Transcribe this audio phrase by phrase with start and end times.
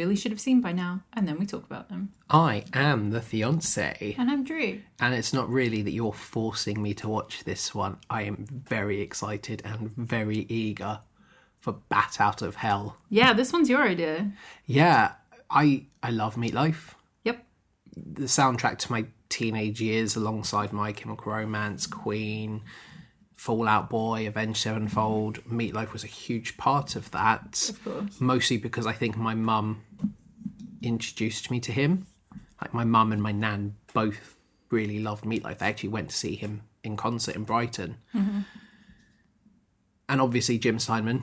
[0.00, 2.12] really should have seen by now, and then we talk about them.
[2.30, 4.80] I am the fiance, And I'm Drew.
[4.98, 7.98] and it's not really that you're forcing me to watch this one.
[8.08, 11.00] I am very excited and very eager
[11.58, 12.96] for Bat Out of Hell.
[13.10, 14.32] Yeah, this one's your idea.
[14.64, 15.12] Yeah,
[15.50, 16.94] I I love Meatloaf.
[17.24, 17.44] Yep.
[17.94, 22.62] The soundtrack to my teenage years, alongside My Chemical Romance, Queen,
[23.36, 25.44] Fall Out Boy, Avenged Sevenfold.
[25.44, 27.68] Meatloaf was a huge part of that.
[27.70, 28.20] Of course.
[28.20, 29.82] mostly because I think my mum
[30.82, 32.06] introduced me to him.
[32.60, 34.36] Like my mum and my nan both
[34.70, 35.58] really loved Meatloaf.
[35.58, 37.96] They actually went to see him in concert in Brighton.
[40.08, 41.22] And obviously Jim Steinman,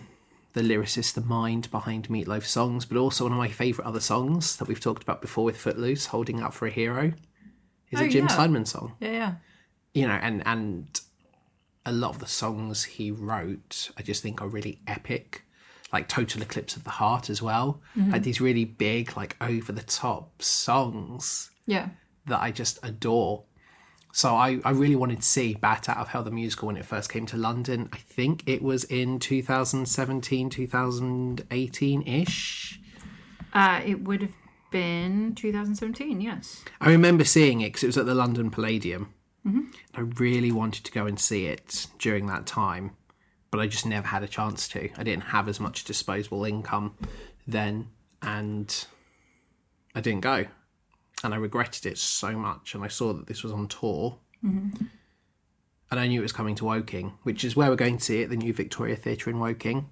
[0.53, 4.55] the lyricist, the mind behind Meatloaf songs, but also one of my favourite other songs
[4.57, 7.13] that we've talked about before with Footloose, Holding Out for a Hero,
[7.91, 8.33] is Oh, a Jim yeah.
[8.33, 9.33] Steinman song Yeah, yeah.
[9.93, 10.99] you know, and and
[11.85, 15.43] a lot of the songs he wrote, I just think are really epic.
[15.93, 17.81] Like Total Eclipse of the Heart as well.
[17.95, 21.89] Like these really big, like over the top songs Yeah.
[22.25, 23.43] that I just adore.
[24.11, 26.85] So I, I really wanted to see Bat Out of Hell the musical when it
[26.85, 27.87] first came to London.
[27.93, 32.79] I think it was in 2017, 2018 ish.
[33.53, 34.33] Uh, it would have
[34.71, 36.63] been 2017, yes.
[36.81, 39.13] I remember seeing it because it was at the London Palladium.
[39.95, 42.91] I really wanted to go and see it during that time,
[43.51, 44.89] but I just never had a chance to.
[44.97, 46.95] I didn't have as much disposable income
[47.47, 47.87] then,
[48.21, 48.85] and
[49.95, 50.45] I didn't go.
[51.23, 52.75] And I regretted it so much.
[52.75, 54.19] And I saw that this was on tour.
[54.43, 58.21] And I knew it was coming to Woking, which is where we're going to see
[58.21, 59.89] it, the new Victoria Theatre in Woking.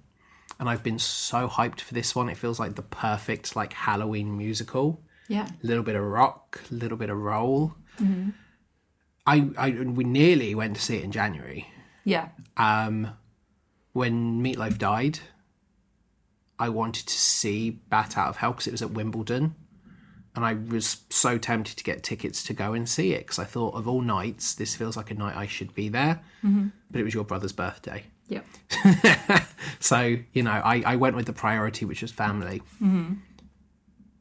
[0.60, 2.28] And I've been so hyped for this one.
[2.28, 5.46] It feels like the perfect like Halloween musical Yeah.
[5.46, 7.74] a little bit of rock, a little bit of roll.
[9.26, 11.66] I, I we nearly went to see it in January.
[12.04, 12.28] Yeah.
[12.56, 13.08] Um,
[13.96, 15.20] when Meatloaf died,
[16.58, 19.54] I wanted to see Bat Out of Hell because it was at Wimbledon,
[20.34, 23.44] and I was so tempted to get tickets to go and see it because I
[23.44, 26.20] thought of all nights, this feels like a night I should be there.
[26.44, 26.68] Mm-hmm.
[26.90, 28.42] But it was your brother's birthday, Yeah.
[29.80, 32.60] so you know I, I went with the priority, which was family.
[32.82, 33.14] Mm-hmm.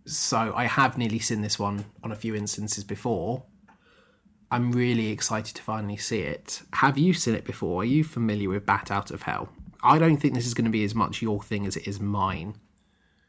[0.05, 3.43] So I have nearly seen this one on a few instances before.
[4.51, 6.61] I'm really excited to finally see it.
[6.75, 7.81] Have you seen it before?
[7.81, 9.49] Are you familiar with Bat Out of Hell?
[9.85, 11.99] I don't think this is going to be as much your thing as it is
[11.99, 12.55] mine.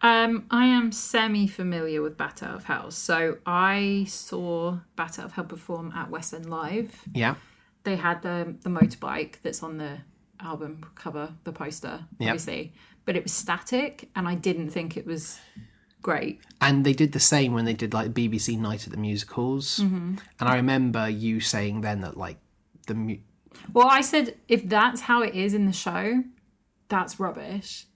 [0.03, 2.91] Um, I am semi familiar with Bat Out of Hell.
[2.91, 7.03] So I saw Bat Out of Hell perform at West End Live.
[7.15, 7.37] Yeah,
[7.85, 9.99] They had the the motorbike that's on the
[10.41, 12.29] album cover, the poster, Yep.
[12.29, 12.73] obviously.
[13.07, 15.39] But it was static and I didn't think it was
[16.03, 16.41] great.
[16.61, 19.79] and they did the same when they did like BBC Night at the Musicals.
[19.81, 22.39] And I remember you saying then that like
[22.87, 23.19] the mu-
[23.73, 26.23] Well, I said if that's how it is in the show,
[26.89, 27.87] that's rubbish.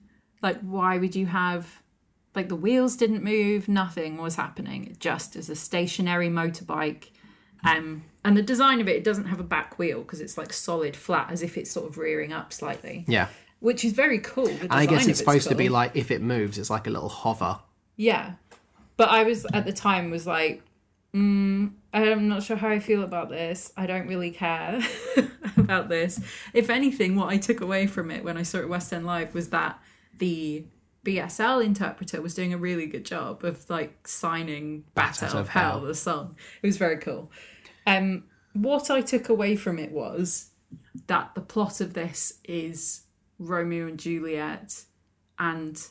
[0.41, 1.81] Like, why would you have
[2.35, 4.85] like the wheels didn't move, nothing was happening.
[4.85, 7.09] It just is a stationary motorbike.
[7.63, 10.53] Um, and the design of it, it doesn't have a back wheel because it's like
[10.53, 13.27] solid flat, as if it's sort of rearing up slightly, yeah.
[13.59, 14.47] which is very cool.
[14.47, 17.09] And I guess it's supposed to be like if it moves, it's like a little
[17.09, 17.59] hover.
[17.97, 18.33] Yeah.
[18.97, 20.63] But I was at the time was like,
[21.15, 23.71] mm, I'm not sure how I feel about this.
[23.75, 24.81] I don't really care
[25.57, 26.19] about this.
[26.53, 29.33] If anything, what I took away from it when I saw it West End Live
[29.33, 29.79] was that
[30.17, 30.65] the
[31.05, 35.81] BSL interpreter was doing a really good job of like signing Bat Out of Hell,
[35.81, 36.35] the song.
[36.61, 37.31] It was very cool.
[37.87, 40.51] Um, what I took away from it was
[41.07, 43.03] that the plot of this is
[43.39, 44.85] Romeo and Juliet
[45.39, 45.81] and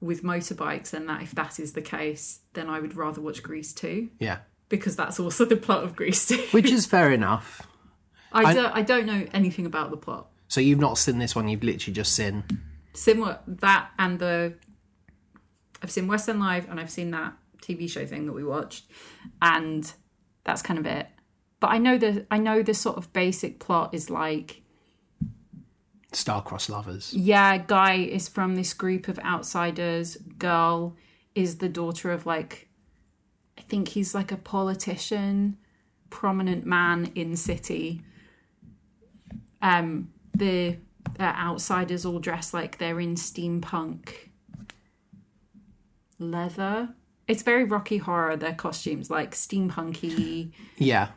[0.00, 3.72] with motorbikes and that if that is the case then i would rather watch grease
[3.72, 4.38] 2 Yeah.
[4.68, 7.66] because that's also the plot of grease 2 Which is fair enough.
[8.32, 11.46] I, don't, I don't know anything about the plot So you've not seen this one,
[11.48, 12.42] you've literally just seen
[12.94, 14.54] similar that and the
[15.82, 18.84] i've seen west end live and i've seen that tv show thing that we watched
[19.42, 19.92] and
[20.44, 21.08] that's kind of it
[21.58, 24.62] but i know the i know the sort of basic plot is like
[26.12, 27.12] Star-Crossed Lovers.
[27.12, 30.16] yeah, guy is from this group of outsiders.
[30.38, 30.94] Girl
[31.34, 32.68] is the daughter of like,
[33.58, 35.56] I think he's like a politician,
[36.10, 38.02] prominent man in city.
[39.62, 40.76] Um, the
[41.18, 44.30] uh, outsiders all dress like they're in steampunk
[46.18, 46.90] leather.
[47.26, 48.36] It's very Rocky Horror.
[48.36, 50.52] Their costumes like steampunky.
[50.76, 51.08] Yeah.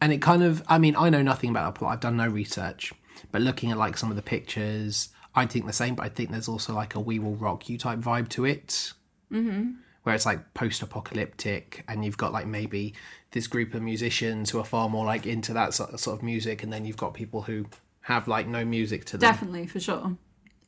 [0.00, 1.92] And it kind of, I mean, I know nothing about the plot.
[1.92, 2.92] I've done no research.
[3.30, 6.30] But looking at like some of the pictures, I think the same, but I think
[6.30, 8.92] there's also like a We Will Rock You type vibe to it.
[9.32, 9.70] Mm-hmm.
[10.02, 12.94] Where it's like post apocalyptic, and you've got like maybe
[13.30, 16.72] this group of musicians who are far more like into that sort of, music, and
[16.72, 17.66] then you've got people who
[18.02, 19.30] have like no music to them.
[19.30, 20.16] Definitely, for sure.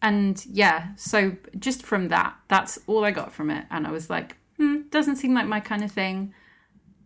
[0.01, 3.65] and yeah, so just from that, that's all I got from it.
[3.71, 6.33] And I was like, hmm, doesn't seem like my kind of thing.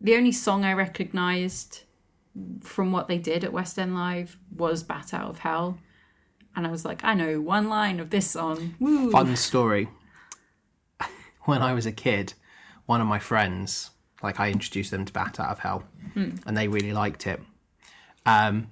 [0.00, 1.84] The only song I recognised
[2.60, 5.78] from what they did at West End Live was Bat Out of Hell.
[6.54, 8.74] And I was like, I know one line of this song.
[8.80, 9.10] Woo.
[9.12, 9.88] Fun story.
[11.48, 12.34] When I was a kid,
[12.84, 13.90] one of my friends,
[14.22, 15.82] like I introduced them to Bat Out of Hell,
[16.14, 17.40] and they really liked it.
[18.26, 18.68] Um,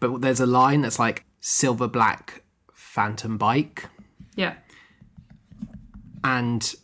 [0.00, 2.42] but there's a line that's like silver black
[2.74, 3.86] phantom bike,
[4.34, 4.54] Yeah.
[6.24, 6.74] and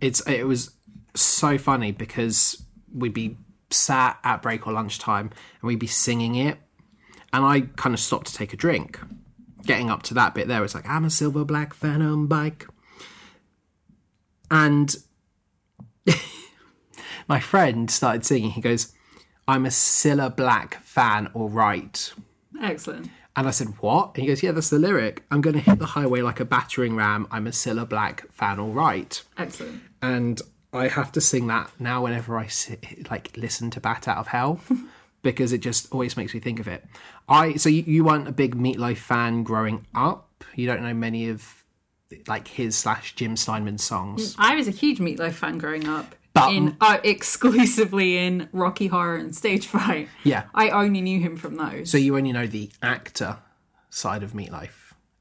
[0.00, 0.72] it's it was
[1.14, 3.36] so funny because we'd be
[3.70, 5.26] sat at break or lunchtime
[5.60, 6.58] and we'd be singing it,
[7.32, 8.98] and I kind of stopped to take a drink.
[9.64, 12.66] Getting up to that bit there, it's like I'm a silver black phantom bike,
[14.52, 14.94] and
[17.28, 18.50] my friend started singing.
[18.50, 18.92] He goes,
[19.48, 22.12] "I'm a Cilla Black fan, all right."
[22.60, 23.10] Excellent.
[23.34, 24.12] And I said, What?
[24.14, 25.24] And he goes, Yeah, that's the lyric.
[25.30, 27.26] I'm going to hit the highway like a battering ram.
[27.30, 29.22] I'm a Cilla Black fan, all right.
[29.38, 29.82] Excellent.
[30.02, 30.40] And
[30.72, 34.26] I have to sing that now whenever I sit, like listen to Bat Out of
[34.28, 34.60] Hell
[35.22, 36.84] because it just always makes me think of it.
[37.28, 40.44] I so you, you weren't a big Meatloaf fan growing up.
[40.54, 41.61] You don't know many of
[42.26, 44.34] like his slash Jim Steinman songs.
[44.38, 46.14] I was a huge Meatloaf fan growing up.
[46.34, 50.08] But- in uh, exclusively in Rocky Horror and Stage Fright.
[50.24, 50.44] Yeah.
[50.54, 51.90] I only knew him from those.
[51.90, 53.38] So you only know the actor
[53.90, 54.70] side of Meatloaf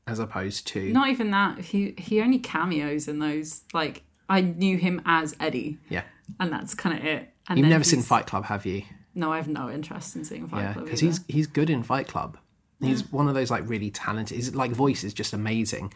[0.08, 1.60] as opposed to Not even that.
[1.60, 3.64] He he only cameos in those.
[3.74, 6.04] Like I knew him as Eddie, yeah.
[6.40, 7.30] and that's kind of it.
[7.50, 8.84] And You've never seen Fight Club, have you?
[9.14, 10.86] No, I have no interest in seeing Fight Yeah, Club.
[10.86, 12.38] because he's he's good in Fight Club.
[12.80, 14.38] He's one of those like really talented.
[14.38, 15.94] His like voice is just amazing.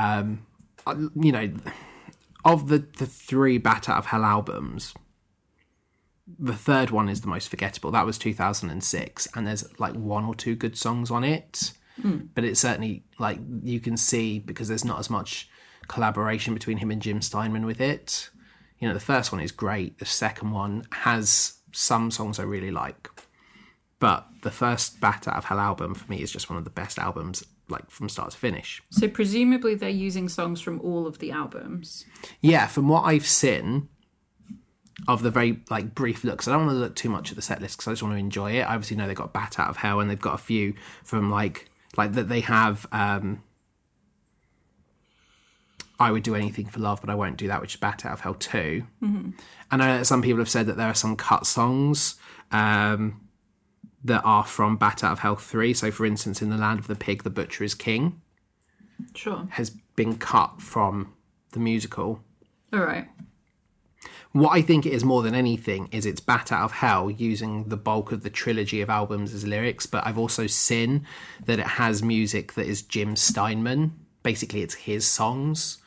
[0.00, 0.46] Um,
[1.14, 1.52] you know,
[2.44, 4.94] of the the three Bat Out of Hell albums,
[6.38, 7.90] the third one is the most forgettable.
[7.90, 11.24] That was two thousand and six, and there's like one or two good songs on
[11.24, 11.72] it.
[12.34, 15.50] But it's certainly like you can see because there's not as much
[15.88, 18.30] collaboration between him and Jim Steinman with it.
[18.78, 19.98] You know, the first one is great.
[19.98, 23.10] The second one has some songs I really like.
[23.98, 26.70] But the first Bat Out of Hell album for me is just one of the
[26.70, 28.82] best albums, like from start to finish.
[28.90, 32.04] So presumably they're using songs from all of the albums.
[32.40, 33.88] Yeah, from what I've seen
[35.08, 37.42] of the very like brief looks, I don't want to look too much at the
[37.42, 38.62] set list because I just want to enjoy it.
[38.62, 40.74] I obviously know they've got Bat Out of Hell and they've got a few
[41.04, 42.86] from like like that they have.
[42.92, 43.42] um
[45.98, 48.12] I would do anything for love, but I won't do that, which is Bat Out
[48.14, 49.30] of Hell 2 Mm-hmm.
[49.70, 52.14] I know that some people have said that there are some cut songs
[52.50, 53.20] um,
[54.04, 55.74] that are from Bat Out of Hell 3.
[55.74, 58.20] So, for instance, in The Land of the Pig, The Butcher is King
[59.14, 59.46] Sure.
[59.50, 61.12] has been cut from
[61.52, 62.22] the musical.
[62.72, 63.08] All right.
[64.32, 67.64] What I think it is more than anything is it's Bat Out of Hell using
[67.64, 71.04] the bulk of the trilogy of albums as lyrics, but I've also seen
[71.44, 73.92] that it has music that is Jim Steinman.
[74.22, 75.78] Basically, it's his songs.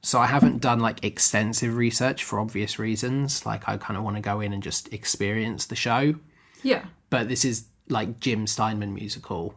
[0.00, 3.44] So I haven't done like extensive research for obvious reasons.
[3.44, 6.14] Like I kind of want to go in and just experience the show.
[6.62, 6.86] Yeah.
[7.14, 9.54] But this is like Jim Steinman musical.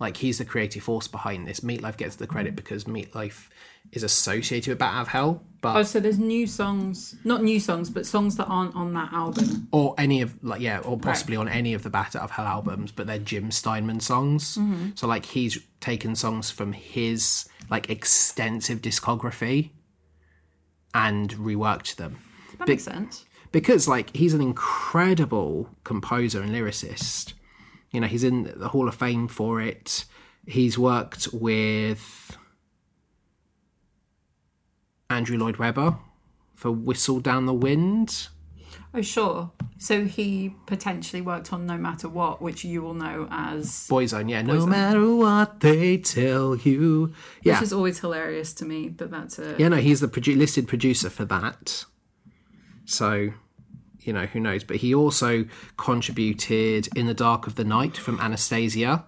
[0.00, 1.60] Like he's the creative force behind this.
[1.60, 2.56] Meatloaf gets the credit mm.
[2.56, 3.46] because Meatloaf
[3.92, 7.60] is associated with Bat Out of Hell, but Oh, so there's new songs, not new
[7.60, 9.68] songs, but songs that aren't on that album.
[9.70, 12.44] or any of like yeah, or possibly on any of the Bat Out of Hell
[12.44, 14.56] albums, but they're Jim Steinman songs.
[14.56, 14.90] Mm-hmm.
[14.96, 19.70] So like he's taken songs from his like extensive discography
[20.92, 22.18] and reworked them
[22.58, 23.25] That makes sense.
[23.52, 27.32] Because like he's an incredible composer and lyricist.
[27.90, 30.04] You know, he's in the Hall of Fame for it.
[30.46, 32.36] He's worked with
[35.08, 35.98] Andrew Lloyd Webber
[36.54, 38.28] for Whistle Down the Wind.
[38.92, 39.50] Oh, sure.
[39.78, 43.86] So he potentially worked on No Matter What, which you will know as.
[43.88, 44.42] Boyzone, yeah.
[44.42, 47.12] No matter what they tell you.
[47.42, 47.54] Yeah.
[47.54, 49.54] Which is always hilarious to me but that's a.
[49.58, 51.84] Yeah, no, he's the produ- listed producer for that.
[52.86, 53.32] So,
[54.00, 54.64] you know, who knows?
[54.64, 55.44] But he also
[55.76, 59.04] contributed In the Dark of the Night from Anastasia.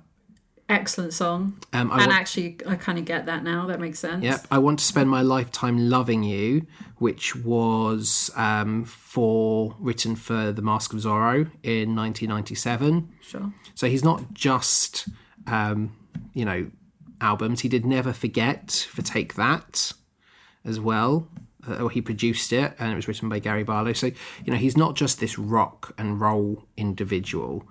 [0.68, 1.58] Excellent song.
[1.72, 3.66] Um, I and want, actually, I kind of get that now.
[3.66, 4.22] That makes sense.
[4.22, 6.66] yep, I want to spend my lifetime loving you,
[6.98, 13.08] which was um, for written for The Mask of Zorro in 1997.
[13.22, 13.50] Sure.
[13.74, 15.08] So he's not just,
[15.46, 15.96] um,
[16.34, 16.70] you know,
[17.22, 17.60] albums.
[17.60, 19.92] He did Never Forget for Take That
[20.66, 21.28] as well.
[21.68, 23.92] Uh, or he produced it and it was written by Gary Barlow.
[23.92, 24.06] So,
[24.44, 27.68] you know, he's not just this rock and roll individual.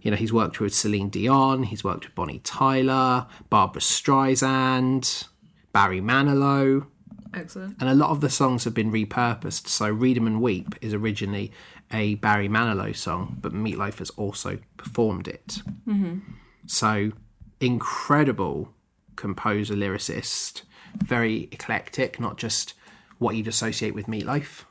[0.00, 5.24] You know, he's worked with Celine Dion, he's worked with Bonnie Tyler, Barbra Streisand,
[5.72, 6.86] Barry Manilow
[7.34, 7.76] Excellent.
[7.78, 9.66] and a lot of the songs have been repurposed.
[9.66, 11.52] So "Read 'Em and Weep" is originally
[11.90, 15.60] a Barry Manilow song, but Meatloaf has also performed it.
[15.86, 16.20] Mm-hmm.
[16.66, 17.12] So
[17.60, 18.72] incredible
[19.16, 20.62] composer, lyricist,
[20.96, 22.74] very eclectic, not just
[23.18, 24.64] what you'd associate with Meatloaf.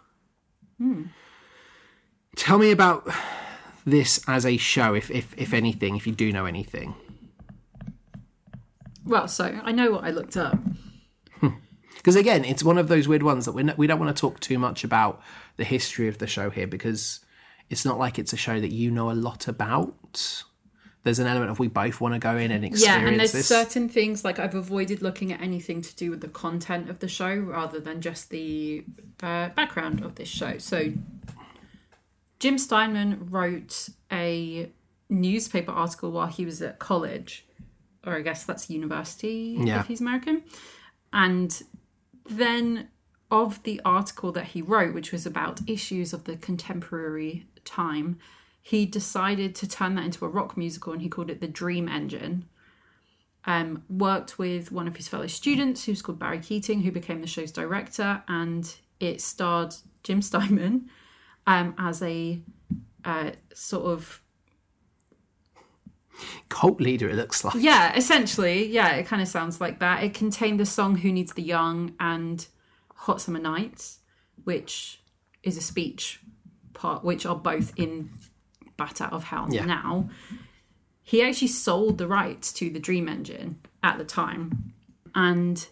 [0.77, 1.03] Hmm.
[2.35, 3.07] Tell me about
[3.85, 6.95] this as a show, if, if if anything, if you do know anything.
[9.05, 10.59] Well, so I know what I looked up.
[11.97, 14.21] Because again, it's one of those weird ones that we're not, we don't want to
[14.21, 15.21] talk too much about
[15.57, 17.19] the history of the show here because
[17.69, 20.43] it's not like it's a show that you know a lot about.
[21.07, 23.31] There's an element of we both want to go in and experience Yeah, and there's
[23.31, 23.47] this.
[23.47, 27.07] certain things like I've avoided looking at anything to do with the content of the
[27.07, 28.83] show rather than just the
[29.23, 30.57] uh, background of this show.
[30.57, 30.91] So,
[32.39, 34.69] Jim Steinman wrote a
[35.09, 37.45] newspaper article while he was at college,
[38.05, 39.79] or I guess that's university Yeah.
[39.79, 40.43] if he's American.
[41.13, 41.63] And
[42.29, 42.89] then
[43.31, 48.19] of the article that he wrote, which was about issues of the contemporary time,
[48.67, 51.87] he decided to turn that into a rock musical and he called it the Dream
[51.87, 52.49] Engine.
[53.45, 57.27] Um, worked with one of his fellow students who's called Barry Keating, who became the
[57.27, 60.89] show's director, and it starred Jim Steinman
[61.47, 62.41] um, as a
[63.05, 64.21] uh, sort of
[66.49, 67.55] Cult leader, it looks like.
[67.57, 70.03] yeah, essentially, yeah, it kind of sounds like that.
[70.03, 72.45] It contained the song "Who Needs the Young" and
[72.95, 73.99] "Hot Summer Nights,"
[74.43, 75.01] which
[75.41, 76.19] is a speech
[76.73, 78.09] part, which are both in
[78.77, 79.65] "Bat Out of Hell" Yeah.
[79.65, 80.09] now.
[81.03, 84.73] He actually sold the rights to the Dream Engine at the time,
[85.15, 85.67] and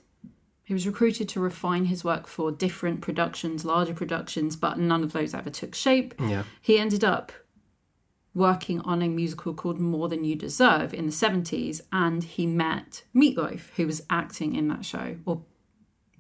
[0.64, 5.12] he was recruited to refine his work for different productions, larger productions, but none of
[5.12, 6.14] those ever took shape.
[6.20, 6.44] Yeah.
[6.62, 7.32] He ended up
[8.34, 13.04] working on a musical called More Than You Deserve in the 70s, and he met
[13.14, 15.44] Meatloaf, who was acting in that show, or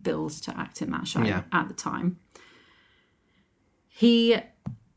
[0.01, 1.43] billed to act in that show Yeah.
[1.51, 2.19] at the time.
[3.87, 4.37] He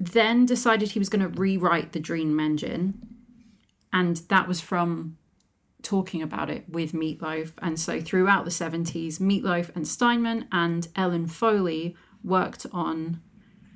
[0.01, 2.95] then decided he was going to rewrite the Dream Engine,
[3.93, 5.17] and that was from
[5.83, 7.53] talking about it with Meatloaf.
[7.63, 13.21] And so throughout the 70s, Meatloaf and Steinman and Ellen Foley worked on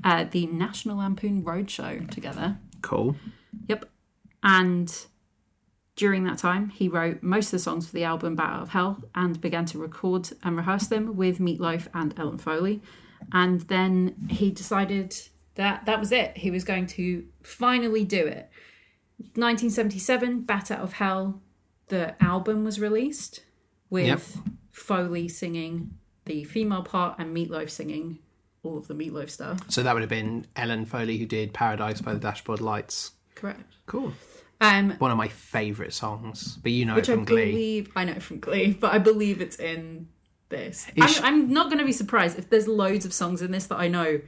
[0.05, 2.59] uh, the National Lampoon Roadshow together.
[2.83, 3.17] Cool.
[3.69, 3.88] Yep.
[4.43, 5.07] And
[5.95, 8.69] during that time, he wrote most of the songs for the album Bat Out of
[8.71, 12.83] Hell and began to record and rehearse them with Meatloaf and Ellen Foley.
[13.33, 15.17] And then he decided
[15.56, 16.37] that that was it.
[16.38, 18.49] He was going to finally do it.
[19.35, 21.40] 1977, Bat Out of Hell,
[21.88, 23.44] the album was released
[23.90, 24.21] with Yep.
[24.71, 25.92] Foley singing
[26.25, 28.18] the female part and Meatloaf singing
[28.62, 29.59] all of the Meatloaf stuff.
[29.68, 33.12] So that would have been Ellen Foley who did Paradise by the Dashboard Lights.
[33.35, 33.75] Correct.
[33.87, 34.12] Cool.
[34.61, 37.50] Um, One of my favourite songs, but you know which it I from Glee.
[37.50, 40.09] believe I know from Glee, but I believe it's in
[40.50, 40.87] this.
[41.00, 43.78] I'm, I'm not going to be surprised if there's loads of songs in this that
[43.78, 44.21] I know,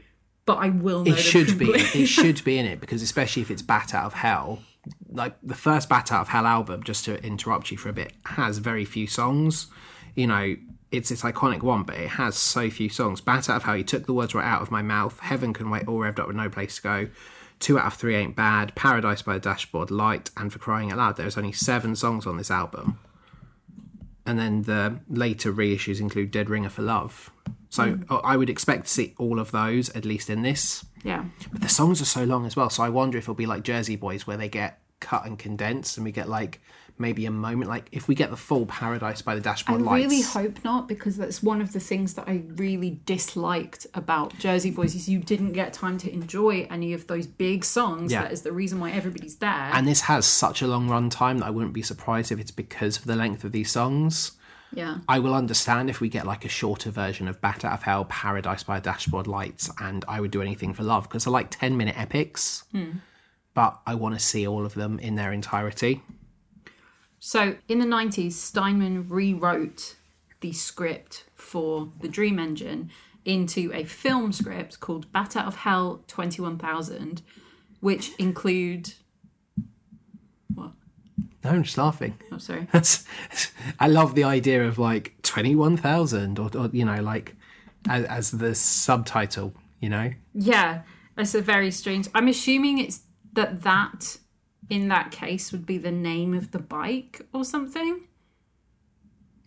[0.47, 1.71] but I will know It should be.
[1.71, 4.61] It should be in it because especially if it's Bat Out of Hell,
[5.11, 6.83] like the first Bat Out of Hell album.
[6.83, 9.69] Just to interrupt you for a bit, has very few songs.
[10.15, 10.57] You know,
[10.93, 13.21] it's this iconic one, but it has so few songs.
[13.21, 15.19] Bat Out of Hell, you took the words right out of my mouth.
[15.21, 17.09] Heaven can wait, all revved up with no place to go.
[17.61, 18.75] Two out of three ain't bad.
[18.75, 22.37] Paradise by the Dashboard Light, and for crying out loud, there's only seven songs on
[22.37, 22.99] this album.
[24.27, 27.31] And then the later reissues include Dead Ringer for Love.
[27.75, 28.09] So mm.
[28.09, 30.87] uh, I would expect to see all of those at least in this.
[31.03, 33.47] yeah, But the songs are so long as well, so I wonder if it'll be
[33.47, 36.61] like Jersey Boys where they get cut and condensed and we get like
[36.97, 40.05] maybe a moment like if we get the full Paradise by the I Dashboard Lights.
[40.05, 44.39] I really hope not because that's one of the things that I really disliked about
[44.39, 48.13] Jersey Boys is you didn't get time to enjoy any of those big songs.
[48.13, 48.23] Yeah.
[48.23, 49.51] That is the reason why everybody's there.
[49.51, 52.53] and this has such a long run time that I wouldn't be surprised if it's
[52.53, 54.34] because of the length of these songs.
[54.77, 57.83] Yeah, I will understand if we get like a shorter version of Bat Out of
[57.83, 61.51] Hell, Paradise by Dashboard Lights, and I would do anything for love because they're like
[61.51, 62.65] 10 minute epics.
[62.73, 62.99] Hmm.
[63.55, 66.03] But I want to see all of them in their entirety.
[67.21, 69.97] So in the 90s, Steinman rewrote
[70.41, 72.91] the script for the Dream Engine
[73.25, 77.23] into a film script called Bat Out of Hell 21000,
[77.81, 78.95] which include.
[81.45, 82.19] No, I'm just laughing.
[82.31, 82.67] I'm oh, sorry.
[82.73, 83.05] That's,
[83.79, 87.37] I love the idea of like 21,000 or, or, you know, like
[87.89, 90.11] as, as the subtitle, you know?
[90.33, 90.83] Yeah,
[91.17, 92.09] that's a very strange.
[92.15, 93.03] I'm assuming it's
[93.35, 94.17] that that
[94.71, 98.01] in that case would be the name of the bike or something.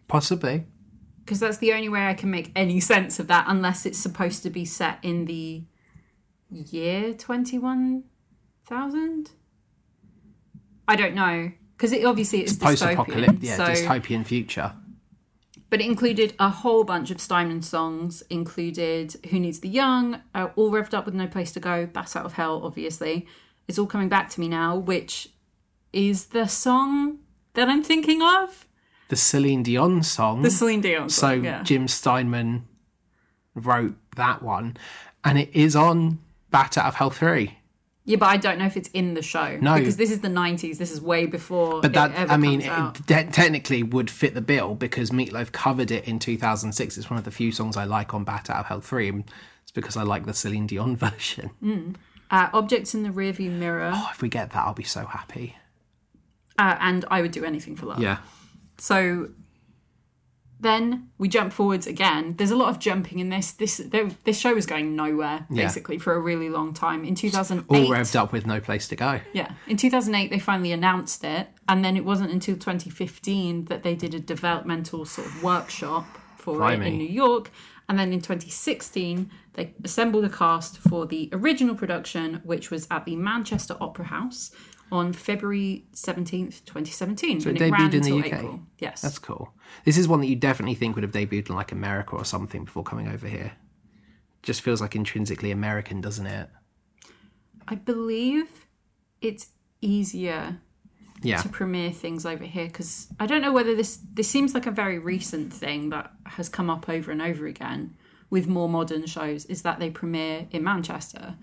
[0.07, 0.65] Possibly.
[1.25, 4.43] because that's the only way I can make any sense of that, unless it's supposed
[4.43, 5.63] to be set in the
[6.49, 8.03] year twenty one
[8.65, 9.31] thousand.
[10.87, 12.93] I don't know because it obviously it's, Post dystopian.
[12.93, 14.73] apocalyptic, yeah, so, dystopian future.
[15.69, 18.23] but it included a whole bunch of Steinman songs.
[18.29, 22.15] Included "Who Needs the Young," uh, "All Revved Up with No Place to Go," "Bat
[22.15, 23.27] Out of Hell." Obviously,
[23.67, 25.29] it's all coming back to me now, which
[25.93, 27.19] is the song
[27.53, 28.65] that I'm thinking of.
[29.09, 30.41] the Celine Dion song.
[30.41, 31.43] The Celine Dion so song.
[31.45, 31.63] yeah.
[31.63, 32.67] Jim Steinman
[33.55, 34.75] wrote that one,
[35.23, 36.19] and it is on
[36.51, 37.56] Bat Out of Hell three.
[38.09, 39.57] Yeah, but I don't know if it's in the show.
[39.61, 39.75] No.
[39.77, 40.77] because this is the '90s.
[40.77, 41.81] This is way before.
[41.81, 42.71] But that I mean, it
[43.05, 46.97] te- technically would fit the bill because Meatloaf covered it in 2006.
[46.97, 49.09] It's one of the few songs I like on Bat Out of Hell three.
[49.09, 49.25] And
[49.63, 51.51] it's because I like the Celine Dion version.
[52.31, 55.57] uh, objects in the rearview mirror, Oh, if we get that, I'll be so happy.
[56.57, 57.99] uh, and I would do anything for love.
[58.01, 58.19] Yeah.
[58.77, 59.29] So
[60.59, 62.35] then we jump forwards again.
[62.37, 63.51] There's a lot of jumping in this.
[63.51, 63.77] This
[64.23, 65.63] this show was going nowhere Yeah.
[65.65, 67.03] basically for a really long time.
[67.03, 69.19] In 2008, All revved up with no place to go.
[69.33, 73.95] yeah, in 2008 they finally announced it, and then it wasn't until 2015 that they
[73.95, 76.05] did a developmental sort of workshop
[76.37, 77.51] for it in New York.
[77.89, 83.05] And then in 2016, they assembled a cast for the original production, which was at
[83.05, 84.51] the Manchester Opera House
[84.91, 87.41] on February 17th, 2017.
[87.41, 88.25] So it and it debuted in the UK?
[88.33, 88.59] April.
[88.79, 89.01] Yes.
[89.01, 89.53] That's cool.
[89.85, 92.65] This is one that you definitely think would have debuted in like America or something
[92.65, 93.53] before coming over here.
[94.43, 96.49] Just feels like intrinsically American, doesn't it?
[97.67, 98.65] I believe
[99.21, 99.47] it's
[99.81, 100.59] easier
[101.21, 101.41] Yeah.
[101.41, 104.71] to premiere things over here because I don't know whether this this seems like a
[104.71, 107.95] very recent thing that has come up over and over again
[108.29, 111.35] with more modern shows is that they premiere in Manchester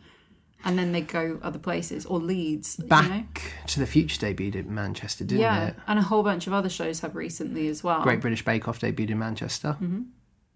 [0.64, 2.88] and then they go other places or Leeds, you know?
[2.88, 5.76] Back to the Future debuted in Manchester, didn't Yeah, it?
[5.86, 8.02] and a whole bunch of other shows have recently as well.
[8.02, 9.76] Great British Bake Off debuted in Manchester.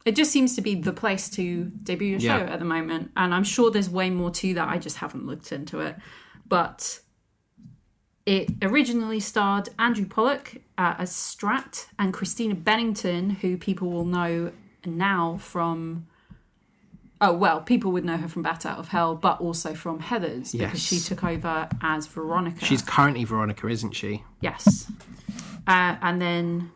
[0.04, 2.52] It just seems to be the place to debut show Yeah.
[2.52, 4.68] at the moment, and I'm sure there's way more to that.
[4.68, 5.96] I just haven't looked into it,
[6.48, 7.00] but
[8.26, 14.52] it originally starred Andrew Polec uh, as Strat and Christina Bennington, who people will know
[14.86, 16.06] now from.
[17.20, 20.52] Oh well, people would know her from Bat Out of Hell, but also from Heathers
[20.56, 22.64] because she took over as Veronica.
[22.64, 24.22] She's currently Veronica, isn't she?
[24.40, 24.90] yes,
[25.66, 26.70] uh, and then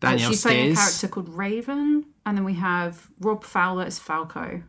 [0.00, 4.62] Danielle she's playing a character called Raven, and then we have Rob Fowler as Falco,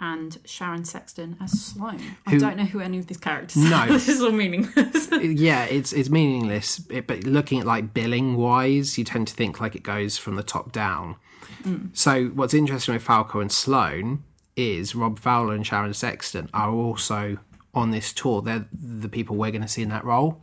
[0.00, 2.00] and Sharon Sexton as Sloane.
[2.26, 3.76] I don't know who any of these characters No.
[3.76, 3.86] are.
[3.88, 5.08] this is all meaningless.
[5.20, 6.80] yeah, it's it's meaningless.
[6.90, 10.36] It, but looking at like billing wise, you tend to think like it goes from
[10.36, 11.16] the top down.
[11.62, 11.96] Mm.
[11.96, 14.24] So what's interesting with Falco and Sloane
[14.56, 17.38] is Rob Fowler and Sharon Sexton are also
[17.74, 18.42] on this tour.
[18.42, 20.42] They're the people we're going to see in that role,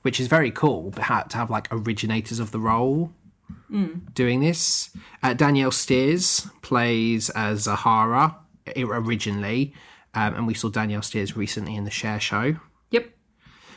[0.00, 0.90] which is very cool.
[0.90, 3.12] But to have like originators of the role
[3.70, 4.14] mm.
[4.14, 4.90] doing this.
[5.22, 8.41] Uh, Danielle Steers plays as Zahara i-
[8.76, 9.74] originally,
[10.14, 12.56] um, and we saw Danielle Steers recently in the Cher Show.
[12.90, 13.10] yep.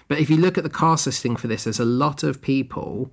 [0.07, 3.11] But if you look at the cast listing for this, there's a lot of people.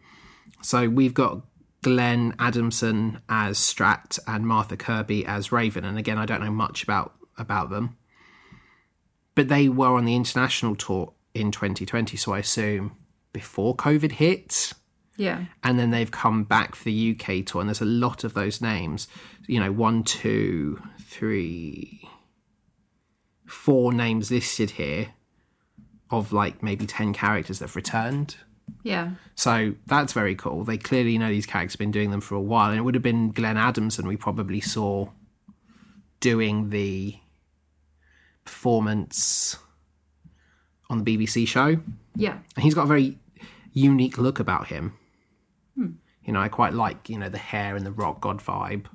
[0.60, 1.42] So we've got
[1.82, 5.84] Glenn Adamson as Strat and Martha Kirby as Raven.
[5.84, 7.96] And again, I don't know much about about them.
[9.34, 12.96] But they were on the international tour in 2020, so I assume
[13.32, 14.72] before COVID hit.
[15.16, 15.44] Yeah.
[15.62, 18.60] And then they've come back for the UK tour, and there's a lot of those
[18.60, 19.08] names.
[19.46, 20.80] You know, one, two,
[21.12, 22.08] three,
[23.46, 25.14] four names listed here
[26.10, 28.36] of like maybe 10 characters that have returned.
[28.82, 29.10] Yeah.
[29.34, 30.64] So that's very cool.
[30.64, 32.70] They clearly know these characters have been doing them for a while.
[32.70, 35.08] And it would have been Glenn Adamson we probably saw
[36.20, 37.16] doing the
[38.44, 39.56] performance
[40.88, 41.78] on the BBC show.
[42.14, 42.38] Yeah.
[42.56, 43.18] And he's got a very
[43.72, 44.94] unique look about him.
[45.74, 45.92] Hmm.
[46.24, 48.86] You know, I quite like, you know, the hair and the rock god vibe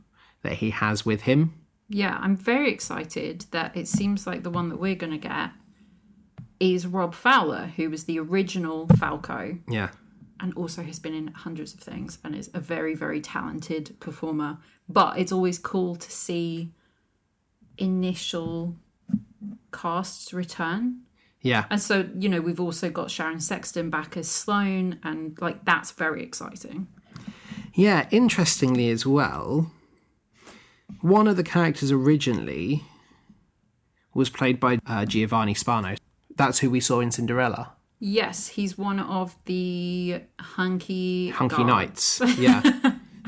[0.43, 1.53] that he has with him.
[1.89, 2.17] Yeah.
[2.21, 5.51] I'm very excited that it seems like the one that we're going to get
[6.59, 9.89] is Rob Fowler, who was the original Falco Yeah.
[10.39, 14.57] and also has been in hundreds of things and is a very, very talented performer.
[14.89, 16.71] But it's always cool to see
[17.77, 18.75] initial
[19.71, 21.01] casts return.
[21.41, 21.65] Yeah.
[21.69, 25.91] And so, you know, we've also got Sharon Sexton back as Sloane, and like that's
[25.91, 26.87] very exciting.
[27.73, 29.71] Yeah, interestingly as well,
[31.01, 32.83] one of the characters originally
[34.13, 35.95] was played by uh, Giovanni Spano.
[36.35, 37.73] That's who we saw in Cinderella.
[37.99, 42.19] Yes, he's one of the hunky Hunky guards.
[42.21, 42.37] Knights.
[42.39, 42.61] Yeah.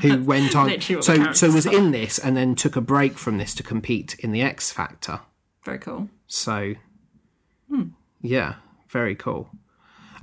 [0.00, 2.80] who went on Literally what the so so was in this and then took a
[2.80, 5.20] break from this to compete in the X Factor.
[5.64, 6.08] Very cool.
[6.26, 6.74] So,
[7.68, 7.88] Hmm.
[8.20, 8.54] yeah,
[8.88, 9.50] very cool.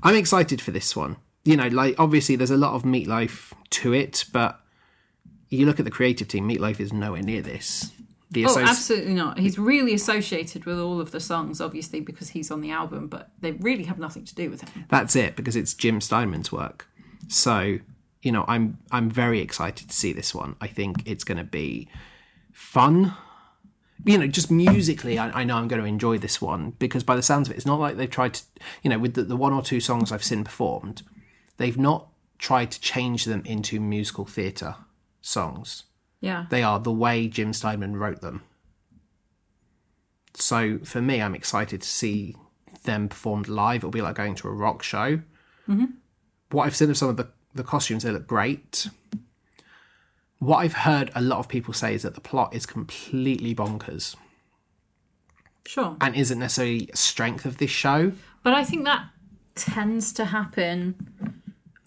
[0.04, 1.18] I'm excited for this one.
[1.44, 4.60] You know, like obviously there's a lot of Meatloaf to it, but
[5.50, 6.48] you look at the creative team.
[6.50, 7.92] Meatloaf is nowhere near this.
[8.30, 9.40] The Oh, associ- absolutely not.
[9.40, 13.32] He's really associated with all of the songs, obviously, because he's on the album, but
[13.40, 14.86] they really have nothing to do with him.
[14.90, 16.88] that's it because it's Jim Steinman's work.
[17.30, 17.80] So,
[18.22, 20.56] you know, I'm I'm very excited to see this one.
[20.60, 21.88] I think it's going to be
[22.52, 23.14] fun.
[24.06, 27.16] You know, just musically, I, I know I'm going to enjoy this one because by
[27.16, 28.44] the sounds of it, it's not like they've tried to,
[28.84, 31.02] you know, with the, the one or two songs I've seen performed,
[31.58, 32.08] they've not
[32.38, 34.76] tried to change them into musical theatre
[35.28, 35.84] songs.
[36.22, 36.46] Yeah.
[36.50, 38.44] They are the way Jim Steinman wrote them.
[40.34, 42.36] So for me, I'm excited to see
[42.84, 43.80] them performed live.
[43.80, 45.18] It'll be like going to a rock show.
[45.68, 45.86] Mm-hmm.
[46.52, 48.88] What I've seen of some of the, the costumes, they look great.
[50.40, 54.16] What I've heard a lot of people say is that the plot is completely bonkers
[55.66, 55.98] Sure.
[56.00, 58.14] and isn't necessarily a strength of this show.
[58.44, 59.08] But I think that
[59.56, 60.96] tends to happen.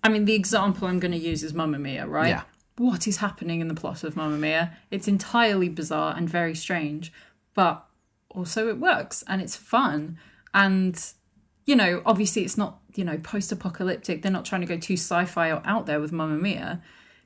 [0.02, 2.28] I mean, the example I'm going to use is Mamma Mia, right?
[2.28, 2.42] Yeah.
[2.80, 4.74] What is happening in the plot of Mamma Mia?
[4.90, 7.12] It's entirely bizarre and very strange,
[7.52, 7.84] but
[8.30, 10.16] also it works and it's fun.
[10.54, 10.98] And,
[11.66, 14.22] you know, obviously it's not, you know, post apocalyptic.
[14.22, 16.80] They're not trying to go too sci fi or out there with Mamma Mia,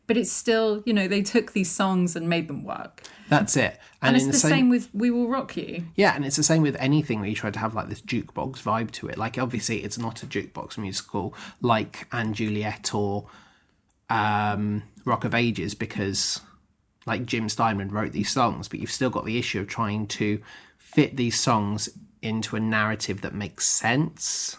[0.08, 3.02] but it's still, you know, they took these songs and made them work.
[3.28, 3.78] That's it.
[4.02, 5.84] And, it's in the same with We Will Rock You.
[5.94, 8.60] Yeah, and it's the same with anything where you try to have like this jukebox
[8.60, 9.16] vibe to it.
[9.16, 13.26] Like obviously it's not a jukebox musical like & Juliet or
[14.14, 16.40] um, Rock of Ages because
[17.04, 20.40] like Jim Steinman wrote these songs, but you've still got the issue of trying to
[20.78, 21.88] fit these songs
[22.22, 24.56] into a narrative that makes sense.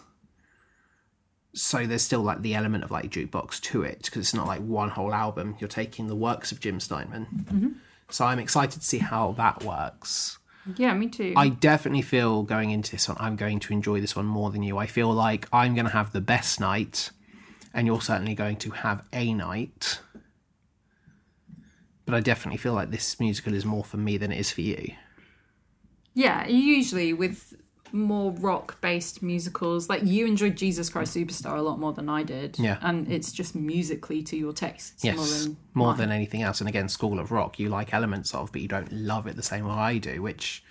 [1.54, 4.60] So there's still like the element of like jukebox to it because it's not like
[4.60, 5.56] one whole album.
[5.58, 7.80] You're taking the works of Jim Steinman.
[8.10, 10.38] So I'm excited to see how that works.
[10.76, 11.32] Yeah, me too.
[11.36, 14.62] I definitely feel going into this one, I'm going to enjoy this one more than
[14.62, 14.78] you.
[14.78, 17.10] I feel like I'm going to have the best night,
[17.76, 20.00] and you're certainly going to have a night.
[22.06, 24.62] But I definitely feel like this musical is more for me than it is for
[24.62, 24.92] you.
[26.14, 27.54] Yeah, usually with
[27.92, 32.22] more rock based musicals, like you enjoyed Jesus Christ Superstar a lot more than I
[32.22, 32.58] did.
[32.58, 32.78] Yeah.
[32.80, 35.04] And it's just musically to your taste.
[35.04, 36.60] Yes, More than more than anything else.
[36.60, 39.42] And again, School of Rock, you like elements of, but you don't love it the
[39.42, 40.64] same way I do, which,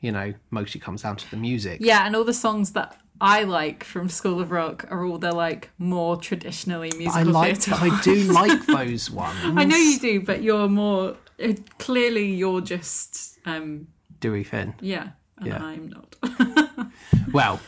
[0.00, 1.80] you know, mostly comes down to the music.
[1.82, 5.32] Yeah, and all the songs that I like from School of Rock are all they're
[5.32, 7.74] like more traditionally musical I like, theatre.
[7.80, 9.38] I do like those ones.
[9.44, 13.86] I know you do, but you're more uh, clearly you're just um
[14.20, 14.74] Dewey Finn.
[14.80, 15.64] yeah, and Yeah.
[15.64, 16.16] I'm not.
[17.32, 17.60] Well,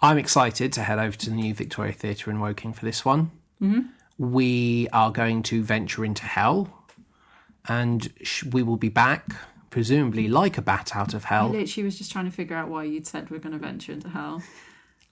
[0.00, 3.30] I'm excited to head over to the new Victoria Theatre in Woking for this one.
[3.62, 3.80] Mm-hmm.
[4.18, 6.86] We are going to venture into hell,
[7.68, 9.36] and sh- we will be back,
[9.72, 11.48] presumably like a bat out of I hell.
[11.48, 14.08] literally was just trying to figure out why you'd said we're going to venture into
[14.08, 14.42] hell.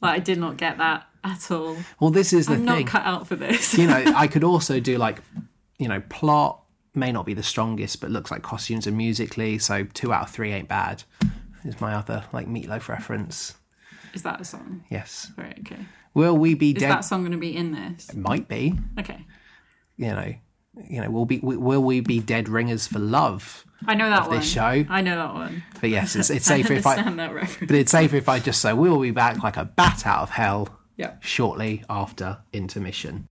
[0.00, 1.76] Like I did not get that at all.
[1.98, 2.66] Well, this is the I'm thing.
[2.66, 3.76] not cut out for this.
[3.76, 5.20] you know, I could also do like,
[5.78, 6.62] you know, plot
[6.94, 9.58] may not be the strongest, but looks like costumes and musically.
[9.58, 11.02] So two out of three ain't bad.
[11.64, 13.54] Is my other like meatloaf reference?
[14.12, 14.84] Is that a song?
[14.90, 15.32] Yes.
[15.36, 15.58] Right.
[15.60, 15.84] Okay.
[16.12, 16.90] Will we be Is dead?
[16.90, 18.10] that song going to be in this?
[18.10, 18.78] It might be.
[18.98, 19.24] Okay.
[19.96, 20.34] You know.
[20.88, 23.64] You know, will be will we be dead ringers for love?
[23.86, 24.36] I know that one.
[24.38, 24.60] this show.
[24.88, 25.62] I know that one.
[25.80, 26.92] But yes, it's, it's I safer if I.
[26.92, 27.68] understand that reference.
[27.70, 30.22] But it's safer if I just say we will be back like a bat out
[30.22, 31.14] of hell Yeah.
[31.20, 33.28] shortly after intermission.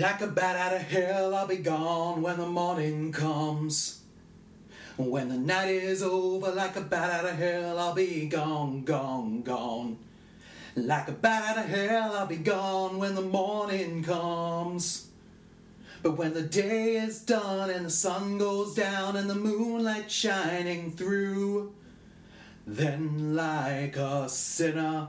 [0.00, 4.00] Like a bat out of hell, I'll be gone when the morning comes.
[4.96, 9.42] When the night is over, like a bat out of hell, I'll be gone, gone,
[9.42, 9.98] gone.
[10.74, 15.08] Like a bat out of hell, I'll be gone when the morning comes.
[16.02, 20.92] But when the day is done and the sun goes down and the moonlight shining
[20.92, 21.74] through,
[22.66, 25.08] then like a sinner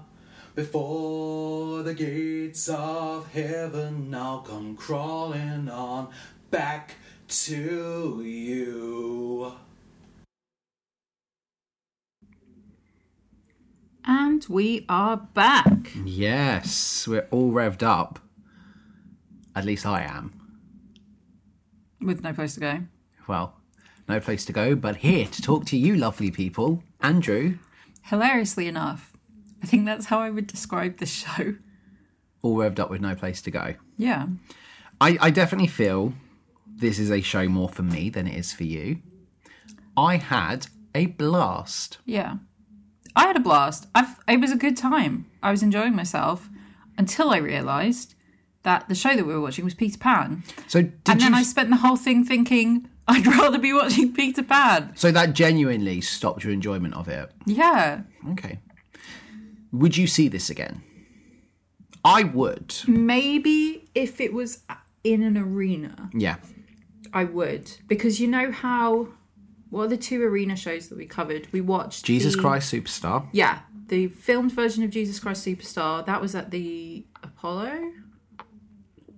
[0.56, 6.10] before the gates of heaven, I'll come crawling on
[6.50, 6.96] back
[7.28, 9.54] to you.
[14.04, 15.92] And we are back.
[16.04, 18.20] Yes, we're all revved up.
[19.56, 20.34] At least I am.
[22.02, 22.80] With no place to go.
[23.28, 23.56] Well,
[24.10, 26.84] no place to go, but here to talk to you, lovely people.
[27.00, 27.58] Andrew,
[28.04, 29.11] Hilariously enough,
[29.62, 31.56] I think that's how I would describe the show.
[32.42, 33.76] all revved up with no place to go.
[33.98, 34.28] Yeah.
[35.00, 36.14] I, I definitely feel
[36.68, 39.00] this is a show more for me than it is for you.
[39.96, 42.00] I had a blast.
[42.06, 42.38] Yeah.
[43.16, 43.88] I had a blast.
[43.94, 45.30] I've, it was a good time.
[45.44, 46.50] I was enjoying myself
[46.98, 48.16] until I realised
[48.64, 50.44] that the show that we were watching was Peter Pan.
[50.68, 51.40] So did and then you?
[51.40, 54.94] I spent the whole thing thinking, I'd rather be watching Peter Pan.
[54.96, 57.32] so that genuinely stopped your enjoyment of it.
[57.46, 58.02] Yeah.
[58.32, 58.60] Okay.
[59.72, 60.84] Would you see this again?
[62.04, 62.76] I would.
[62.88, 64.60] Maybe if it was
[65.04, 66.38] in an arena, Yeah.
[67.14, 67.72] I would.
[67.88, 69.10] Because you know how
[69.70, 71.48] what are the two arena shows that we covered?
[71.54, 73.28] We watched Jesus the- Christ Superstar.
[73.32, 76.06] Yeah, the filmed version of Jesus Christ Superstar.
[76.06, 77.92] That was at the Apollo.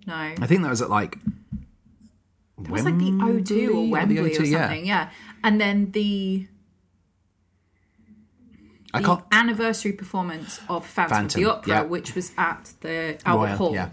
[0.05, 1.17] No, I think that was at like.
[2.61, 4.67] it was like the O2 or Wembley or, O2, yeah.
[4.67, 4.85] something.
[4.85, 5.09] Yeah.
[5.43, 6.47] and then the
[8.93, 9.23] I the can't.
[9.31, 11.81] anniversary performance of Phantom, Phantom, of the Opera, yeah.
[11.83, 13.73] which was at the Albert Royal, Hall.
[13.73, 13.89] yeah.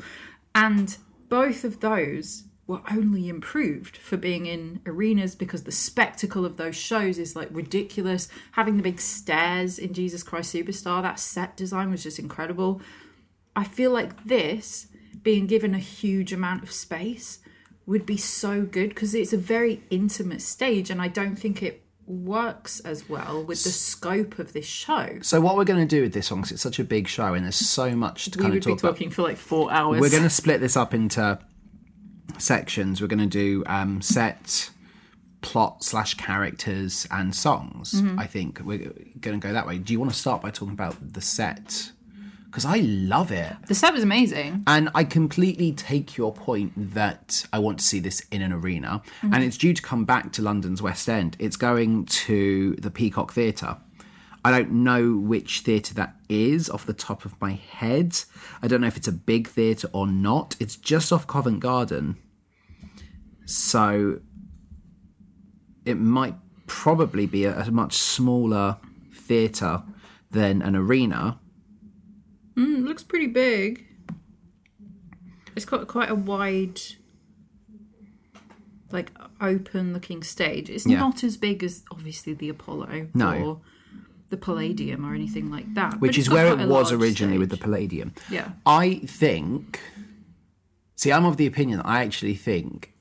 [0.54, 0.96] And
[1.28, 6.76] both of those were only improved for being in arenas because the spectacle of those
[6.76, 8.28] shows is like ridiculous.
[8.52, 12.80] Having the big stairs in Jesus Christ Superstar, that set design was just incredible.
[13.56, 14.86] I feel like this,
[15.22, 17.40] being given a huge amount of space,
[17.86, 21.82] would be so good because it's a very intimate stage, and I don't think it
[22.10, 25.18] works as well with the scope of this show.
[25.22, 27.34] So what we're going to do with this one, because it's such a big show
[27.34, 28.88] and there's so much to We kind would of be talk about.
[28.92, 30.00] talking for like four hours.
[30.00, 31.38] We're going to split this up into
[32.38, 33.00] sections.
[33.00, 34.70] We're going to do um, set,
[35.40, 37.92] plot slash characters, and songs.
[37.92, 38.18] Mm-hmm.
[38.18, 39.78] I think we're going to go that way.
[39.78, 41.92] Do you want to start by talking about the set?
[42.50, 43.54] Because I love it.
[43.68, 44.64] The set was amazing.
[44.66, 49.02] And I completely take your point that I want to see this in an arena.
[49.22, 49.34] Mm-hmm.
[49.34, 51.36] And it's due to come back to London's West End.
[51.38, 53.76] It's going to the Peacock Theatre.
[54.44, 58.18] I don't know which theatre that is off the top of my head.
[58.62, 60.56] I don't know if it's a big theatre or not.
[60.58, 62.16] It's just off Covent Garden.
[63.44, 64.20] So
[65.84, 66.34] it might
[66.66, 68.78] probably be a, a much smaller
[69.14, 69.82] theatre
[70.30, 71.38] than an arena.
[72.60, 73.86] Mm, it looks pretty big.
[75.56, 76.80] It's got quite a wide,
[78.92, 80.68] like open looking stage.
[80.70, 80.98] It's Yeah.
[80.98, 83.32] not as big as obviously the Apollo No.
[83.44, 83.60] or
[84.28, 86.00] the Palladium or anything like that.
[86.00, 87.56] Which is where it was originally with the.
[87.56, 88.12] Palladium.
[88.30, 88.52] Yeah.
[88.66, 89.80] I think.
[90.96, 91.80] See, I'm of the opinion.
[91.80, 92.92] I actually think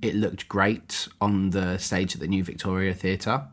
[0.00, 3.48] it looked great on the stage at the New Victoria Theatre.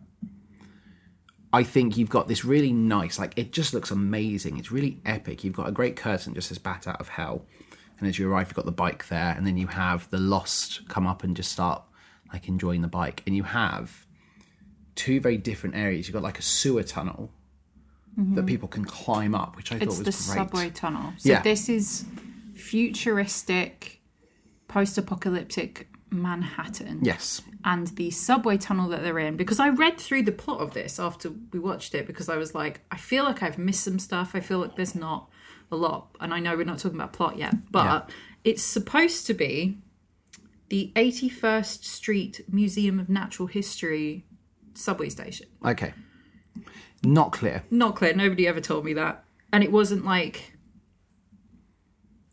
[1.59, 4.57] I think you've got this really nice, like it just looks amazing.
[4.59, 5.43] It's really epic.
[5.43, 7.45] You've got a great curtain just as bat out of hell,
[7.97, 10.87] and as you arrive, you've got the bike there, and then you have the lost
[10.89, 11.81] come up and just start
[12.33, 14.05] like enjoying the bike, and you have
[14.95, 16.07] two very different areas.
[16.07, 17.31] You've got like a sewer tunnel
[18.17, 19.83] that people can climb up, which I Mm-hmm.
[19.83, 20.37] It's thought the great.
[20.39, 21.13] subway tunnel.
[21.17, 21.41] So Yeah.
[21.41, 22.05] this is
[22.53, 23.99] futuristic,
[24.69, 26.99] post-apocalyptic Manhattan.
[27.03, 27.41] Yes.
[27.63, 30.99] and the subway tunnel that they're in because I read through the plot of this
[30.99, 34.31] after we watched it because I was like, I feel like I've missed some stuff.
[34.33, 35.29] I feel like there's not
[35.71, 36.15] a lot.
[36.19, 38.15] And I know we're not talking about plot yet, but Yeah.
[38.43, 39.79] it's supposed to be
[40.69, 44.25] the 81st Street Museum of Natural History
[44.73, 45.47] subway station.
[45.65, 45.93] Okay.
[47.03, 47.63] Not clear.
[47.69, 48.13] Not clear.
[48.15, 49.23] Nobody ever told me that.
[49.53, 50.54] And it wasn't like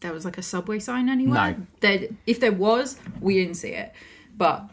[0.02, 1.56] there was like a subway sign anywhere.
[1.58, 1.66] No.
[1.80, 3.92] There, if there was, we didn't see it.
[4.36, 4.68] But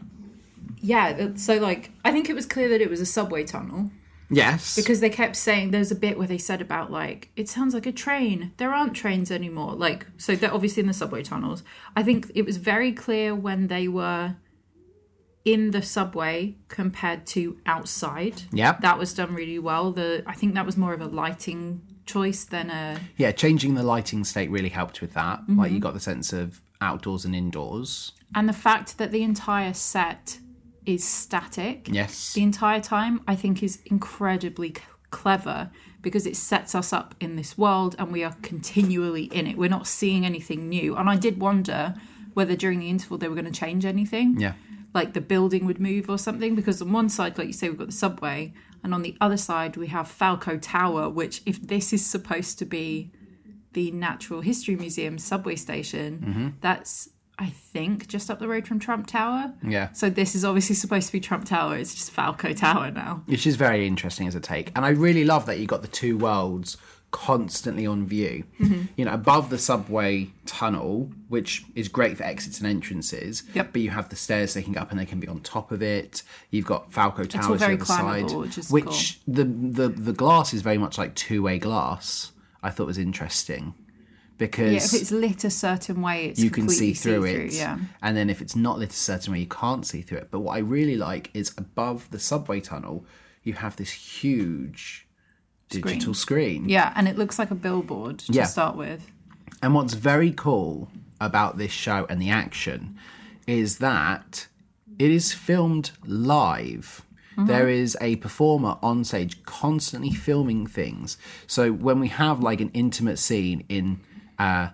[0.80, 3.90] yeah, uh, so like I think it was clear that it was a subway tunnel
[4.32, 4.76] Yes.
[4.76, 7.86] because they kept saying there's a bit where they said about like it sounds like
[7.86, 8.52] a train.
[8.58, 9.74] There aren't trains anymore.
[9.74, 11.62] Like so they're obviously in the subway tunnels.
[11.96, 14.36] I think it was very clear when they were
[15.44, 18.42] in the subway compared to outside.
[18.52, 18.78] Yeah.
[18.80, 19.90] That was done really well.
[19.90, 21.82] The I think that was more of a lighting
[22.14, 22.84] choice than a
[23.22, 25.38] yeah, changing the lighting state really helped with that.
[25.40, 25.58] Mm-hmm.
[25.60, 28.12] Like you got the sense of outdoors and indoors.
[28.34, 30.38] and the fact that the entire set
[30.86, 32.32] is static Yes.
[32.38, 35.70] the entire time I think is incredibly c- clever
[36.06, 39.58] because it sets us up in this world and we are continually in it.
[39.58, 40.96] We're not seeing anything new.
[40.96, 41.94] And I did wonder
[42.32, 44.28] whether during the interval they were going to change anything.
[44.40, 44.54] Yeah.
[44.94, 47.78] Like the building would move or something because on one side like you say we've
[47.78, 51.92] got the subway and on the other side we have Falco Tower which if this
[51.92, 53.10] is supposed to be
[53.72, 56.48] the Natural History Museum subway station Mm-hmm.
[56.60, 59.54] that's I think just up the road from Trump Tower.
[59.66, 59.90] Yeah.
[59.92, 61.78] So this is obviously supposed to be Trump Tower.
[61.78, 63.22] It's just Falco Tower now.
[63.24, 64.70] Which is very interesting as a take.
[64.76, 66.76] And I really love that you got the two worlds
[67.10, 68.44] constantly on view.
[68.60, 68.82] Mm-hmm.
[68.96, 73.42] You know, above the subway tunnel, which is great for exits and entrances.
[73.54, 73.72] Yep.
[73.72, 75.72] But you have the stairs they can get up and they can be on top
[75.72, 76.22] of it.
[76.50, 78.30] You've got Falco Towers very the other side.
[78.30, 82.32] which which the, the the glass is very much like two way glass.
[82.62, 83.74] I thought was interesting.
[84.36, 87.52] Because Yeah, if it's lit a certain way, it's you can see through see-through, it.
[87.52, 90.28] Yeah, And then if it's not lit a certain way, you can't see through it.
[90.30, 93.04] But what I really like is above the subway tunnel,
[93.42, 95.06] you have this huge
[95.70, 96.68] digital screen.
[96.68, 98.44] yeah, and it looks like a billboard to Yeah.
[98.44, 99.10] start with.
[99.62, 100.88] And what's very cool
[101.20, 102.96] about this show and the action
[103.46, 104.46] is that
[104.98, 107.02] it is filmed live.
[107.46, 111.16] There is a performer on stage constantly filming things.
[111.46, 114.00] So when we have like an intimate scene in
[114.38, 114.70] uh,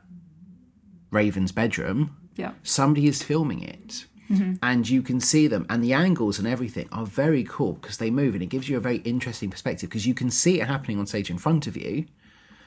[1.12, 4.54] Raven's bedroom, Yeah, somebody is filming it Mm-hmm.
[4.62, 8.10] and you can see them, and the angles and everything are very cool because they
[8.10, 10.98] move, and it gives you a very interesting perspective because you can see it happening
[10.98, 12.06] on stage in front of you.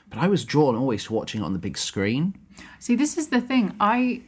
[0.10, 2.36] But I was drawn always to watching it on the big screen.
[2.80, 3.76] See, this is the thing.
[3.80, 4.22] I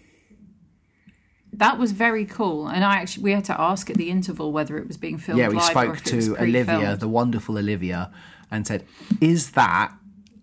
[1.54, 4.78] that was very cool, and I actually we had to ask at the interval whether
[4.78, 5.39] it was being filmed.
[5.39, 8.12] Yeah, we live or spoke to Olivia, the wonderful Olivia,
[8.50, 8.86] and said,
[9.20, 9.94] "Is that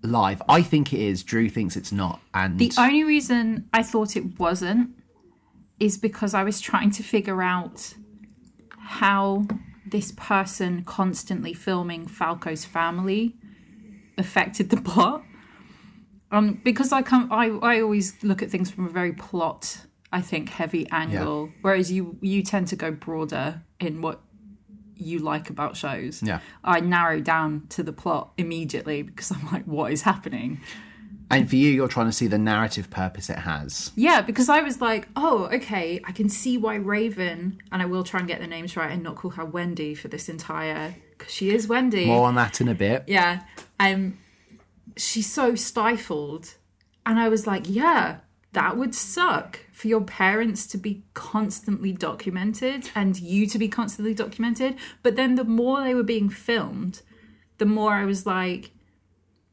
[0.03, 1.23] live?" I think it is.
[1.23, 4.91] Drew thinks it's not, and The only reason I thought it wasn't
[5.81, 7.95] is because I was trying to figure out
[8.79, 9.47] how
[9.87, 13.37] this person constantly filming Falco's family
[14.17, 15.23] affected the plot.
[16.31, 20.21] Um, because I come, I I always look at things from a very plot, I
[20.21, 24.21] think, heavy angle, whereas you you tend to go broader in what
[24.95, 26.23] you like about shows.
[26.23, 26.41] Yeah.
[26.65, 30.61] I narrow down to the plot immediately because I'm like, what is happening?
[31.31, 33.93] And for you, you're trying to see the narrative purpose it has.
[33.97, 38.05] Yeah, because I was like, oh, okay, I can see why Raven, and I will
[38.05, 41.33] try and get the names right and not call her Wendy for this entire, because
[41.33, 42.07] she is Wendy.
[42.07, 43.05] More on that in a bit.
[43.07, 43.43] Yeah,
[43.79, 44.19] um,
[44.97, 46.55] she's so stifled,
[47.05, 48.19] and I was like, yeah,
[48.53, 54.15] that would suck for your parents to be constantly documented and you to be constantly
[54.15, 54.77] documented.
[55.03, 57.03] But then the more they were being filmed,
[57.59, 58.71] the more I was like,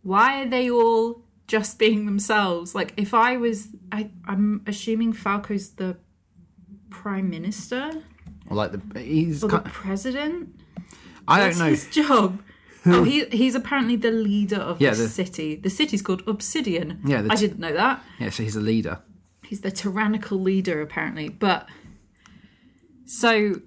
[0.02, 2.76] why are they all just being themselves?
[2.76, 5.98] Like, if I was, I, I'm assuming Falco's the
[6.90, 7.92] prime minister
[8.50, 9.44] Or like the he's.
[9.44, 10.60] or the Kind, president.
[11.28, 11.66] I don't know.
[11.66, 12.42] his job?
[12.88, 15.56] Oh, he, he's apparently the leader of Yeah, the, the- city.
[15.56, 17.02] The city's called Obsidian.
[17.04, 18.04] Yeah, the I didn't know that.
[18.20, 19.00] Yeah, so he's a leader.
[19.44, 21.30] He's the tyrannical leader, apparently.
[21.30, 21.68] But
[23.06, 23.62] so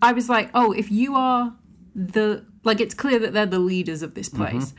[0.00, 1.54] I was like, oh, if you are
[1.94, 4.44] the like, it's clear that they're the leaders of this mm-hmm.
[4.58, 4.74] place.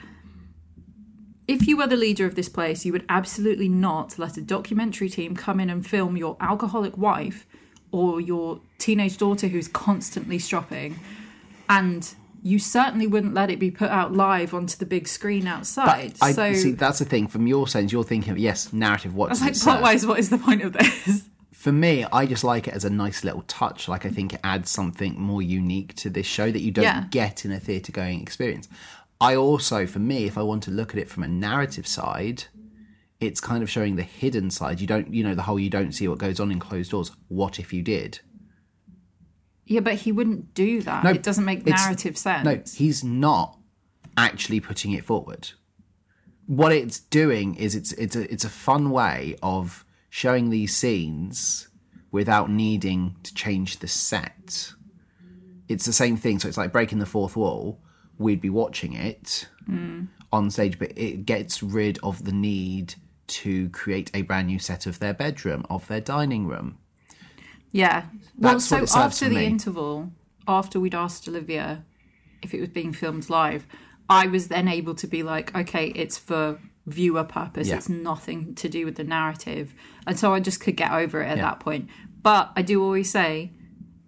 [1.47, 5.09] If you were the leader of this place, you would absolutely not let a documentary
[5.09, 7.45] team come in and film your alcoholic wife
[7.91, 10.99] or your teenage daughter who's constantly stropping.
[11.69, 16.13] And you certainly wouldn't let it be put out live onto the big screen outside.
[16.21, 16.71] I so see.
[16.71, 17.27] That's the thing.
[17.27, 19.15] From your sense, you're thinking of yes, narrative.
[19.15, 21.29] What I was like, plot wise, what is the point of this?
[21.51, 23.87] For me, I just like it as a nice little touch.
[23.87, 27.05] Like I think it adds something more unique to this show that you don't Yeah.
[27.09, 28.67] get in a theatre going experience.
[29.21, 32.45] I also, for me, if I want to look at it from a narrative side,
[33.19, 34.81] it's kind of showing the hidden side.
[34.81, 37.11] You don't, you know, the whole you don't see what goes on in closed doors.
[37.29, 38.19] What if you did?
[39.65, 41.03] Yeah, but he wouldn't do that.
[41.03, 42.45] No, it doesn't make narrative sense.
[42.45, 43.57] No, he's not
[44.17, 45.51] actually putting it forward.
[46.45, 51.69] What it's doing is it's it's a it's a fun way of showing these scenes
[52.11, 54.73] without needing to change the set.
[55.69, 56.39] It's the same thing.
[56.39, 57.81] So it's like breaking the fourth wall.
[58.17, 60.07] We'd be watching it mm.
[60.31, 62.95] on stage, but it gets rid of the need
[63.27, 66.77] to create a brand new set of their bedroom, of their dining room.
[67.71, 68.05] Yeah.
[68.37, 69.45] Well, That's so it serves after the me.
[69.45, 70.11] interval,
[70.47, 71.85] after we'd asked Olivia
[72.41, 73.65] if it was being filmed live,
[74.09, 77.69] I was then able to be like, okay, it's for viewer purpose.
[77.69, 77.77] Yeah.
[77.77, 79.73] It's nothing to do with the narrative.
[80.05, 81.43] And so I just could get over it at Yeah.
[81.43, 81.89] that point.
[82.21, 83.51] But I do always say,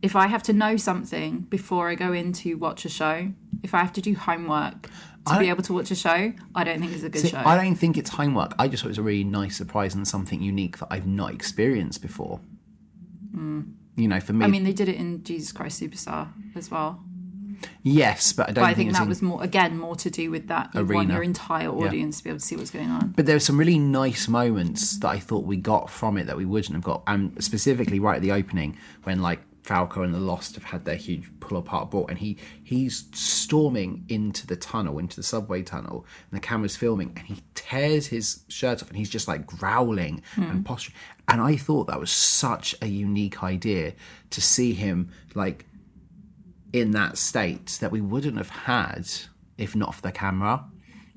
[0.02, 3.32] if I have to know something before I go in to watch a show,
[3.64, 4.90] if I have to do homework
[5.28, 7.42] to be able to watch a show, I don't think it's a good See, show.
[7.44, 8.54] I don't think it's homework.
[8.60, 11.34] I just thought it was a really nice surprise and something unique that I've not
[11.34, 12.40] experienced before.
[13.34, 13.62] Hmm.
[13.96, 14.46] You know, for me.
[14.46, 17.02] I mean, they did it in Jesus Christ Superstar as well.
[17.82, 20.30] yes, but I don't But I think, think that was more again more to do
[20.30, 23.14] with that you want your entire audience to be able to see what's going on.
[23.16, 26.36] But there were some really nice moments that I thought we got from it that
[26.38, 30.20] we wouldn't have got, and specifically right at the opening when like Falco and the
[30.20, 35.00] Lost have had their huge pull apart brawl, and he he's storming into the tunnel,
[35.00, 38.98] into the subway tunnel, and the camera's filming, and he tears his shirt off, and
[38.98, 40.62] he's just like growling and hmm.
[40.62, 40.96] posturing.
[41.28, 43.94] And I thought that was such a unique idea
[44.30, 45.66] to see him like
[46.72, 49.08] in that state that we wouldn't have had
[49.58, 50.66] if not for the camera.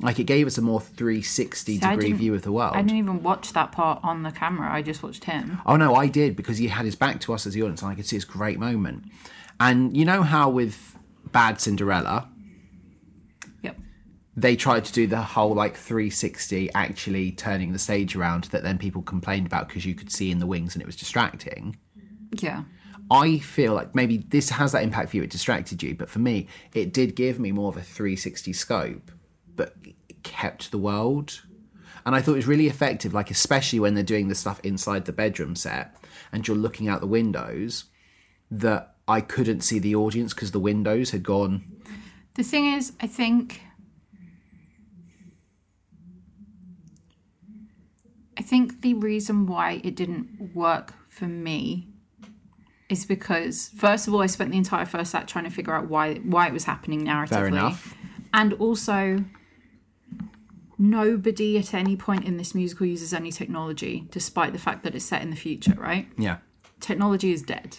[0.01, 2.77] Like it gave us a more 360 See, degree view of the world.
[2.77, 4.73] I didn't even watch that part on the camera.
[4.73, 5.61] I just watched him.
[5.67, 7.91] Oh no, I did because he had his back to us as the audience, and
[7.91, 9.05] I could see his great moment.
[9.59, 10.97] And you know how with
[11.33, 12.29] Bad Cinderella,
[13.63, 13.77] Yep.
[14.37, 18.79] they tried to do the whole like 360, actually turning the stage around that then
[18.79, 21.77] people complained about because you could see in the wings and it was distracting.
[22.33, 22.63] Yeah.
[23.11, 25.23] I feel like maybe this has that impact for you.
[25.23, 29.11] It distracted you, but for me, it did give me more of a 360 scope,
[30.29, 31.43] kept the world.
[32.07, 35.05] And I thought it was really effective, like especially when they're doing the stuff inside
[35.05, 35.95] the bedroom set
[36.33, 37.85] and you're looking out the windows,
[38.51, 41.65] that I couldn't see the audience because the windows had gone.
[42.35, 43.63] The thing is, I think.
[48.39, 51.89] I think the reason why it didn't work for me
[52.89, 55.89] is because first of all, I spent the entire first act trying to figure out
[55.89, 57.77] why why it was happening narratively.
[58.33, 59.25] And also,
[60.79, 65.05] nobody at any point in this musical uses any technology, despite the fact that it's
[65.05, 66.09] set in the future, right?
[66.17, 66.39] Yeah.
[66.81, 67.79] Technology is dead.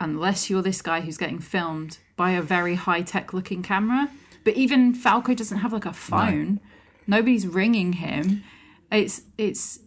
[0.00, 4.10] Unless you're this guy who's getting filmed by a very high tech looking camera.
[4.42, 6.60] But even Falco doesn't have like a phone.
[7.06, 8.42] Nobody's ringing him.
[8.90, 9.80] It's it's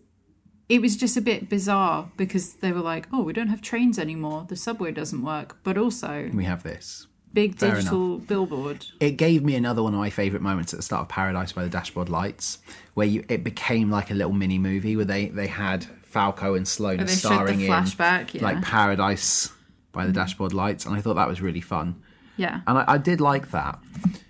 [0.70, 3.98] it was just a bit bizarre because they were like, "Oh, we don't have trains
[4.00, 4.46] anymore.
[4.48, 7.08] The subway doesn't work." But also, We have this.
[7.38, 8.88] Big Fair digital billboard.
[9.00, 11.64] It gave me another one of my favourite moments at the start of Paradise by
[11.64, 12.58] the Dashboard Lights,
[12.96, 16.68] where you it became like a little mini movie where they, they had Falco and
[16.68, 18.42] Sloane the starring in flashback, yeah.
[18.42, 19.52] like Paradise
[19.92, 22.02] by the Dashboard Lights, and I thought that was really fun.
[22.38, 22.62] Yeah.
[22.66, 23.78] And I, I did like that.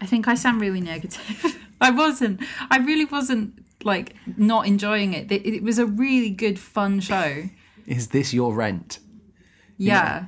[0.02, 1.58] I think I sound really negative.
[1.82, 2.44] I wasn't.
[2.70, 5.32] I really wasn't like not enjoying it.
[5.32, 7.44] It, it was a really good, fun show.
[7.86, 9.00] Is this your rent?
[9.78, 10.26] Yeah.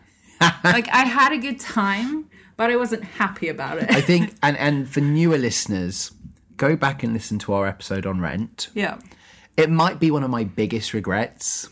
[0.63, 2.29] like I had a good time,
[2.59, 3.89] but I wasn't happy about it.
[3.89, 6.11] I think, and and for newer listeners,
[6.57, 8.67] go back and listen to our episode on Rent.
[8.75, 8.99] yeah.
[9.57, 11.67] It might be one of my biggest regrets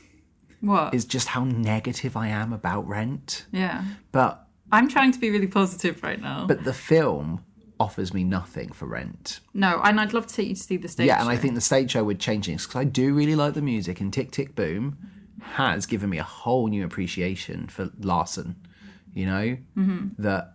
[0.62, 0.94] What?
[0.94, 3.46] is just how negative I am about Rent.
[3.52, 3.84] yeah.
[4.12, 6.46] But I'm trying to be really positive right now.
[6.48, 7.44] but the film
[7.80, 9.40] offers me nothing for Rent.
[9.54, 11.08] no, and I'd love to take you to see the stage.
[11.08, 13.54] yeah, and I think the stage show would change things because I do really like
[13.54, 14.98] the music, and Tick Tick Boom
[15.42, 18.56] has given me a whole new appreciation for Larson.
[19.14, 20.22] You know Mm-hmm.
[20.24, 20.54] that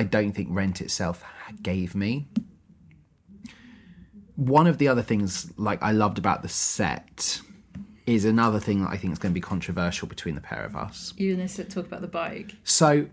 [0.00, 1.22] I don't think Rent itself
[1.62, 2.26] gave me.
[4.34, 7.42] One of the other things like I loved about the set
[8.06, 10.74] is another thing that I think is going to be controversial between the pair of
[10.74, 11.12] us.
[11.18, 12.54] you and this talk about the bike.
[12.64, 13.08] So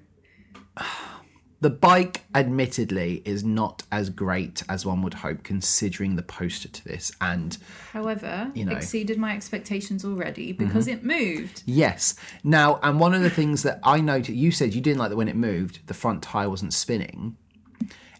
[1.59, 6.83] the bike admittedly is not as great as one would hope considering the poster to
[6.85, 7.57] this and
[7.93, 8.71] However, You know.
[8.71, 8.77] Mm-hmm.
[8.77, 11.63] exceeded my expectations already because it moved.
[11.65, 15.09] yes now and one of the things that i noted you said you didn't like
[15.09, 17.35] that when it moved the front tire wasn't spinning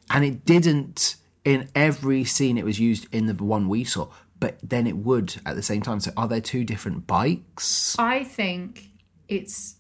[0.10, 1.16] and it didn't
[1.46, 4.08] in every scene it was used in the one we saw
[4.40, 8.24] but then it would at the same time so are there two different bikes I
[8.24, 8.90] think
[9.28, 9.77] it's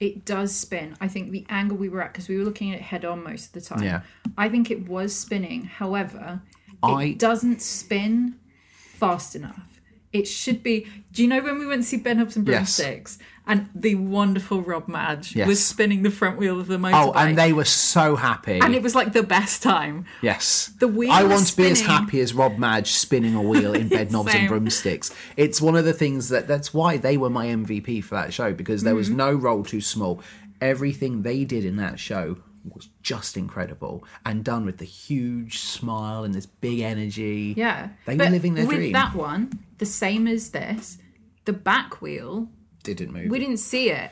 [0.00, 0.96] it does spin.
[1.00, 3.22] I think the angle we were at because we were looking at it head on
[3.24, 3.82] most of the time.
[3.82, 4.02] Yeah.
[4.36, 5.64] I think it was spinning.
[5.64, 6.40] However,
[6.82, 8.36] I- it doesn't spin
[8.70, 9.77] fast enough.
[10.12, 10.86] It should be.
[11.12, 12.76] Do you know when we went to see Bedknobs and Yes.
[12.78, 15.46] Broomsticks and the wonderful Rob Madge Yes.
[15.46, 17.06] was spinning the front wheel of the motorbike?
[17.08, 20.06] oh and they were so happy and it was like the best time.
[20.22, 20.72] Yes.
[20.78, 23.88] The wheel I want to be as happy as Rob Madge spinning a wheel in
[23.90, 25.14] Bedknobs and Broomsticks.
[25.36, 28.52] It's one of the things that that's why they were my MVP for that show
[28.54, 28.98] because there Mm-hmm.
[28.98, 30.22] was no role too small.
[30.60, 32.38] Everything they did in that show
[32.74, 37.54] was just incredible and done with the huge smile and this big energy.
[37.56, 38.92] Yeah, They But were living their with dream.
[38.92, 40.98] that one, the same as this,
[41.44, 42.48] the back wheel
[42.82, 43.30] Didn't move.
[43.30, 44.10] We didn't see it.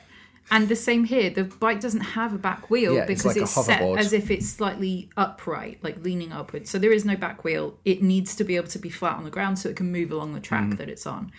[0.49, 3.37] And the same here, the bike doesn't have a back wheel Yeah, it's because like
[3.43, 6.71] it's set as if it's slightly upright, like leaning upwards.
[6.71, 7.79] So there is no back wheel.
[7.85, 10.13] It needs to be able to be flat on the ground so it can move
[10.13, 10.77] along the track Mm.
[10.79, 11.33] that it's on.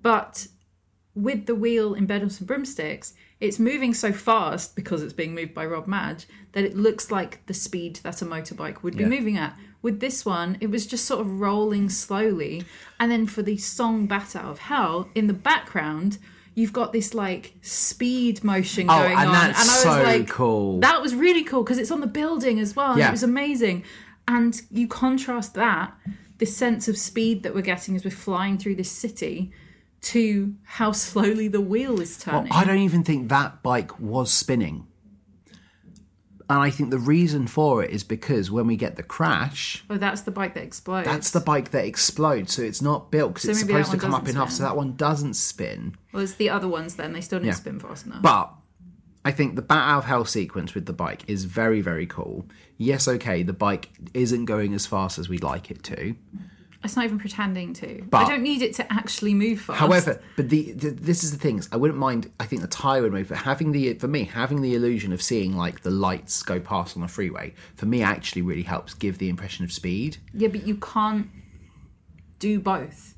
[0.00, 0.46] But
[1.14, 5.52] with the wheel in Bedknobs and Broomsticks, it's moving so fast because it's being moved
[5.52, 9.08] by Rob Madge that it looks like the speed that a motorbike would be Yeah.
[9.08, 9.56] moving at.
[9.82, 12.64] With this one, it was just sort of rolling slowly.
[13.00, 16.18] And then for the song Bat Out of Hell, in the background,
[16.54, 19.34] you've got this like speed motion Oh, going and on.
[19.34, 20.78] and I was so like, cool.
[20.80, 22.96] That was really cool because it's on the building as well.
[22.96, 23.08] Yeah.
[23.08, 23.82] it was amazing.
[24.28, 25.92] And you contrast that,
[26.38, 29.50] this sense of speed that we're getting as we're flying through this city,
[30.02, 32.52] to how slowly the wheel is Well, turning.
[32.52, 34.86] I don't even think that bike was spinning.
[36.50, 39.96] And I think the reason for it is because when we get the crash, oh,
[39.96, 41.06] that's the bike that explodes.
[41.06, 44.12] That's the bike that explodes, so it's not built because So it's supposed to come
[44.12, 45.96] up in doesn't so that one doesn't spin.
[46.12, 47.12] Well, it's the other ones then.
[47.14, 47.54] They still didn't Yeah.
[47.54, 48.20] spin fast enough.
[48.20, 48.52] But
[49.24, 52.44] I think the Bat Out of Hell sequence with the bike is very, very cool.
[52.76, 56.16] Yes, okay, the bike isn't going as fast as we'd like it to.
[56.84, 58.04] It's not even pretending to.
[58.10, 59.78] But- I don't need it to actually move fast.
[59.78, 61.62] However, but the, the this is the thing.
[61.70, 62.30] I wouldn't mind.
[62.40, 65.22] I think the tire would move, but having the for me having the illusion of
[65.22, 69.18] seeing like the lights go past on the freeway for me actually really helps give
[69.18, 70.16] the impression of speed.
[70.34, 71.28] yeah, but you can't
[72.38, 73.14] do both.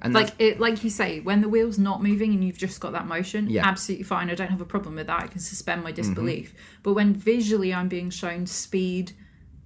[0.00, 2.92] And Like it, like you say, when the wheel's not moving and you've just got
[2.92, 3.62] that motion, Yeah.
[3.62, 3.68] Mm-hmm.
[3.70, 4.30] absolutely fine.
[4.30, 5.20] I don't have a problem with that.
[5.24, 6.54] I can suspend my disbelief.
[6.84, 9.10] But when visually I'm being shown speed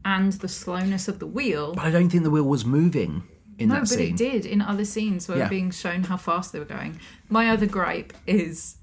[0.06, 3.24] and the slowness of the wheel, but I don't think the wheel was moving
[3.62, 5.48] in no, that but it did in other scenes where Yeah.
[5.48, 6.98] being shown how fast they were going.
[7.28, 8.76] My other gripe is.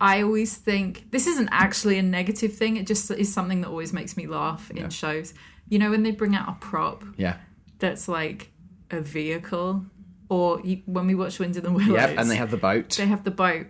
[0.00, 2.76] I always think this isn't actually a negative thing.
[2.76, 5.34] It just is something that always makes me laugh in shows.
[5.68, 7.36] You know, when they bring out a prop Yeah.
[7.80, 8.52] that's like
[8.90, 9.84] a vehicle
[10.28, 11.88] or you, when we watch Wind in the Willows.
[11.96, 12.90] Yep, and they have the boat.
[12.96, 13.66] they have the boat,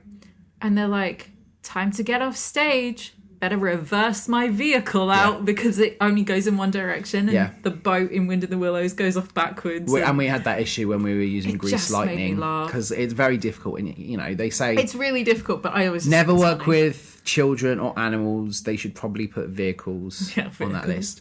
[0.61, 1.31] and they're like,
[1.63, 6.57] "Time to get off stage." Better reverse my vehicle out because it only goes in
[6.57, 7.51] one direction, and Yeah.
[7.63, 9.93] the boat in Wind in the Willows goes off backwards.
[9.93, 13.13] We- and- and we had that issue when we were using Grease Lightning because it's
[13.13, 13.79] very difficult.
[13.79, 16.83] And you know, they say it's really difficult, but I always never work funny.
[16.83, 18.63] with children or animals.
[18.63, 21.21] They should probably put vehicles Yeah, on that list.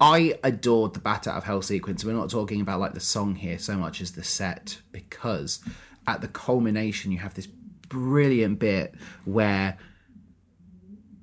[0.00, 2.04] I adored the Bat Out of Hell sequence.
[2.04, 5.58] We're not talking about like the song here so much as the set because
[6.06, 7.48] at the culmination you have this
[7.88, 9.76] brilliant bit where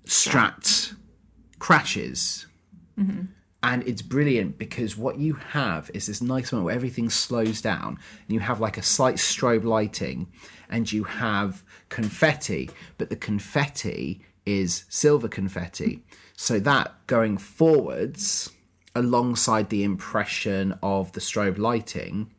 [0.10, 0.95] Strat
[1.60, 2.47] crashes.
[2.99, 3.26] Mm-hmm.
[3.62, 7.99] And it's brilliant because what you have is this nice moment where everything slows down
[8.26, 10.28] and you have like a slight strobe lighting
[10.70, 16.03] and you have confetti, but the confetti is silver confetti.
[16.36, 18.49] So that going forwards
[18.95, 22.34] alongside the impression of the strobe lighting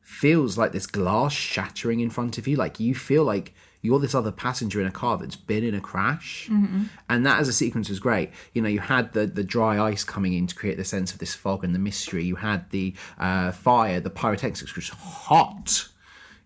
[0.00, 2.56] feels like this glass shattering in front of you.
[2.56, 3.54] Like you feel like
[3.88, 6.48] you're this other passenger in a car that's been in a crash.
[7.08, 8.30] And that as a sequence was great.
[8.54, 11.18] You know, you had the, the dry ice coming in to create the sense of
[11.18, 12.22] this fog and the mystery.
[12.24, 15.88] You had the uh, fire, the pyrotechnics, which was hot.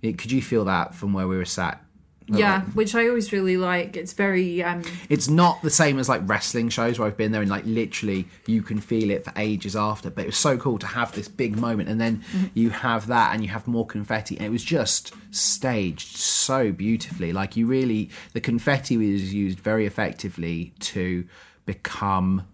[0.03, 1.85] It- could you feel that from where we were sat?
[2.29, 3.97] Yeah, which I always really like.
[3.97, 7.43] It's very um It's not the same as like wrestling shows where I've been there
[7.43, 10.11] and like literally you can feel it for ages after.
[10.11, 13.35] But it was so cool to have this big moment and then you have that
[13.35, 17.33] and you have more confetti and it was just staged so beautifully.
[17.33, 21.27] Like you really the confetti was used very effectively to
[21.67, 22.47] become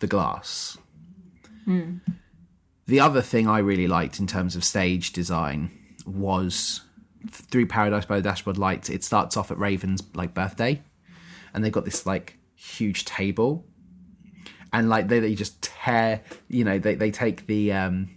[0.00, 0.78] the glass.
[2.86, 5.70] The other thing I really liked in terms of stage design
[6.04, 6.80] was
[7.30, 8.88] through Paradise by the Dashboard Lights.
[8.90, 10.82] It starts off at Raven's like birthday,
[11.54, 13.64] and they've got this like huge table,
[14.72, 18.08] and like they, they just tear, you know, they they take the um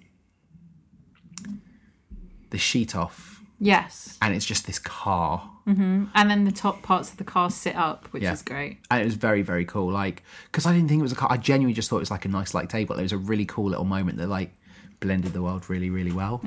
[2.50, 5.52] the sheet off, yes, and it's just this car.
[5.68, 6.04] Mm-hmm.
[6.14, 8.34] and then the top parts of the car sit up, which Yeah.
[8.34, 8.78] is great.
[8.92, 11.28] and it was very very cool like because i didn't think it was a car
[11.32, 13.46] i genuinely just thought it was like a nice like table it was a really
[13.46, 14.54] cool little moment that like
[15.00, 16.40] blended the world really really well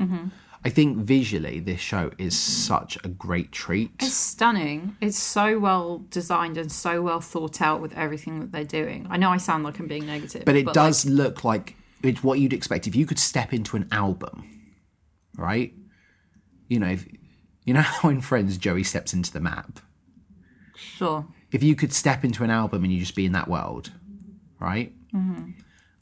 [0.64, 4.96] i think visually this show is such a great treat It's stunning.
[5.00, 9.06] It's so well designed and so well thought out with everything that they're doing.
[9.10, 12.22] I know I sound like I'm being negative, but it like, does look like it's
[12.22, 14.44] what you'd expect if you could step into an album
[15.36, 15.72] right
[16.68, 17.06] you know if,
[17.64, 19.80] you know how in friends joey steps into the map
[20.78, 21.26] sure.
[21.52, 23.92] if you could step into an album and you just be in that world,
[24.60, 24.92] right?
[25.14, 25.50] Mm-hmm.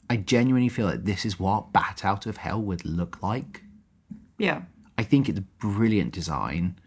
[0.09, 3.63] I genuinely feel that this is what Bat Out of Hell would look like.
[4.37, 4.63] Yeah.
[4.97, 6.77] I think it's a brilliant design.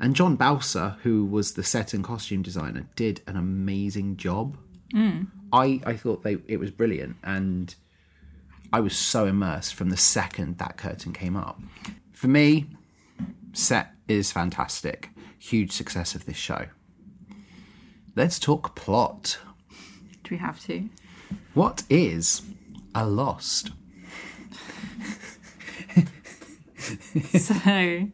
[0.00, 4.56] And Jon Bausor, who was the set and costume designer, did an amazing job.
[4.92, 5.28] Mm.
[5.52, 7.74] I, I thought they it was brilliant and
[8.72, 11.60] I was so immersed from the second that curtain came up.
[12.12, 12.66] For me,
[13.52, 15.10] set is fantastic.
[15.38, 16.66] Huge success of this show.
[18.16, 19.38] Let's talk plot.
[20.24, 20.88] Do we have to?
[21.54, 22.42] What is
[22.94, 23.70] a lost?
[27.38, 28.08] so,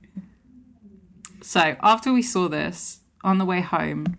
[1.42, 4.18] so after we saw this on the way home,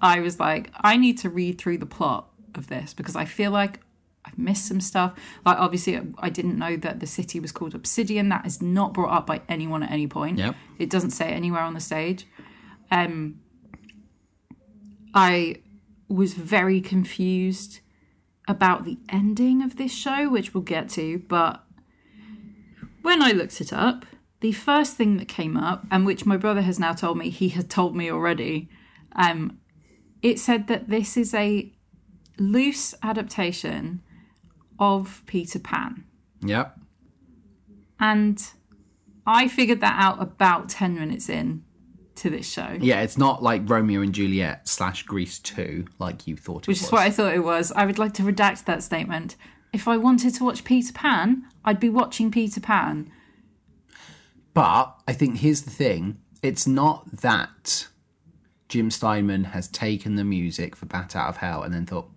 [0.00, 3.50] I was like, I need to read through the plot of this because I feel
[3.50, 3.80] like
[4.24, 5.14] I've missed some stuff.
[5.44, 8.28] Like, obviously, I didn't know that the city was called Obsidian.
[8.28, 10.38] That is not brought up by anyone at any point.
[10.38, 10.56] Yep.
[10.78, 12.26] It doesn't say anywhere on the stage.
[12.90, 13.40] Um,
[15.14, 15.56] I
[16.08, 17.80] was very confused
[18.48, 21.65] about the ending of this show, which we'll get to, but
[23.06, 24.04] when I looked it up,
[24.40, 27.50] the first thing that came up, and which my brother has now told me he
[27.50, 28.68] had told me already,
[29.14, 29.60] um,
[30.22, 31.72] it said that this is a
[32.36, 34.02] loose adaptation
[34.80, 36.02] of Peter Pan.
[36.42, 36.76] Yep.
[38.00, 38.44] And
[39.24, 41.62] I figured that out about 10 minutes in
[42.16, 42.76] to this show.
[42.80, 46.78] Yeah, it's not like Romeo and Juliet slash Grease 2 like you thought it was.
[46.78, 46.86] Which was.
[46.86, 47.70] is what I thought it was.
[47.70, 49.36] I would like to redact that statement.
[49.72, 53.10] If I wanted to watch Peter Pan, I'd be watching Peter Pan.
[54.54, 57.88] But I think here's the thing it's not that
[58.68, 62.08] Jim Steinman has taken the music for Bat Out of Hell and then thought,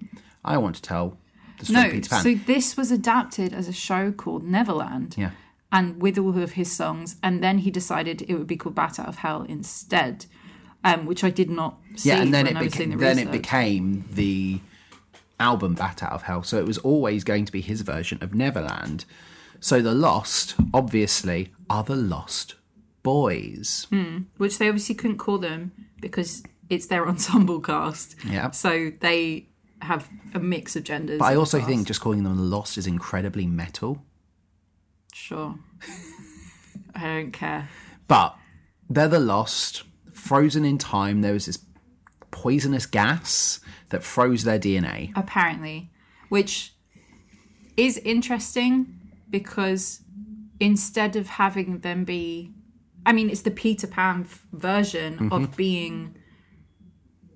[0.45, 1.17] I want to tell
[1.57, 2.23] the story No, of Peter Pan.
[2.23, 5.15] so this was adapted as a show called Neverland.
[5.17, 5.31] yeah.
[5.71, 8.99] and with all of his songs, and then he decided it would be called Bat
[8.99, 10.25] Out of Hell instead,
[10.83, 12.93] um, which I did not see Yeah, and then when it, I was doing beca-
[12.93, 14.59] the then it became the
[15.39, 16.43] album Bat Out of Hell.
[16.43, 19.05] So it was always going to be his version of Neverland.
[19.59, 22.55] So the Lost, obviously, are the Lost
[23.03, 23.87] Boys.
[23.89, 24.19] Hmm.
[24.37, 28.15] which they obviously couldn't call them because it's their ensemble cast.
[28.25, 28.51] Yeah.
[28.51, 29.47] So they
[29.81, 31.19] have a mix of genders.
[31.19, 34.03] But I also think just calling them Lost is incredibly metal.
[35.13, 35.55] sure.
[36.95, 37.69] I don't care.
[38.07, 38.35] But
[38.89, 41.21] they're the lost, frozen in time.
[41.21, 41.59] There was this
[42.31, 45.11] poisonous gas that froze their DNA.
[45.15, 45.91] apparently,
[46.29, 46.73] which
[47.77, 48.98] is interesting
[49.29, 50.01] because
[50.59, 52.51] instead of having them be,
[53.05, 55.55] I mean, it's the Peter Pan version of mm-hmm.
[55.55, 56.17] being,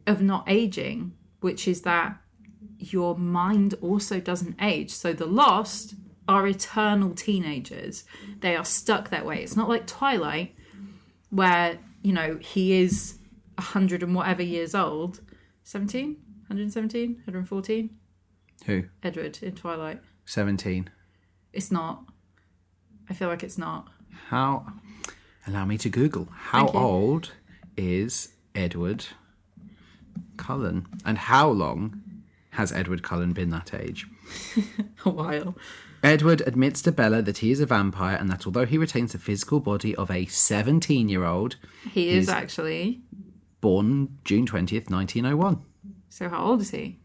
[0.05, 2.17] of not aging, which is that
[2.79, 4.91] your mind also doesn't age.
[4.91, 5.95] So the lost
[6.27, 8.03] are eternal teenagers.
[8.39, 9.43] They are stuck that way.
[9.43, 10.55] It's not like Twilight,
[11.29, 13.17] where, you know, he is
[13.57, 15.21] a hundred and whatever years old.
[15.63, 16.17] 17?
[16.47, 17.13] 117?
[17.15, 17.89] 114?
[18.65, 18.83] Who?
[19.01, 20.01] Edward in Twilight.
[20.25, 20.89] 17.
[21.53, 22.03] It's not.
[23.09, 23.87] I feel like it's not.
[24.29, 24.65] How?
[25.47, 26.27] Allow me to Google.
[26.31, 26.79] How Thank you.
[26.79, 27.31] old
[27.77, 29.05] is Edward
[30.37, 30.87] Cullen?
[31.05, 32.01] And how long
[32.51, 34.07] has Edward Cullen been that age?
[35.05, 35.55] A while.
[36.03, 39.17] Edward admits to Bella that he is a vampire and that although he retains the
[39.17, 41.55] physical body of a 17 year old
[41.91, 43.01] He is He's- actually.
[43.61, 45.61] born June 20th, 1901.
[46.09, 46.99] So how old is he?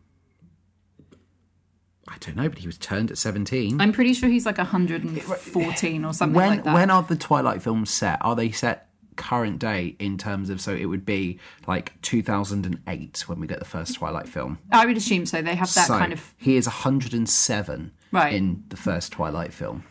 [2.08, 3.80] I don't know, but he was turned at 17.
[3.80, 6.74] I'm pretty sure he's like 114 or something when like that.
[6.74, 8.18] when are the Twilight films set?
[8.24, 13.40] Are they set current day in terms of so it would be like 2008 when
[13.40, 14.58] we get the first Twilight film.
[14.70, 15.42] I would assume so.
[15.42, 16.34] They have that so kind of.
[16.38, 18.32] he is 107 Right.
[18.32, 19.84] in the first Twilight film.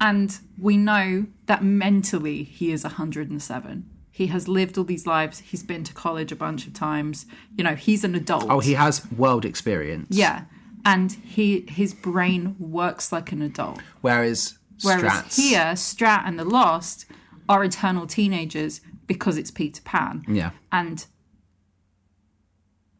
[0.00, 3.88] And we know that mentally he is 107.
[4.10, 5.38] He has lived all these lives.
[5.38, 7.24] He's been to college a bunch of times.
[7.56, 8.46] You know, he's an adult.
[8.50, 10.08] Oh, he has world experience.
[10.10, 10.42] Yeah.
[10.84, 13.80] And he his brain works like an adult.
[14.00, 17.06] Whereas Whereas Strats, here, Strat and the Lost
[17.48, 20.24] are eternal teenagers because it's Peter Pan.
[20.28, 21.06] yeah, And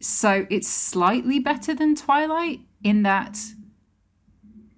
[0.00, 3.38] so it's slightly better than Twilight in that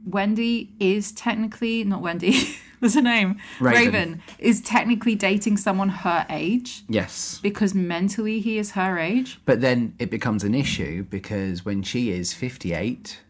[0.06, 2.56] Wendy is technically not Wendy.
[2.80, 3.38] What's her name?
[3.60, 4.20] Raven.
[4.38, 7.38] is technically dating someone her age yes.
[7.42, 9.40] because mentally he is her age.
[9.46, 13.20] But then it becomes an issue because when she is 58,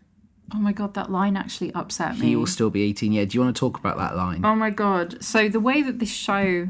[0.53, 2.27] Oh my god, that line actually upset me.
[2.29, 3.13] he will still be 18.
[3.13, 4.45] Yeah, do you want to talk about that line?
[4.45, 5.23] Oh my god.
[5.23, 6.69] So the way that this show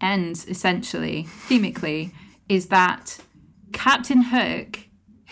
[0.00, 2.12] ends essentially, themically,
[2.48, 3.18] is that
[3.72, 4.80] Captain Hook,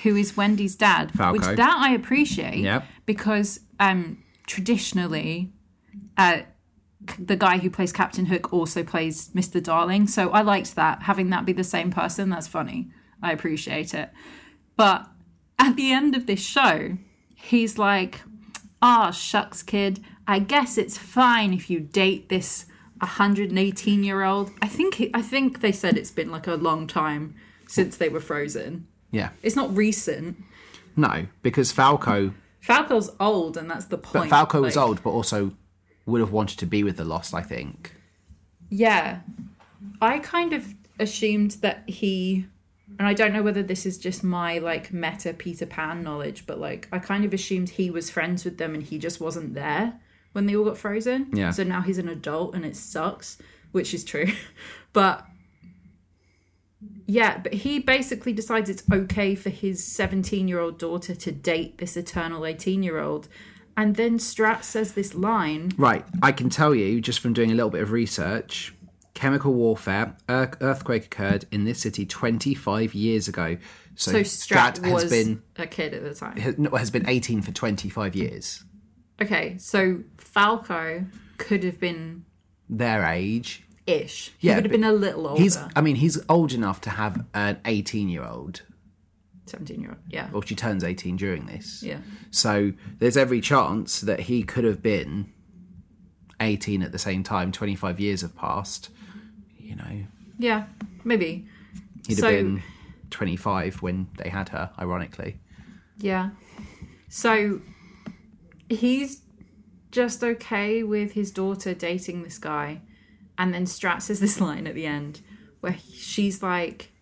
[0.02, 1.32] who is Wendy's dad, Falco.
[1.38, 2.84] which that I appreciate Yep.
[3.06, 5.52] Because um traditionally
[6.16, 6.40] uh
[7.18, 9.62] the guy who plays Captain Hook also plays Mr.
[9.62, 10.06] Darling.
[10.06, 11.02] So I liked that.
[11.02, 12.90] Having that be the same person, that's funny.
[13.20, 14.10] I appreciate it.
[14.76, 15.08] But
[15.58, 16.98] at the end of this show,
[17.34, 18.22] he's like,
[18.80, 20.04] ah, shucks, kid.
[20.26, 22.66] I guess it's fine if you date this
[23.00, 24.50] 118 year old.
[24.60, 27.34] I think he, I think they said it's been like a long time
[27.66, 28.86] since they were frozen.
[29.10, 29.30] Yeah.
[29.42, 30.42] It's not recent.
[30.96, 32.32] No, because Falco,
[32.62, 34.30] Falco's old, and that's the point.
[34.30, 34.36] but.
[34.36, 35.52] Falco was old, but also
[36.06, 37.94] would have wanted to be with the Lost, I think.
[38.70, 39.20] Yeah.
[40.00, 42.46] I kind of assumed that he
[42.98, 46.58] and I don't know whether this is just my like meta Peter Pan knowledge, but
[46.58, 49.98] like I kind of assumed he was friends with them and he just wasn't there
[50.32, 51.28] when they all got frozen.
[51.32, 51.50] Yeah.
[51.50, 53.38] So now he's an adult and it sucks,
[53.72, 54.32] which is true.
[54.92, 55.26] but
[57.12, 61.76] yeah, but he basically decides it's okay for his 17 year old daughter to date
[61.76, 63.28] this eternal 18 year old.
[63.76, 65.72] And then Strat says this line.
[65.76, 68.74] Right, I can tell you just from doing a little bit of research
[69.14, 73.58] chemical warfare, earth- earthquake occurred in this city 25 years ago.
[73.94, 76.38] So, So Strat, Strat was has been a kid at the time.
[76.38, 78.64] has, no, has been 18 for 25 years.
[79.20, 81.04] Okay, so Falco
[81.36, 82.24] could have been
[82.70, 83.64] Their age.
[83.86, 84.32] Ish.
[84.38, 85.42] He Yeah, would have been a little older.
[85.42, 88.62] He's I mean, he's old enough to have an 18 year old.
[89.46, 89.98] 17 year old.
[90.08, 90.28] Yeah.
[90.30, 91.82] Well, she turns 18 during this.
[91.82, 91.98] Yeah.
[92.30, 95.32] So there's every chance that he could have been
[96.40, 97.52] 18 at the same time.
[97.52, 98.90] 25 years have passed.
[99.58, 100.04] You know,
[100.38, 100.66] Yeah,
[101.04, 101.46] maybe.
[102.06, 102.62] he'd So- have been
[103.10, 105.38] 25 when they had her, ironically.
[105.98, 106.30] Yeah.
[107.08, 107.60] So
[108.68, 109.20] he's
[109.90, 112.80] just okay with his daughter dating this guy.
[113.38, 115.20] And then Strat says this line at the end
[115.60, 116.92] where she's like,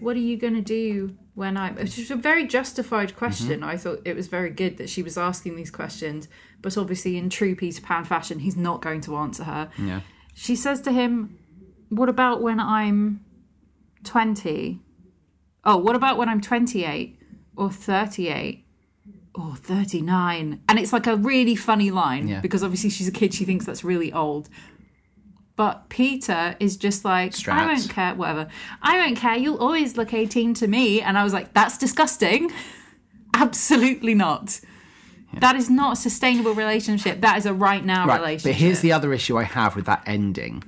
[0.00, 1.76] What are you going to do when I'm.
[1.76, 3.60] Which is a very justified question.
[3.60, 3.68] Mm-hmm.
[3.68, 6.28] I thought it was very good that she was asking these questions.
[6.62, 9.70] But obviously, in true Peter Pan fashion, he's not going to answer her.
[9.78, 10.00] Yeah.
[10.34, 11.38] She says to him,
[11.90, 13.24] What about when I'm
[14.04, 14.80] 20?
[15.64, 17.20] Oh, what about when I'm 28
[17.54, 18.64] or 38
[19.34, 20.62] or 39?
[20.68, 22.40] And it's like a really funny line Yeah.
[22.40, 24.48] because obviously she's a kid, she thinks that's really old.
[25.56, 27.66] But Peter is just like, I Strat.
[27.66, 28.48] won't care, whatever.
[28.82, 29.36] I don't care.
[29.36, 31.00] You'll always look 18 to me.
[31.00, 32.52] And I was like, that's disgusting.
[33.34, 34.60] Absolutely not.
[35.40, 37.20] That is not a sustainable relationship.
[37.22, 38.54] That is a right now Right, relationship.
[38.54, 40.62] but here's the other issue I have with that ending.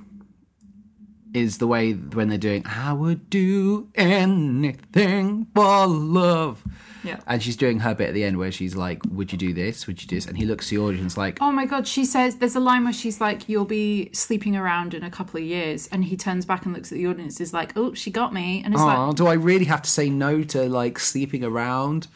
[1.33, 6.63] Is the way when they're doing "I would do anything for love,"
[7.03, 7.19] Yeah.
[7.27, 9.87] and she's doing her bit at the end where she's like, "Would you do this?
[9.87, 12.03] Would you do this?" And he looks at the audience like, Oh my god, she
[12.05, 15.45] says there's a line where she's like, You'll be sleeping around in a couple of
[15.45, 18.33] years and he turns back and looks at the audience is like, Oh, she got
[18.33, 21.43] me and it's "Oh, like do I really have to say no to like sleeping
[21.43, 22.07] around?"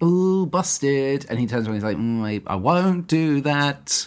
[0.00, 1.26] Ooh, busted.
[1.28, 4.06] And he turns around and he's like, mm, I, I won't do that.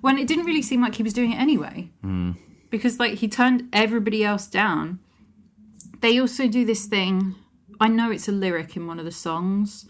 [0.00, 1.88] when it didn't really seem like he was doing it anyway.
[2.70, 4.98] Because like he turned everybody else down.
[6.00, 7.36] They also do this thing.
[7.80, 9.86] I know it's a lyric in one of the songs,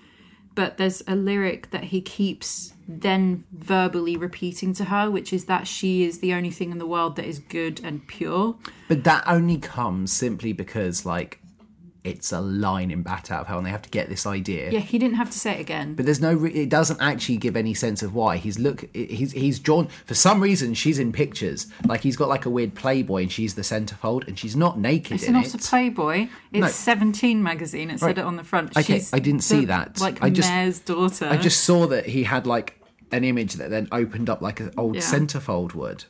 [0.54, 5.66] but there's a lyric that he keeps then verbally repeating to her, which is that
[5.66, 8.56] she is the only thing in the world that is good and pure.
[8.88, 11.40] But that only comes simply because like
[12.10, 14.70] it's a line in Bat Out of Hell, and they have to get this idea.
[14.70, 15.94] Yeah, he didn't have to say it again.
[15.94, 16.32] But there's no.
[16.34, 18.84] Re- it doesn't actually give any sense of why he's look.
[18.94, 20.74] He's he's drawn for some reason.
[20.74, 21.66] She's in pictures.
[21.86, 25.12] Like he's got like a weird Playboy, and she's the centerfold, and she's not naked
[25.20, 25.54] It's not it.
[25.54, 26.28] a Playboy.
[26.52, 26.68] It's No.
[26.68, 27.90] 17 magazine.
[27.90, 28.18] It said Right.
[28.18, 28.76] it on the front.
[28.76, 30.00] Okay, She's I didn't see the, that.
[30.00, 31.26] Like I just- mayor's daughter.
[31.28, 32.80] I just saw that he had like
[33.12, 35.00] an image that then opened up like an old Yeah.
[35.02, 36.04] centerfold would,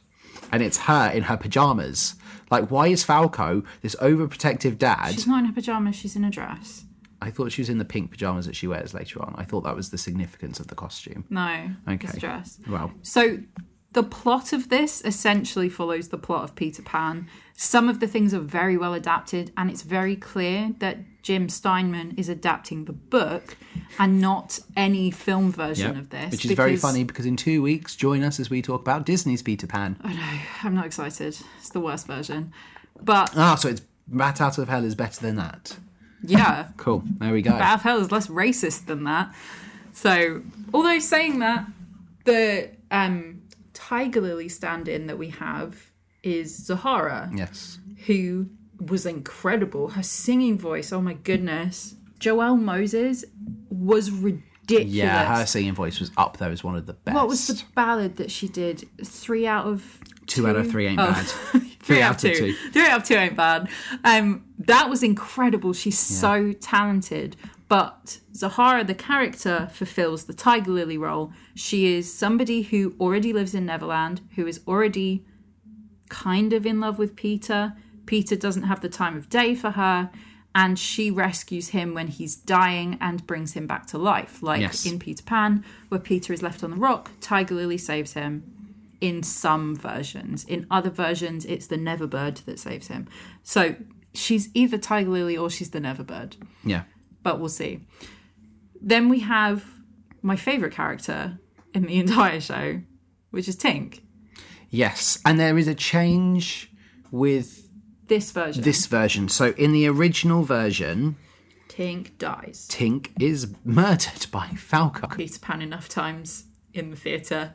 [0.52, 2.14] and it's her in her pajamas.
[2.50, 5.12] Like, why is Falco this overprotective dad?
[5.12, 5.96] She's not in her pajamas.
[5.96, 6.84] She's in a dress.
[7.20, 9.34] I thought she was in the pink pajamas that she wears later on.
[9.36, 11.24] I thought that was the significance of the costume.
[11.30, 12.06] No, Okay.
[12.08, 12.60] it's dress.
[12.68, 13.38] Well, So
[13.92, 17.28] the plot of this essentially follows the plot of Peter Pan.
[17.56, 22.14] Some of the things are very well adapted, and it's very clear that Jim Steinman
[22.16, 23.56] is adapting the book
[23.98, 26.30] and not any film version of this.
[26.30, 29.42] which is very funny because in two weeks, join us as we talk about Disney's
[29.42, 29.96] Peter Pan.
[30.02, 31.36] I know, I'm not excited.
[31.58, 32.52] It's the worst version.
[33.02, 35.76] But Ah, so it's Rat Out of Hell is better than that.
[36.22, 37.02] yeah, Cool.
[37.18, 37.50] There we go.
[37.52, 39.34] Bat Out of Hell is less racist than that.
[39.92, 41.66] So, although saying that,
[42.24, 43.37] the um,
[43.88, 45.90] Tiger Lily stand in that we have
[46.22, 47.78] is Zahara, yes.
[48.04, 49.88] who was incredible.
[49.88, 51.94] Her singing voice, oh my goodness.
[52.20, 53.24] Joelle Moses
[53.70, 54.92] was ridiculous.
[54.92, 57.14] Yeah, her singing voice was up there as one of the best.
[57.14, 58.86] What was the ballad that she did?
[59.02, 61.06] Three out of two, out of three ain't Oh.
[61.10, 61.26] bad.
[61.80, 62.52] Three out of two.
[62.72, 63.70] Three out of two ain't bad.
[64.04, 65.72] Um, that was incredible.
[65.72, 67.36] She's so talented.
[67.68, 71.32] But Zahara, the character, fulfills the Tiger Lily role.
[71.54, 75.26] She is somebody who already lives in Neverland, who is already
[76.08, 77.74] kind of in love with Peter.
[78.06, 80.10] Peter doesn't have the time of day for her,
[80.54, 84.42] and she rescues him when he's dying and brings him back to life.
[84.42, 84.86] Like Yes.
[84.86, 88.44] in Peter Pan, where Peter is left on the rock, Tiger Lily saves him
[89.02, 90.44] in some versions.
[90.44, 93.06] In other versions, it's the Neverbird that saves him.
[93.42, 93.76] So
[94.14, 96.84] she's either Tiger Lily or she's the Neverbird, Yeah.
[97.22, 97.80] But we'll see.
[98.80, 99.64] Then we have
[100.22, 101.38] my favourite character
[101.74, 102.80] in the entire show,
[103.30, 104.00] which is Tink.
[104.70, 105.20] Yes.
[105.24, 106.70] And there is a change
[107.10, 107.68] with
[108.06, 108.62] This version.
[108.62, 109.28] this version.
[109.28, 111.16] So in the original version,
[111.68, 112.66] Tink dies.
[112.70, 115.06] Tink is murdered by Falco.
[115.08, 117.54] Peter Pan enough times in the theatre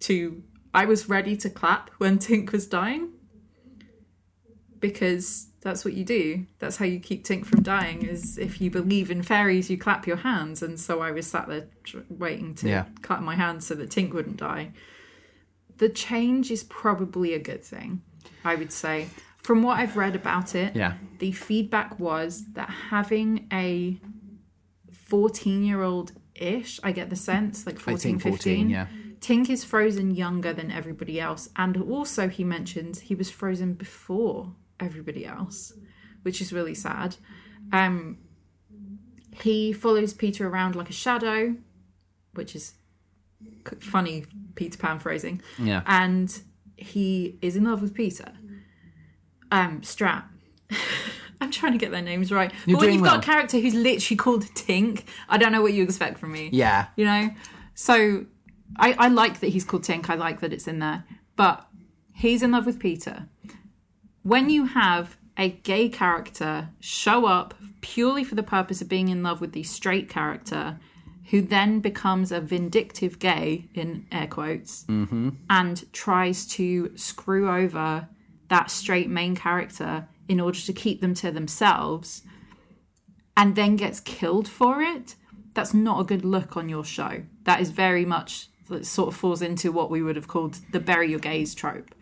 [0.00, 0.42] to.
[0.74, 3.10] I was ready to clap when Tink was dying
[4.80, 6.44] because that's what you do.
[6.58, 8.02] That's how you keep Tink from dying.
[8.04, 10.62] Is if you believe in fairies, you clap your hands.
[10.62, 12.84] And so I was sat there tr- waiting to Yeah.
[13.02, 14.72] clap my hands so that Tink wouldn't die.
[15.78, 18.02] The change is probably a good thing,
[18.44, 19.06] I would say.
[19.38, 20.94] From what I've read about it, Yeah.
[21.18, 24.00] the feedback was that having a
[24.92, 28.66] 14 year old ish, I get the sense, like 14, I think 15.
[28.66, 28.86] 14, yeah.
[29.20, 31.48] Tink is frozen younger than everybody else.
[31.54, 35.72] And also, he mentions he was frozen before everybody else,
[36.22, 37.16] which is really sad.
[37.72, 38.18] Um,
[39.40, 41.56] he follows Peter around like a shadow,
[42.34, 42.74] which is
[43.80, 44.24] funny
[44.54, 45.82] Peter Pan phrasing Yeah.
[45.86, 46.40] and
[46.76, 48.32] he is in love with Peter.
[49.50, 50.24] Um, Strat.
[51.40, 52.52] I'm trying to get their names right.
[52.66, 53.14] You're but when you've well.
[53.16, 56.50] got a character who's literally called Tink, I don't know what you expect from me.
[56.52, 56.86] Yeah.
[56.96, 57.30] You know?
[57.74, 58.26] So
[58.76, 60.08] I, I like that he's called Tink.
[60.08, 61.04] I like that it's in there.
[61.36, 61.66] But
[62.14, 63.28] he's in love with Peter.
[64.22, 69.22] When you have a gay character show up purely for the purpose of being in
[69.22, 70.78] love with the straight character,
[71.30, 75.30] who then becomes a vindictive gay, in air quotes, mm-hmm.
[75.48, 78.08] and tries to screw over
[78.48, 82.22] that straight main character in order to keep them to themselves,
[83.36, 85.16] and then gets killed for it,
[85.54, 87.22] that's not a good look on your show.
[87.44, 90.80] That is very much that sort of falls into what we would have called the
[90.80, 91.94] bury your gays trope.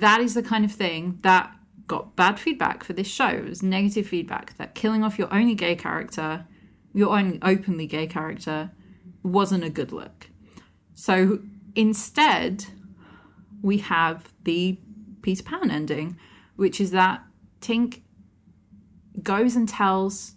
[0.00, 1.52] That is the kind of thing that
[1.86, 3.28] got bad feedback for this show.
[3.28, 6.46] It was negative feedback that killing off your only gay character,
[6.92, 8.72] your only openly gay character,
[9.22, 10.30] wasn't a good look.
[10.94, 11.40] So
[11.74, 12.66] instead,
[13.62, 14.78] we have the
[15.22, 16.18] Peter Pan ending,
[16.56, 17.22] which is that
[17.60, 18.02] Tink
[19.22, 20.34] goes and tells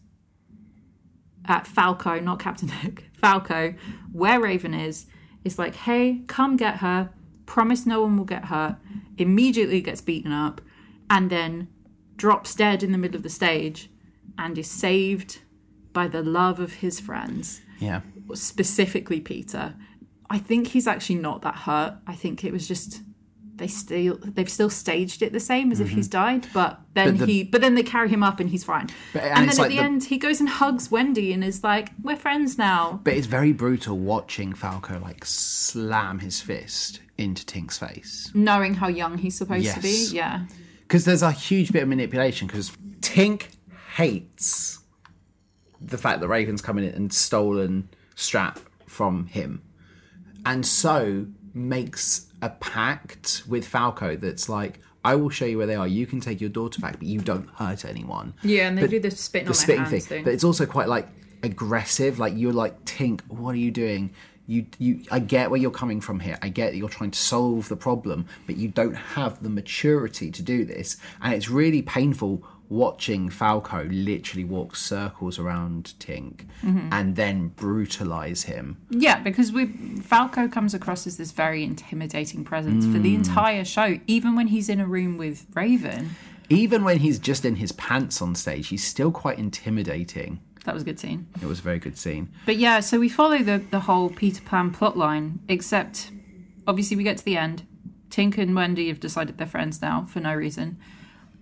[1.45, 3.73] at Falco, not Captain Hook, Falco,
[4.11, 5.05] where Raven is,
[5.43, 7.09] is like, hey, come get her.
[7.45, 8.77] Promise no one will get hurt.
[9.19, 10.61] Immediately gets beaten up,
[11.09, 11.67] and then
[12.15, 13.89] drops dead in the middle of the stage,
[14.37, 15.39] and is saved
[15.93, 18.01] by the love of his friends, Yeah.
[18.33, 19.75] specifically Peter.
[20.29, 21.97] I think he's actually not that hurt.
[22.07, 23.01] I think it was just
[23.59, 27.17] they still they've still staged it the same as if he's died, but then Mm-hmm.
[27.19, 28.89] But the- he but then they carry him up and he's fine.
[29.13, 31.43] But- and, and then at like the, the- end he goes and hugs Wendy and
[31.43, 37.01] is like, "We're friends now." But it's very brutal watching Falco like slam his fist
[37.17, 38.31] into Tink's face.
[38.33, 40.45] Knowing how young he's supposed to be, yeah.
[40.81, 43.47] Because there's a huge bit of manipulation because Tink
[43.97, 44.79] hates
[45.81, 48.57] the fact that Raven's come in and stolen Strat
[48.87, 49.61] from him.
[50.45, 55.75] And so makes a pact with Falco that's like, I will show you where they
[55.75, 55.87] are.
[55.87, 58.33] You can take your daughter back, but you don't hurt anyone.
[58.43, 60.01] Yeah, and they But do the spitting the on spitting thing.
[60.01, 60.23] thing.
[60.23, 61.07] But it's also quite like
[61.43, 62.19] aggressive.
[62.19, 64.11] Like you're like, Tink, what are you doing?
[64.47, 66.37] You, you, I get where you're coming from here.
[66.41, 70.31] I get that you're trying to solve the problem, but you don't have the maturity
[70.31, 70.97] to do this.
[71.21, 76.89] And it's really painful watching Falco literally walk circles around Tink Mm-hmm.
[76.91, 78.77] and then brutalize him.
[78.89, 79.65] Yeah, because we
[80.01, 83.03] Falco comes across as this very intimidating presence for Mm.
[83.03, 86.15] the entire show, even when he's in a room with Raven.
[86.49, 90.39] Even when he's just in his pants on stage, he's still quite intimidating.
[90.65, 91.27] That was a good scene.
[91.41, 92.29] It was a very good scene.
[92.45, 96.11] But yeah, so we follow the the whole Peter Pan plotline, except
[96.67, 97.65] obviously we get to the end.
[98.09, 100.77] Tink and Wendy have decided they're friends now for no reason.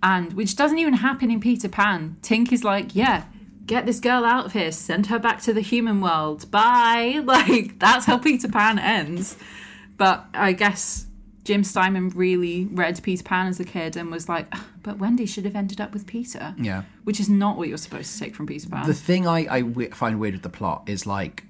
[0.02, 2.16] And which doesn't even happen in Peter Pan.
[2.22, 3.24] Tink is like, yeah,
[3.66, 6.50] get this girl out of here, send her back to the human world.
[6.50, 7.20] Bye.
[7.24, 9.36] Like that's how Peter Pan ends.
[9.96, 11.06] But I guess
[11.44, 15.26] Jim Steinman really read Peter Pan as a kid and was like, "Ah, but Wendy
[15.26, 16.54] should have ended up with Peter.
[16.58, 16.82] Yeah.
[17.04, 18.86] Which is not what you're supposed to take from Peter Pan.
[18.86, 21.44] The thing I, I w- find weird with the plot is like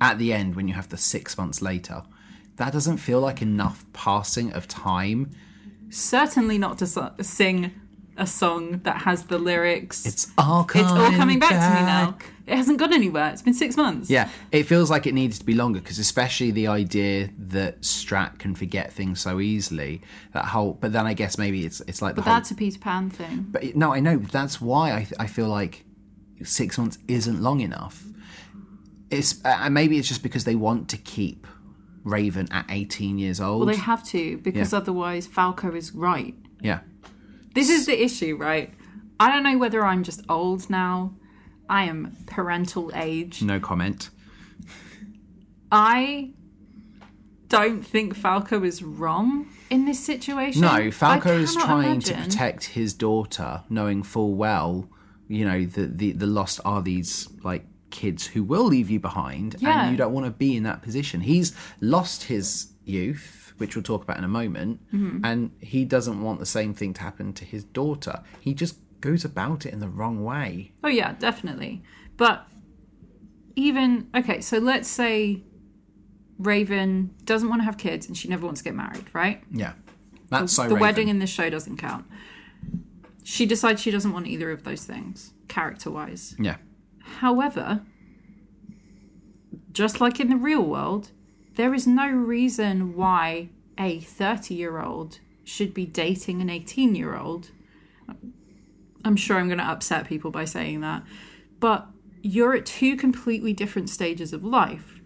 [0.00, 2.02] at the end when you have the six months later,
[2.56, 5.30] that doesn't feel like enough passing of time.
[5.90, 7.72] Certainly not to so- sing
[8.16, 10.04] a song that has the lyrics.
[10.04, 12.18] It's all coming, It's all coming back, to me now.
[12.48, 13.28] It hasn't gone anywhere.
[13.30, 14.10] It's been six months.
[14.10, 18.38] Yeah, it feels like it needs to be longer because especially the idea that Strat
[18.40, 20.02] can forget things so easily.
[20.32, 22.34] That whole, but then I guess maybe it's it's like But whole.
[22.34, 23.46] that's a Peter Pan thing.
[23.50, 25.84] But no, I know that's why I I feel like
[26.42, 28.02] six months isn't long enough.
[29.10, 31.46] It's uh, maybe it's just because they want to keep
[32.04, 33.66] Raven at eighteen years old.
[33.66, 34.78] Well, they have to because Yeah.
[34.78, 36.34] otherwise Falco is right.
[36.60, 36.80] yeah,
[37.54, 38.72] This is the issue, right?
[39.20, 41.14] I don't know whether I'm just old now.
[41.68, 43.42] I am parental age.
[43.42, 44.10] no comment.
[45.70, 46.30] I
[47.48, 50.62] don't think Falco is wrong in this situation.
[50.62, 54.88] No, Falco is trying to protect his daughter, knowing full well,
[55.28, 59.56] you know, that the the lost are these like kids who will leave you behind,
[59.58, 59.82] Yeah.
[59.82, 61.20] and you don't want to be in that position.
[61.22, 65.24] He's lost his youth, which we'll talk about in a moment, Mm-hmm.
[65.24, 68.22] and he doesn't want the same thing to happen to his daughter.
[68.40, 70.72] He just goes about it in the wrong way.
[70.84, 71.82] Oh yeah, definitely.
[72.16, 72.46] But
[73.56, 75.42] even okay, so let's say
[76.38, 79.42] Raven doesn't want to have kids and she never wants to get married, right?
[79.50, 79.72] Yeah,
[80.30, 80.62] that's so.
[80.62, 80.80] the Raven.
[80.80, 82.06] wedding in this show doesn't count.
[83.24, 86.34] She decides she doesn't want either of those things, character wise.
[86.38, 86.56] Yeah,
[87.18, 87.82] However,
[89.72, 91.10] just like in the real world,
[91.56, 97.16] there is no reason why a 30 year old should be dating an 18 year
[97.16, 97.50] old.
[99.04, 101.02] I'm sure I'm going to upset people by saying that.
[101.58, 101.88] But
[102.22, 105.00] you're at two completely different stages of life.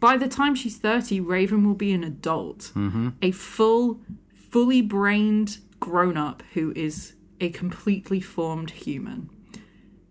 [0.00, 3.10] By the time she's 30, Raven will be an adult, mm-hmm.
[3.22, 4.00] a full,
[4.34, 9.30] fully brained grown up who is a completely formed human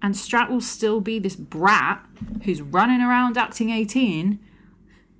[0.02, 2.06] and Strat will still be this brat
[2.44, 4.40] who's running around acting 18,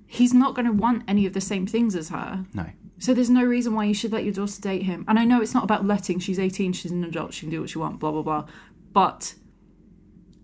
[0.06, 2.44] he's not going to want any of the same things as her.
[2.54, 2.66] no.
[3.00, 5.04] So there's no reason why you should let your daughter date him.
[5.06, 7.60] And I know it's not about letting, she's 18, she's an adult, she can do
[7.60, 8.46] what she wants, blah, blah, blah.
[8.92, 9.34] But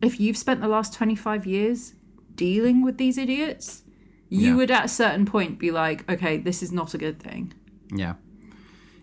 [0.01, 1.95] if you've spent the last 25 years
[2.37, 3.83] dealing with these idiots,
[4.29, 4.55] you Yeah.
[4.57, 7.53] would at a certain point be like, okay, this is not a good thing.
[7.93, 8.15] Yeah,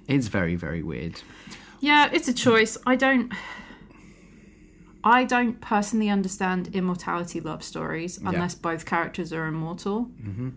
[0.07, 1.21] it's very very weird.
[1.81, 2.77] Yeah, it's a choice.
[2.85, 3.33] I don't.
[5.03, 10.09] I don't personally understand immortality love stories unless both characters are immortal.
[10.21, 10.49] Mm-hmm.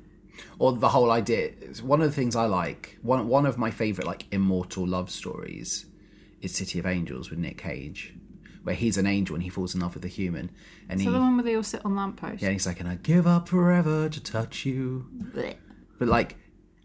[0.58, 3.70] or the whole idea it's one of the things i like one one of my
[3.70, 5.86] favorite like immortal love stories
[6.42, 8.12] is city of angels with nick cage
[8.64, 10.50] where he's an angel and he falls in love with a human,
[10.88, 12.42] and So he the one where they all sit on lampposts.
[12.42, 15.56] yeah, he's like, and I give up forever to touch you, Blech.
[15.98, 16.36] but like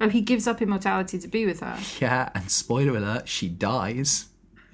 [0.01, 1.78] Oh, he gives up immortality to be with her.
[2.01, 4.28] yeah, and spoiler alert, she dies.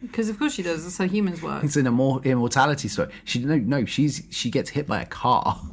[0.07, 0.83] Because of course she does.
[0.83, 1.63] That's how humans work.
[1.63, 3.11] It's an immor- immortality story.
[3.23, 5.59] She no no she's she gets hit by a car.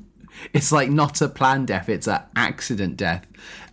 [0.55, 3.27] It's like not a planned death; it's an accident death,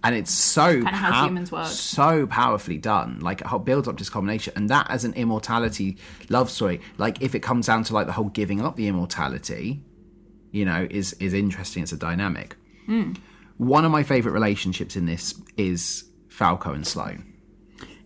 [0.03, 1.67] and it's so Kinda how humans work.
[1.67, 3.19] so powerfully done.
[3.21, 5.97] Like it builds up this combination, and that as an immortality
[6.27, 6.81] love story.
[6.97, 9.81] Like if it comes down to like the whole giving up the immortality,
[10.51, 11.83] you know, is is interesting.
[11.83, 12.57] It's a dynamic.
[12.87, 13.13] Hmm.
[13.57, 17.25] One of my favorite relationships in this is Falco and Sloane.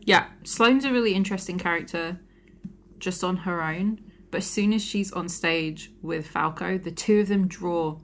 [0.01, 2.19] Yeah, Sloane's a really interesting character
[3.03, 3.99] just on her own.
[4.31, 7.99] But as soon as she's on stage with Falco, the two of them draw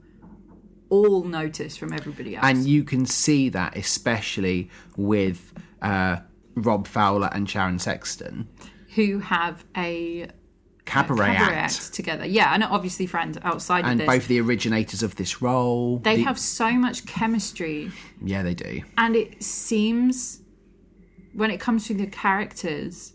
[0.90, 2.46] all notice from everybody else.
[2.46, 6.18] and you can see that especially with uh,
[6.56, 8.48] Rob Fowler and Sharon Sexton.
[8.96, 10.28] who have a
[10.86, 11.76] Cabaret, cabaret act.
[11.76, 12.26] act together.
[12.26, 14.08] Yeah, and obviously friends outside and of this.
[14.08, 16.00] both the originators of this role.
[16.00, 17.92] they the- have so much chemistry
[18.24, 18.82] yeah, they do.
[18.98, 20.42] and it seems
[21.34, 23.14] when it comes to the characters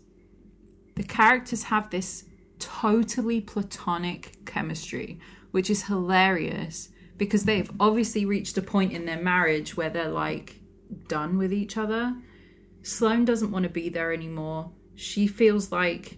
[0.95, 2.25] the characters have this
[2.59, 5.19] totally platonic chemistry
[5.51, 10.59] which is hilarious because they've obviously reached a point in their marriage where they're like
[11.07, 12.13] done with each other.
[12.83, 14.71] Sloane doesn't want to be there anymore.
[14.95, 16.17] She feels like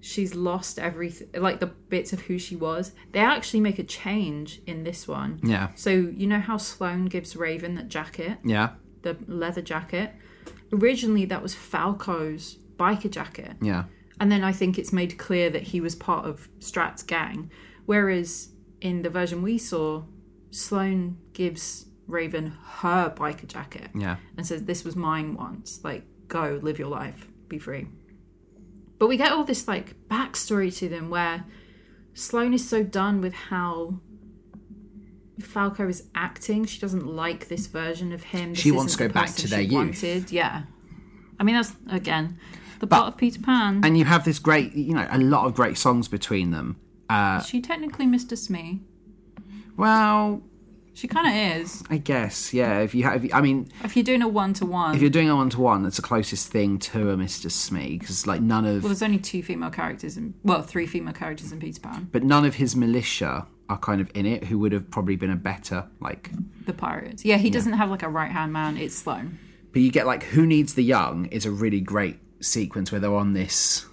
[0.00, 2.92] she's lost everything like the bits of who she was.
[3.10, 5.40] They actually make a change in this one.
[5.42, 8.38] Yeah, so you know how sloane gives raven that jacket?
[8.44, 8.70] Yeah,
[9.02, 10.12] the leather jacket.
[10.72, 13.56] Originally, that was Falco's biker jacket.
[13.60, 13.84] yeah,
[14.18, 17.50] And then I think it's made clear that he was part of Strat's gang.
[17.84, 18.50] Whereas
[18.80, 20.04] in the version we saw,
[20.50, 24.16] Sloane gives Raven her biker jacket yeah.
[24.36, 25.80] and says, This was mine once.
[25.84, 27.88] Like, go, live your life, be free.
[28.98, 31.44] But we get all this like backstory to them where
[32.14, 34.00] Sloane is so done with how
[35.38, 36.64] Falco is acting.
[36.64, 38.54] She doesn't like this version of him.
[38.54, 39.74] This She wants to go back to their youth.
[39.74, 40.32] Wanted.
[40.32, 40.62] Yeah.
[41.38, 42.38] I mean, that's again
[42.80, 43.80] the plot of Peter Pan.
[43.84, 46.76] And you have this great, you know, a lot of great songs between them.
[47.08, 48.36] Uh, she technically Mr.
[48.36, 48.80] Smee.
[49.76, 50.42] well,
[50.94, 51.82] She kind of is.
[51.90, 52.80] I guess, yeah.
[52.80, 55.28] If you have, I mean, If you're doing a one to one, if you're doing
[55.28, 57.50] a one to one, that's the closest thing to a Mr.
[57.50, 61.12] Smee because, like, none of, well, there's only two female characters in well, three female
[61.14, 62.08] characters in Peter Pan.
[62.12, 65.30] but none of his militia are kind of in it who would have probably been
[65.30, 66.30] a better like
[66.66, 67.24] The pirates.
[67.24, 68.76] Yeah, he doesn't have like a right hand man.
[68.76, 69.38] It's Sloane.
[69.72, 73.14] But you get like Who Needs the Young is a really great sequence where they're
[73.14, 73.86] on this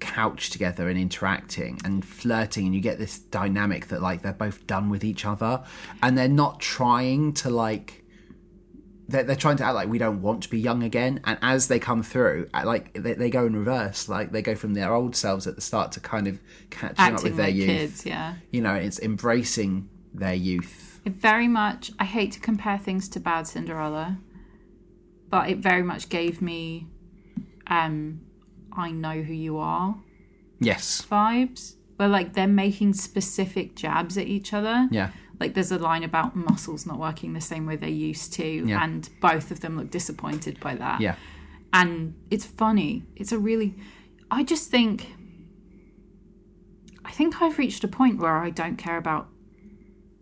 [0.00, 4.66] couch together and interacting and flirting and you get this dynamic that like they're both
[4.66, 5.64] done with each other
[6.02, 8.04] and they're not trying to like
[9.08, 11.68] they're, they're trying to act like we don't want to be young again and as
[11.68, 14.92] they come through uh, like they, they go in reverse like they go from their
[14.92, 16.38] old selves at the start to kind of
[16.70, 18.06] catching up with their like youth kids.
[18.06, 18.34] Yeah.
[18.50, 21.92] you know it's embracing their youth It very much.
[21.98, 24.18] I hate to compare things to Bad Cinderella,
[25.28, 26.86] but it very much gave me,
[27.66, 28.20] um,
[28.72, 29.96] I know who you are
[30.60, 31.74] yes vibes.
[31.96, 34.88] Where like they're making specific jabs at each other.
[34.90, 35.10] yeah
[35.40, 38.82] Like there's a line about muscles not working the same way they used to, Yeah.
[38.82, 41.00] and both of them look disappointed by that.
[41.00, 41.16] yeah
[41.72, 43.02] and it's funny.
[43.16, 43.74] It's a really.
[44.30, 45.08] I just think.
[47.04, 49.28] I think I've reached a point where I don't care about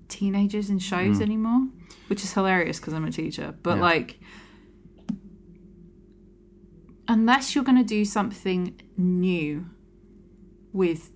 [0.08, 1.68] teenagers in shows anymore,
[2.08, 3.54] which is hilarious because I'm a teacher.
[3.62, 3.82] But Yeah.
[3.82, 4.18] like,
[7.08, 9.66] unless you're going to do something new
[10.72, 11.10] with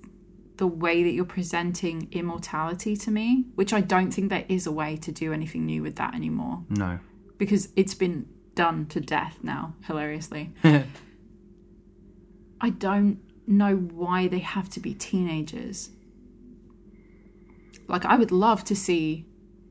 [0.56, 4.72] the way that you're presenting immortality to me, which I don't think there is a
[4.72, 6.98] way to do anything new with that anymore no
[7.38, 10.52] because it's been done to death now, hilariously.
[12.60, 15.90] I don't know why they have to be teenagers.
[17.86, 19.26] Like, I would love to see,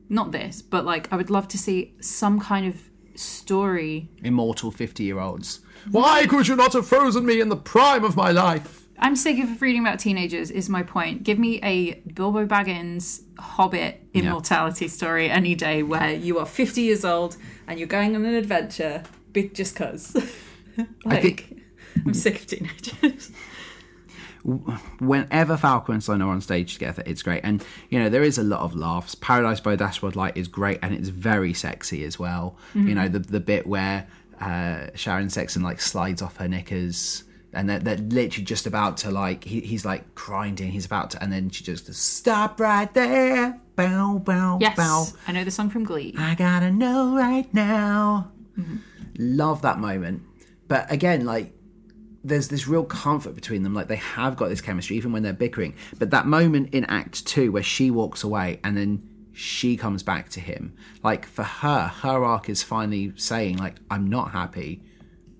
[0.08, 2.88] not this, but like, I would love to see some kind of
[3.18, 4.08] story.
[4.22, 5.60] immortal 50 year olds.
[5.90, 8.86] Why could you not have frozen me in the prime of my life?
[8.98, 11.22] I'm sick of reading about teenagers, is my point.
[11.22, 17.04] Give me a Bilbo Baggins Hobbit immortality story any day where you are 50 years
[17.04, 17.36] old
[17.68, 19.02] and you're going on an adventure
[19.32, 20.14] be- just because.
[21.04, 21.62] like, think-
[22.04, 23.30] I'm sick of teenagers.
[25.00, 27.40] Whenever Falco and Sloane are on stage together, it's great.
[27.42, 29.14] And, you know, there is a lot of laughs.
[29.14, 32.56] Paradise by Dashboard Light is great and it's very sexy as well.
[32.74, 34.06] You know, the, the bit where
[34.40, 37.24] uh, Sharon Sexton, like, slides off her knickers.
[37.52, 40.72] And they're, they're literally just about to like he, he's like grinding.
[40.72, 43.58] He's about to, and then she just stop right there.
[43.76, 45.06] Bow bow Yes, bow.
[45.26, 46.14] I know the song from Glee.
[46.18, 48.30] I gotta know right now.
[49.16, 50.22] Love that moment.
[50.68, 51.54] But again, like
[52.26, 53.74] there's this real comfort between them.
[53.74, 55.74] Like they have got this chemistry, even when they're bickering.
[55.98, 60.30] But that moment in Act Two where she walks away and then she comes back
[60.30, 64.82] to him, like for her, her arc is finally saying, like, I'm not happy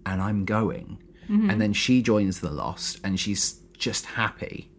[0.05, 1.03] and I'm going.
[1.29, 1.51] Mm-hmm.
[1.51, 4.71] And then she joins the Lost and she's just happy.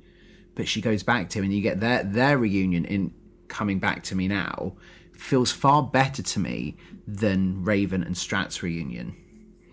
[0.55, 3.13] But she goes back to him and you get their their reunion in
[3.47, 4.75] coming back to me now
[5.13, 6.77] feels far better to me
[7.07, 9.15] than Raven and Strat's reunion.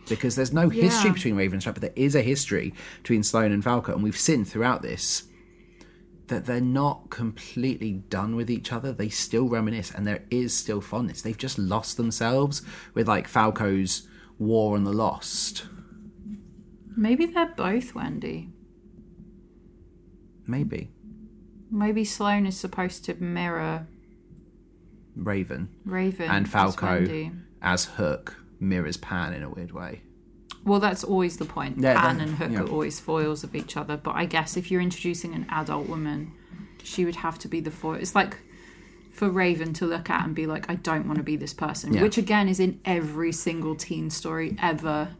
[0.09, 3.53] Because there's no history between Raven and Strat, but there is a history between Sloane
[3.53, 5.25] and Falco, and we've seen throughout this
[6.27, 8.93] that they're not completely done with each other.
[8.93, 11.23] They still reminisce, and there is still fondness.
[11.23, 12.63] They've just lost themselves
[12.95, 15.67] with like Falco's War on the Lost.
[16.97, 18.51] Maybe they're both Wendy.
[20.47, 20.91] Maybe
[21.71, 23.87] Maybe Sloane is supposed to mirror
[25.17, 27.33] Raven Raven and as Falco Wendy.
[27.63, 28.37] as Hook
[28.69, 30.03] mirrors Pan in a weird way.
[30.65, 31.79] Well, that's always the point.
[31.79, 32.61] Yeah, Pan and Hook yeah.
[32.61, 33.97] are always foils of each other.
[33.97, 36.33] But I guess if you're introducing an adult woman,
[36.83, 37.95] she would have to be the foil.
[37.97, 38.39] It's like
[39.13, 41.93] for Raven to look at and be like, I don't want to be this person.
[41.93, 42.03] Yeah.
[42.03, 45.11] Which again is in every single teen story ever.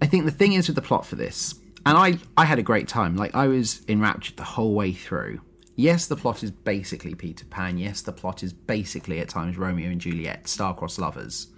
[0.00, 2.62] I think the thing is with the plot for this, and I I had a
[2.62, 3.16] great time.
[3.16, 5.40] Like I was enraptured the whole way through.
[5.74, 7.76] Yes, the plot is basically Peter Pan.
[7.76, 11.48] Yes, the plot is basically at times Romeo and Juliet, star-crossed lovers.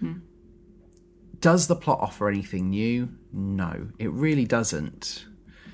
[0.00, 0.14] Hmm.
[1.40, 3.08] Does the plot offer anything new?
[3.32, 5.24] No, it really doesn't.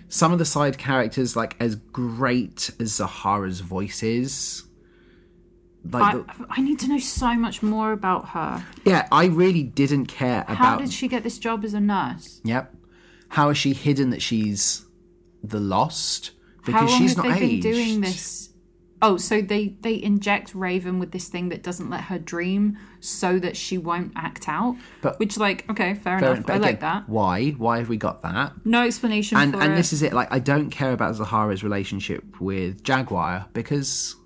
[0.08, 4.64] Some of the side characters, like as great as Zahara's voice is,
[5.84, 8.64] like I, the- I need to know so much more about her.
[8.84, 10.56] yeah, I really didn't care about.
[10.56, 12.40] How did she get this job as a nurse?
[12.44, 12.74] Yep.
[13.28, 14.84] How is she hidden that she's
[15.42, 16.32] the lost?
[16.66, 17.62] Because she's not aged.
[17.62, 18.49] doing this?
[19.02, 23.38] Oh, so they they inject Raven with this thing that doesn't let her dream, so
[23.38, 24.76] that she won't act out.
[25.00, 26.50] But- which, like, okay, fair, Fair- enough.
[26.50, 27.08] I like that.
[27.08, 27.50] Why?
[27.52, 28.52] Why have we got that?
[28.66, 29.76] No explanation And and it.
[29.76, 30.12] this is it.
[30.12, 34.16] Like I don't care about Zahara's relationship with Jagwire because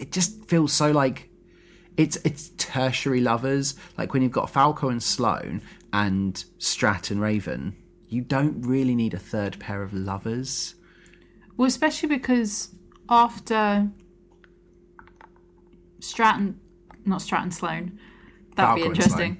[0.00, 1.28] it just feels so like
[1.96, 3.74] it's it's tertiary lovers.
[3.98, 5.60] Like when you've got Falco and Sloane
[5.92, 7.76] and Strat and Raven,
[8.08, 10.74] you don't really need a third pair of lovers.
[11.56, 12.74] Well, especially because
[13.08, 13.90] after
[16.00, 16.60] Stratton,
[17.04, 17.98] not Stratton Sloane,
[18.56, 19.38] that'd be Falco and interesting.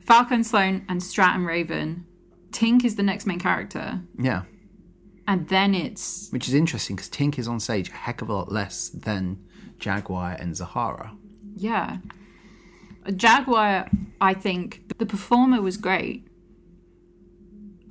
[0.00, 2.06] Falcon Sloane and Stratton Raven.
[2.50, 4.42] Tink is the next main character, Yeah.
[5.26, 8.34] and then it's Which is interesting because Tink is on stage a heck of a
[8.34, 9.38] lot less than
[9.78, 11.12] Jagwire and Zahara.
[11.56, 11.98] yeah.
[13.06, 13.88] Jagwire,
[14.20, 16.28] I think the performer was great.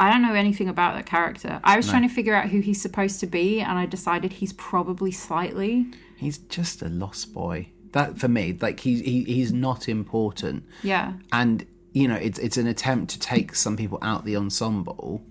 [0.02, 1.60] I don't know anything about that character.
[1.64, 4.54] I was trying to figure out who he's supposed to be, and I decided he's
[4.54, 5.86] probably slightly.
[6.18, 7.70] He's just a lost boy.
[7.92, 11.14] That for me, like he's he, he's not important, Yeah.
[11.32, 15.24] and you know it's it's an attempt to take some people out the ensemble,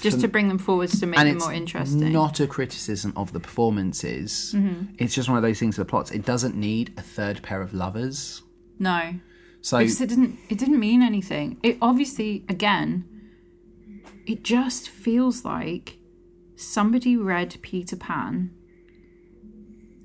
[0.00, 2.12] Just to bring them forwards to make them more interesting.
[2.12, 4.52] not a criticism of the performances.
[4.54, 4.94] Mm-hmm.
[4.98, 6.10] It's just one of those things with the plots.
[6.10, 8.42] It doesn't need a third pair of lovers.
[8.78, 9.14] no.
[9.60, 13.04] So because it didn't it didn't mean anything it obviously again
[14.28, 15.98] it just feels like
[16.54, 18.50] somebody read peter pan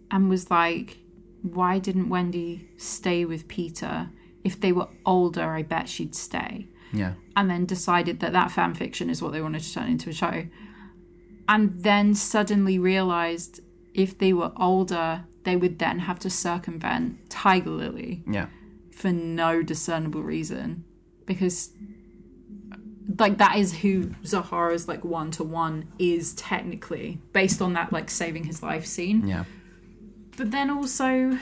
[0.10, 0.98] and was like
[1.44, 4.10] why didn't wendy stay with peter?
[4.44, 6.68] If they were older i bet she'd stay.
[6.91, 10.10] Yeah, and then decided that that fan fiction is what they wanted to turn into
[10.10, 10.45] a show.
[11.48, 13.60] And then suddenly realized
[13.94, 18.48] if they were older they would then have to circumvent tiger lily yeah,
[18.91, 20.86] for no discernible reason.
[21.26, 21.72] Because
[23.18, 28.10] like that is who Zahara's like one to one is technically based on that like
[28.10, 29.44] saving his life scene yeah.
[30.38, 31.38] but then also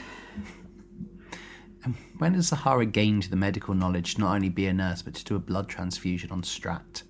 [1.86, 5.14] um, When has Zahara gained the medical knowledge to not only be a nurse but
[5.16, 7.04] to do a blood transfusion on Strat?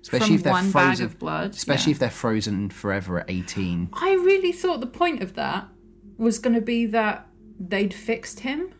[0.00, 1.06] Especially from if they're one frozen.
[1.06, 1.94] bag of blood Especially yeah.
[1.94, 3.88] if they're frozen forever at eighteen.
[3.92, 5.68] I really thought the point of that
[6.16, 7.26] was going to be that
[7.58, 8.72] they'd fixed him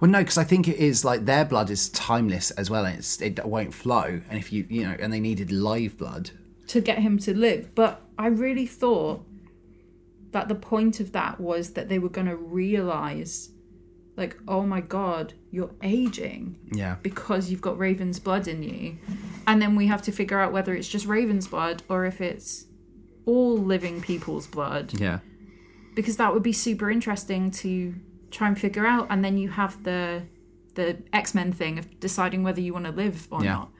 [0.00, 2.98] Well, no, because I think it is like their blood is timeless as well, and
[2.98, 4.20] it's, it won't flow.
[4.28, 6.30] And if you, you know, and they needed live blood.
[6.68, 7.74] to get him to live.
[7.74, 9.24] But I really thought
[10.32, 13.50] that the point of that was that they were going to realize,
[14.16, 18.98] like, oh my god, you're aging Yeah, because you've got Raven's blood in you.
[19.46, 22.66] And then we have to figure out whether it's just Raven's blood or if it's
[23.26, 24.98] all living people's blood.
[25.00, 25.20] yeah,
[25.94, 27.94] Because that would be super interesting to
[28.30, 29.06] try and figure out.
[29.10, 30.22] And then you have the
[30.74, 33.52] the X Men thing of deciding whether you want to live or Yeah.
[33.54, 33.70] not.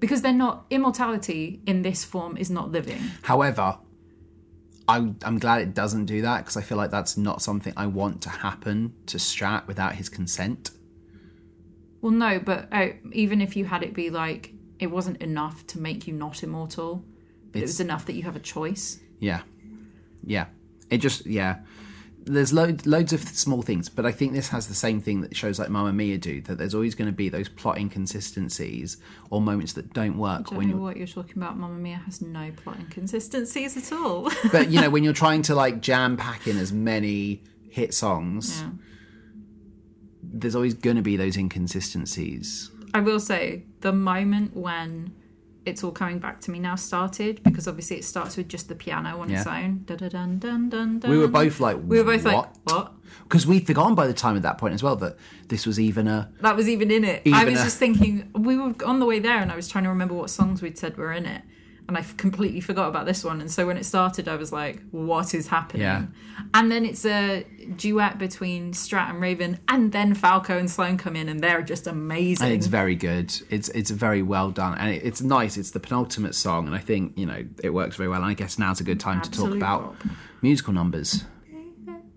[0.00, 3.00] Because they're not immortality in this form is not living.
[3.22, 3.78] However,
[4.88, 7.86] I, I'm glad it doesn't do that because I feel like that's not something I
[7.86, 10.70] want to happen to Strat without his consent.
[12.00, 15.78] Well, no, but uh, even if you had it be like it wasn't enough to
[15.78, 17.04] make you not immortal.
[17.52, 19.00] But it was enough that you have a choice.
[19.18, 19.42] Yeah,
[20.24, 20.46] yeah.
[20.88, 21.58] It just yeah.
[22.26, 25.34] There's loads loads of small things, but I think this has the same thing that
[25.34, 26.40] shows like Mamma Mia do.
[26.42, 28.98] That there's always going to be those plot inconsistencies
[29.30, 30.82] or moments that don't work I Don't when know you're.
[30.82, 31.56] what you're talking about.
[31.58, 34.30] Mamma Mia has no plot inconsistencies at all.
[34.52, 38.60] But you know when you're trying to like jam pack in as many hit songs,
[38.60, 38.70] Yeah.
[40.22, 42.70] there's always going to be those inconsistencies.
[42.92, 45.14] I will say the moment when
[45.66, 48.74] it's all coming back to me now started because obviously it starts with just the
[48.74, 49.82] piano on its own.
[49.84, 51.10] Dun, dun, dun, dun, dun.
[51.10, 52.56] We were both like, we were both like, what?
[52.64, 52.92] what?
[53.24, 55.16] Because we'd forgotten by the time at that point as well that
[55.48, 57.22] this was even a That was even in it.
[57.32, 59.84] I was a- just thinking we were on the way there, and I was trying
[59.84, 61.42] to remember what songs we'd said were in it,
[61.90, 63.40] and I completely forgot about this one.
[63.40, 66.04] And so when it started, I was like, "What is happening?" Yeah.
[66.54, 67.44] And then it's a
[67.76, 71.88] duet between Strat and Raven, and then Falco and Sloane come in, and they're just
[71.88, 72.46] amazing.
[72.46, 73.34] And it's very good.
[73.50, 75.56] It's it's very well done, and it, it's nice.
[75.56, 78.22] It's the penultimate song, and I think you know it works very well.
[78.22, 80.12] And I guess now's a good time to talk about bop.
[80.42, 81.24] musical numbers.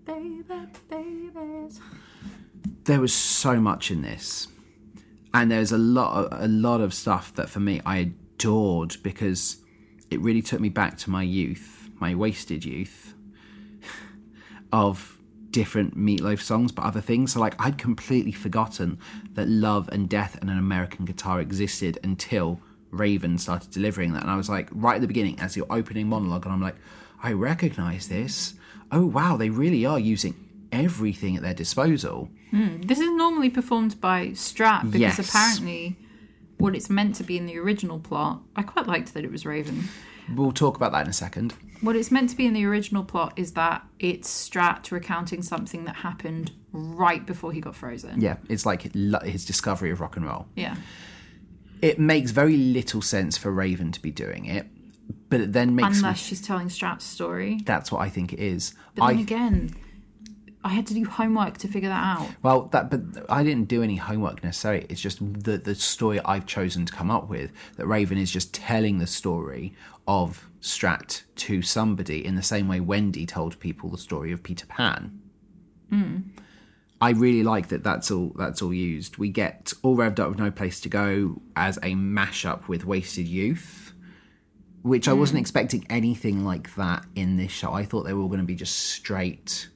[0.06, 0.52] Baby,
[0.88, 1.80] babies.
[2.84, 4.46] There was so much in this,
[5.32, 8.12] and there's a lot of, a lot of stuff that for me I
[8.44, 9.63] adored because
[10.10, 13.14] it really took me back to my youth, my wasted youth,
[14.72, 15.18] of
[15.50, 17.32] different meatloaf songs, but other things.
[17.34, 18.98] So like I'd completely forgotten
[19.34, 22.60] that love and death and an American guitar existed until
[22.90, 26.08] Raven started delivering that, and I was like right at the beginning as your opening
[26.08, 26.76] monologue, and I'm like,
[27.22, 28.54] I recognise this.
[28.92, 30.34] Oh wow, they really are using
[30.70, 32.28] everything at their disposal.
[32.50, 35.28] Hmm, this is normally performed by Strat because Yes.
[35.28, 35.96] apparently
[36.58, 38.40] what it's meant to be in the original plot.
[38.56, 39.84] I quite liked that it was Raven.
[40.34, 41.54] We'll talk about that in a second.
[41.80, 45.84] What it's meant to be in the original plot is that it's Strat recounting something
[45.84, 48.20] that happened right before he got frozen.
[48.20, 48.82] Yeah, it's like
[49.24, 50.46] his discovery of rock and roll.
[50.56, 50.76] Yeah.
[51.82, 54.66] It makes very little sense for Raven to be doing it,
[55.28, 57.60] but it then makes Unless she's telling Strat's story.
[57.64, 58.74] that's what I think it is.
[58.94, 59.74] But then I again,
[60.64, 62.28] I had to do homework to figure that out.
[62.42, 64.86] well that but I didn't do any homework necessarily.
[64.88, 68.52] It's just the the story I've chosen to come up with that Raven is just
[68.54, 69.74] telling the story
[70.08, 74.66] of Strat to somebody in the same way Wendy told people the story of Peter
[74.66, 75.20] Pan.
[75.92, 76.24] Mm.
[77.00, 77.84] I really like that.
[77.84, 78.32] That's all.
[78.36, 79.18] That's all used.
[79.18, 83.28] We get all revved up with no place to go as a mashup with Wasted
[83.28, 83.92] Youth,
[84.82, 85.42] which I wasn't mm.
[85.42, 87.72] expecting anything like that in this show.
[87.72, 89.68] I thought they were all going to be just straight,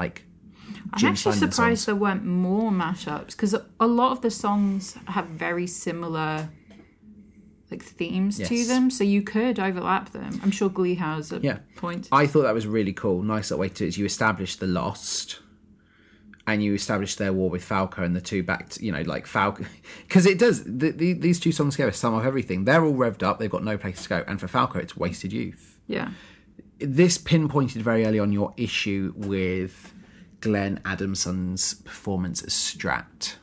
[0.00, 0.24] like.
[0.92, 1.86] I'm actually surprised songs.
[1.86, 6.48] there weren't more mashups because a lot of the songs have very similar
[7.70, 10.40] like themes to them, so you could overlap them.
[10.42, 11.58] I'm sure Glee has a Yeah.
[11.76, 12.08] point.
[12.10, 13.22] I thought that was really cool.
[13.22, 15.38] Nice little way to is you establish the Lost,
[16.48, 18.70] and you establish their war with Falco and the two back.
[18.70, 19.64] To, you know, like Falco,
[20.08, 20.64] because it does.
[20.64, 22.64] The, the, these two songs together sum up everything.
[22.64, 23.38] They're all revved up.
[23.38, 24.24] They've got no place to go.
[24.26, 25.78] And for Falco, it's wasted youth.
[25.86, 26.10] yeah.
[26.80, 29.92] This pinpointed very early on your issue with
[30.40, 33.36] Glenn Adamson's performance as Strat.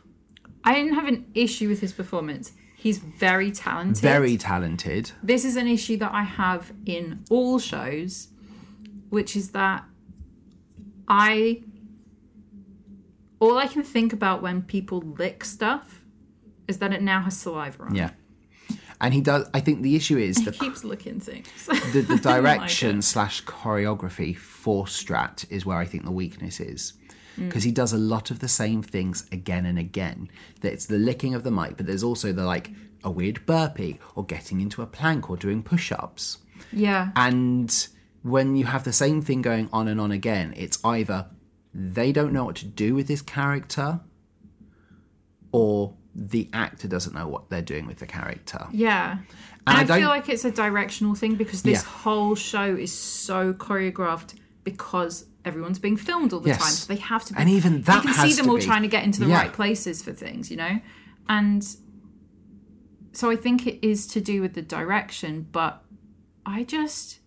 [0.63, 2.51] I didn't have an issue with his performance.
[2.75, 4.01] He's very talented.
[4.01, 5.11] Very talented.
[5.23, 8.29] This is an issue that I have in all shows,
[9.09, 9.83] which is that
[11.07, 11.63] I
[13.39, 16.01] all I can think about when people lick stuff
[16.67, 17.95] is that it now has saliva on.
[17.95, 17.99] it.
[17.99, 18.09] Yeah.
[18.99, 19.47] And he does.
[19.53, 21.47] I think the issue is He the keeps looking things.
[21.93, 26.59] the, the don't like direction slash choreography for Strat is where I think the weakness
[26.59, 26.93] is.
[27.35, 27.45] Hmm.
[27.45, 30.29] Because he does a lot of the same things again and again.
[30.61, 32.71] That it's the licking of the mic, but there's also the like
[33.03, 36.39] a weird burpee or getting into a plank or doing push ups.
[36.71, 37.11] yeah.
[37.15, 37.87] And
[38.23, 41.27] when you have the same thing going on and on again, it's either
[41.73, 43.99] they don't know what to do with this character
[45.51, 48.65] or the actor doesn't know what they're doing with the character.
[48.71, 49.11] Yeah.
[49.67, 51.87] And And, I I, feel like it's a directional thing because this Yeah.
[51.89, 54.33] whole show is so choreographed
[54.63, 56.57] because everyone's being filmed all the Yes.
[56.59, 56.71] time.
[56.71, 58.63] So they have to be And even that you can see them all be.
[58.63, 59.37] trying to get into the Yeah.
[59.41, 60.79] right places for things, you know?
[61.29, 61.63] And
[63.13, 65.83] so I think it is to do with the direction, but
[66.45, 67.19] I just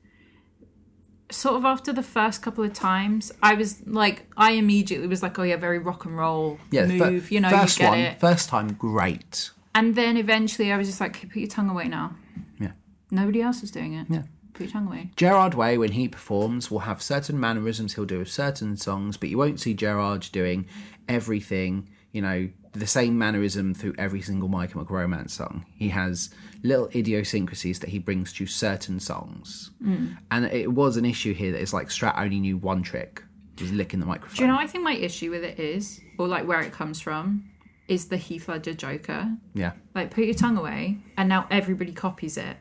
[1.30, 5.38] sort of after the first couple of times, I was like, I immediately was like,
[5.38, 7.98] oh yeah, very rock and roll Yeah, fir- move, you know, first you get one,
[7.98, 8.20] it.
[8.20, 9.50] first time, great.
[9.74, 12.16] And then eventually I was just like, okay, put your tongue away now.
[12.58, 12.72] Yeah.
[13.10, 14.06] Nobody else is doing it.
[14.10, 14.22] Yeah.
[14.52, 15.10] Put your tongue away.
[15.16, 19.28] Gerard Way, when he performs, will have certain mannerisms he'll do with certain songs, but
[19.28, 20.66] you won't see Gerard doing
[21.08, 25.66] everything, you know, the same mannerism through every single My Chemical Romance song.
[25.76, 26.30] He has
[26.62, 29.70] little idiosyncrasies that he brings to certain songs.
[29.82, 30.12] Hmm.
[30.30, 33.22] And it was an issue here that it's like Strat only knew one trick,
[33.60, 34.36] was licking the microphone.
[34.36, 36.72] Do you know what I think my issue with it is, or like where it
[36.72, 37.50] comes from,
[37.88, 39.28] is the Heath Ledger Joker.
[39.52, 39.72] Yeah.
[39.94, 42.56] Like, put your tongue away, and now everybody copies it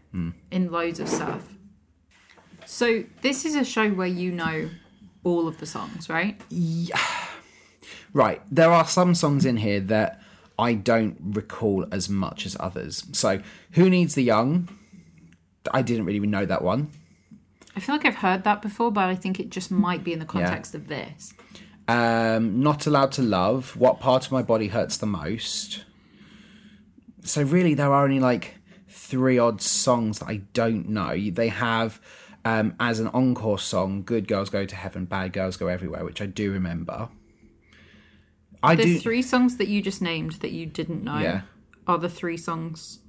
[0.52, 1.48] in loads of stuff.
[2.66, 4.70] So, this is a show where you know
[5.24, 6.42] all of the songs, right?
[8.14, 8.42] Right.
[8.52, 10.22] There are some songs in here that
[10.58, 13.06] I don't recall as much as others.
[13.14, 13.42] So,
[13.72, 14.68] Who Needs the Young?
[15.72, 16.90] I didn't really know that one.
[17.76, 20.20] I feel like I've heard that before, but I think it just might be in
[20.20, 21.34] the context of this.
[21.88, 23.76] Um, Not Allowed to Love.
[23.78, 25.86] What part of my body hurts the most?
[27.24, 28.56] So, really, there are only like
[28.90, 31.16] three odd songs that I don't know.
[31.18, 32.02] They have,
[32.44, 36.22] um, as an encore song, Good Girls Go to Heaven, Bad Girls Go Everywhere, which
[36.22, 37.10] I do remember.
[38.62, 39.00] I The do.
[39.00, 41.42] three songs that you just named that you didn't know Yeah.
[41.88, 43.00] are the three songs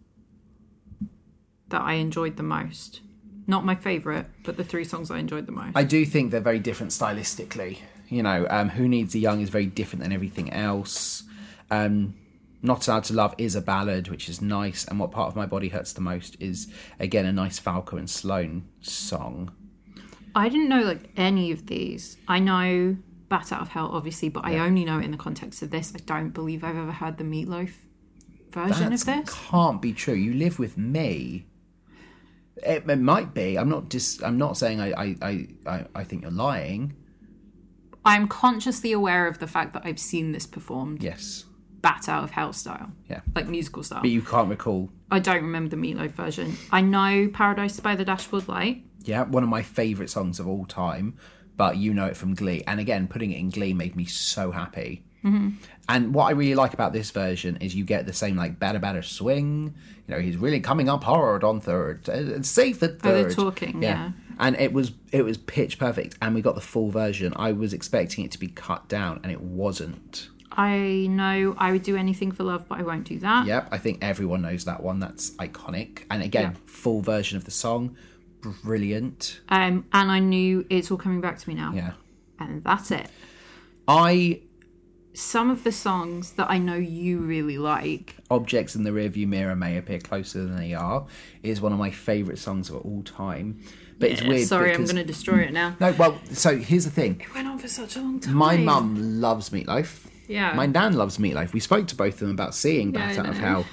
[1.69, 3.01] that I enjoyed the most.
[3.47, 5.73] Not my favourite, but the three songs I enjoyed the most.
[5.77, 7.79] I do think they're very different stylistically.
[8.09, 11.25] You know, um, Who Needs the Young is very different than everything else.
[11.71, 12.15] Um,
[12.63, 14.85] Not Allowed to Love is a ballad, which is nice.
[14.85, 16.67] And What Part of My Body Hurts the Most is,
[16.99, 19.53] again, a nice Falco and Sloane song.
[20.35, 22.19] I didn't know like any of these.
[22.29, 22.97] I know
[23.31, 25.93] Bat Out of Hell, obviously, but I only know it in the context of this.
[25.97, 27.71] I don't believe I've ever heard the Meatloaf
[28.51, 29.35] version That of this.
[29.49, 30.13] can't be true.
[30.15, 31.47] You live with me.
[32.57, 33.57] It, it might be.
[33.59, 34.23] I'm not just.
[34.23, 36.95] I'm not saying I, I, I, I, I think you're lying.
[38.05, 41.45] I'm consciously aware of the fact that I've seen this performed Yes.
[41.83, 43.21] Bat Out of Hell style, Yeah.
[43.35, 44.01] like musical style.
[44.03, 44.91] But you can't recall.
[45.11, 46.57] I don't remember the Meatloaf version.
[46.71, 48.85] I know Paradise by the Dashboard Light.
[49.05, 51.17] Yeah, one of my favourite songs of all time,
[51.61, 52.63] but you know it from Glee.
[52.67, 55.03] And again, putting it in Glee made me so happy.
[55.23, 55.51] Mm-hmm.
[55.91, 58.79] And what I really like about this version is you get the same like better
[58.79, 59.75] better swing.
[60.09, 63.25] You know, he's really coming up hard on third and safe at Oh, third.
[63.27, 64.13] they're talking, yeah.
[64.39, 67.35] And it was it was pitch perfect, and we got the full version.
[67.37, 70.31] I was expecting it to be cut down, and it wasn't.
[70.53, 73.47] I know I would do anything for love, but I won't do that.
[73.47, 74.99] Yep, I think everyone knows that one.
[74.99, 76.05] That's iconic.
[76.11, 76.59] And again, Yeah.
[76.65, 77.95] full version of the song,
[78.43, 79.41] brilliant.
[79.49, 81.73] Um, and I knew it's all coming back to me now.
[81.75, 81.93] Yeah,
[82.39, 83.09] And that's it.
[83.89, 84.41] I
[85.15, 88.17] Some of the songs that I know you really like.
[88.31, 91.07] Objects in the Rearview Mirror May Appear Closer Than They Are
[91.43, 93.61] is one of my favourite songs of all time.
[93.99, 94.89] But it's weird Sorry, because...
[94.89, 95.77] I'm going to destroy it now.
[95.79, 97.21] No, well, so here's the thing.
[97.21, 98.35] It went on for such a long time.
[98.35, 100.07] My mum loves Meatloaf.
[100.27, 100.55] Yeah.
[100.55, 101.53] My nan loves Meatloaf.
[101.53, 103.39] We spoke to both of them about seeing Yeah, Bat I Out of.
[103.39, 103.67] Hell.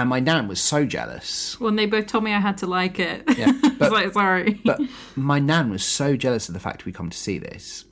[0.00, 1.58] And my nan was so jealous.
[1.60, 3.24] When they both told me I had to like it.
[3.36, 4.60] Yeah, I was but- like, sorry.
[4.64, 4.80] But
[5.14, 7.84] my nan was so jealous of the fact we come to see this.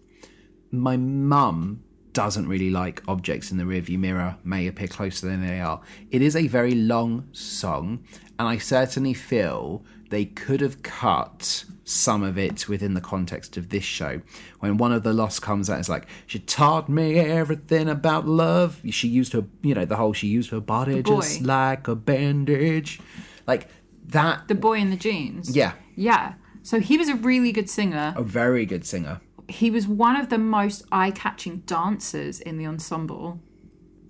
[0.70, 1.82] My mum
[2.12, 5.80] doesn't really like objects in the rearview mirror may appear closer than they are.
[6.10, 8.04] It is a very long song,
[8.38, 13.68] and I certainly feel they could have cut some of it within the context of
[13.68, 14.20] this show.
[14.60, 18.80] When one of the lost comes out, it's like, she taught me everything about love.
[18.90, 23.00] She used her, you know, the whole, she used her body just like a bandage.
[23.46, 23.68] Like
[24.06, 24.48] that.
[24.48, 25.54] the boy in the jeans.
[25.54, 26.34] yeah, Yeah.
[26.62, 28.14] So he was a really good singer.
[28.16, 29.20] a very good singer.
[29.48, 33.40] He was one of the most eye catching dancers in the ensemble,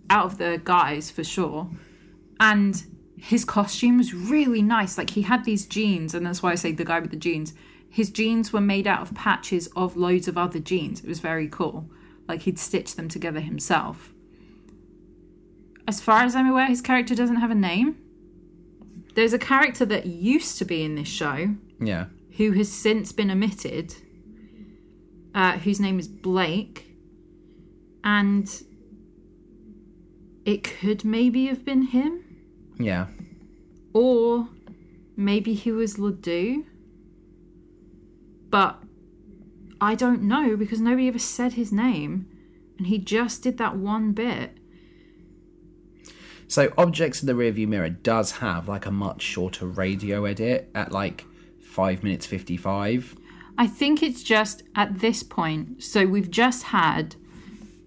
[0.09, 1.69] out of the guys for sure.
[2.39, 2.81] And
[3.17, 4.99] his costume was really nice.
[4.99, 7.55] Like he had these jeans, and that's why I say the guy with the jeans.
[7.89, 11.01] His jeans were made out of patches of loads of other jeans.
[11.01, 11.89] It was very cool.
[12.27, 14.13] Like he'd stitched them together himself.
[15.87, 17.97] As far as I'm aware, his character doesn't have a name.
[19.15, 22.07] There's a character that used to be in this show Yeah.
[22.37, 23.95] who has since been omitted,
[25.35, 26.97] uh, whose name is Blake,
[28.03, 28.65] and
[30.45, 32.24] it could maybe have been him,
[32.79, 33.07] Yeah.
[33.93, 34.49] or
[35.17, 36.65] maybe he was Ledoux,
[38.51, 38.83] but
[39.81, 42.27] I don't know because nobody ever said his name,
[42.79, 44.57] and he just did that one bit.
[46.49, 50.93] So Objects in the Rearview Mirror does have like a much shorter radio edit at
[50.93, 51.25] like
[51.61, 53.17] five minutes fifty five.
[53.57, 55.83] I think it's just at this point.
[55.83, 57.17] So we've just had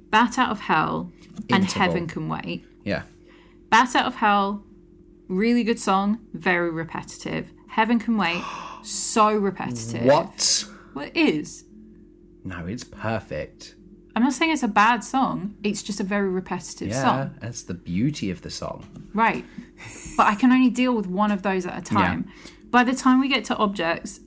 [0.10, 1.12] Bat Out of Hell
[1.50, 1.82] and Interval.
[1.82, 2.66] Heaven Can Wait.
[2.84, 3.04] Yeah.
[3.70, 4.64] Bat Out of Hell,
[5.28, 7.52] really good song, very repetitive.
[7.70, 8.44] Heaven Can Wait,
[8.84, 10.06] so repetitive.
[10.06, 10.66] What?
[10.94, 11.66] Well, it is.
[12.44, 13.76] No, it's perfect.
[14.16, 17.36] I'm not saying it's a bad song, it's just a very repetitive Yeah, song.
[17.40, 18.84] that's the beauty of the song.
[19.14, 19.46] Right.
[20.16, 22.28] But I can only deal with one of those at a time.
[22.72, 24.22] By the time we get to Objects,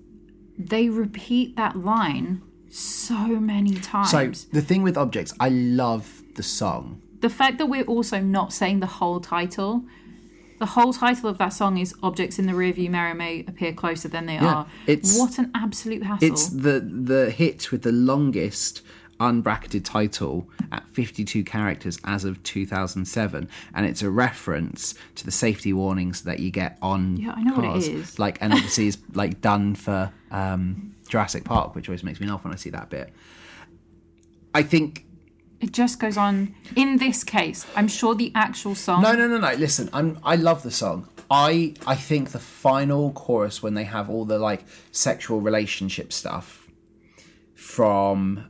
[0.57, 4.11] they repeat that line so many times.
[4.11, 7.03] So the thing with Objects, I love the song.
[7.21, 9.85] the fact that we're also not saying the whole title
[10.61, 14.07] the whole title of that song is objects in the rearview mirror may appear closer
[14.09, 18.83] than they are it's- what an absolute hassle It's the the hit with the longest
[19.19, 25.73] unbracketed title at 52 characters as of 2007, and it's a reference to the safety
[25.75, 27.89] warnings that you get on Yeah, I know what it cars.
[27.89, 28.19] is.
[28.19, 32.45] Like, and obviously is like done for um, Jurassic Park, which always makes me laugh
[32.45, 33.13] when I see that bit.
[34.55, 35.05] I think
[35.61, 36.55] It just goes on.
[36.75, 39.03] In this case, I'm sure the actual song.
[39.03, 39.53] No, no, no, no.
[39.55, 40.19] Listen, I'm.
[40.25, 41.07] I love the song.
[41.31, 46.67] I I think the final chorus when they have all the like sexual relationship stuff
[47.55, 48.49] from,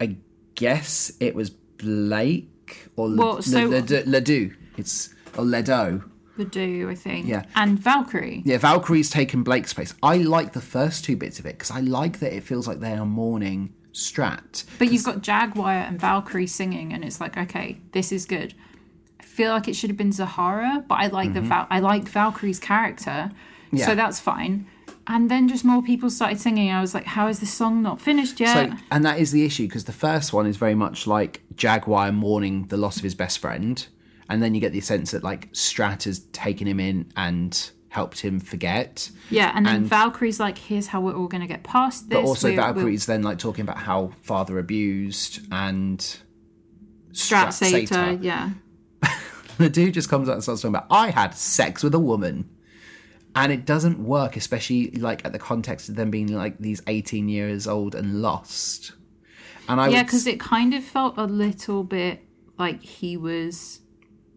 [0.00, 0.16] I
[0.54, 4.54] guess it was Blake or Le- Well, so- Le- Le- Ledoux.
[4.76, 6.04] It's or Ledo.
[6.50, 7.26] Do, I think.
[7.26, 7.44] Yeah.
[7.54, 8.40] And Valkyrie.
[8.46, 9.92] Yeah, Valkyrie's taken Blake's place.
[10.02, 12.80] I like the first two bits of it because I like that it feels like
[12.80, 14.64] they are mourning Strat.
[14.78, 18.54] But you've got Jagwire and Valkyrie singing, and it's like, okay, this is good.
[19.20, 22.04] I feel like it should have been Zahara, but I like the Val- I like
[22.08, 23.76] Valkyrie's character, Mm-hmm.
[23.76, 23.86] Yeah.
[23.86, 24.66] so that's fine.
[25.06, 26.70] And then just more people started singing.
[26.72, 28.70] I was like, how is this song not finished yet?
[28.70, 32.12] So, and that is the issue because the first one is very much like Jagwire
[32.14, 33.86] mourning the loss of his best friend,
[34.28, 38.20] and then you get the sense that like Strat has taken him in and helped
[38.20, 39.10] him forget.
[39.30, 42.16] yeah, and then and- Valkyrie's like, here's how we're all going to get past this.
[42.16, 45.98] But also We're- we're- Valkyrie's then like talking about how father abused and
[47.12, 48.18] Strat her.
[48.22, 48.50] Yeah.
[49.58, 52.48] The dude just comes out and starts talking about I had sex with a woman.
[53.36, 57.28] And it doesn't work, especially like at the context of them being like these 18
[57.28, 58.92] years old and lost.
[59.68, 62.24] And I Yeah, would because it kind of felt a little bit
[62.58, 63.80] like he was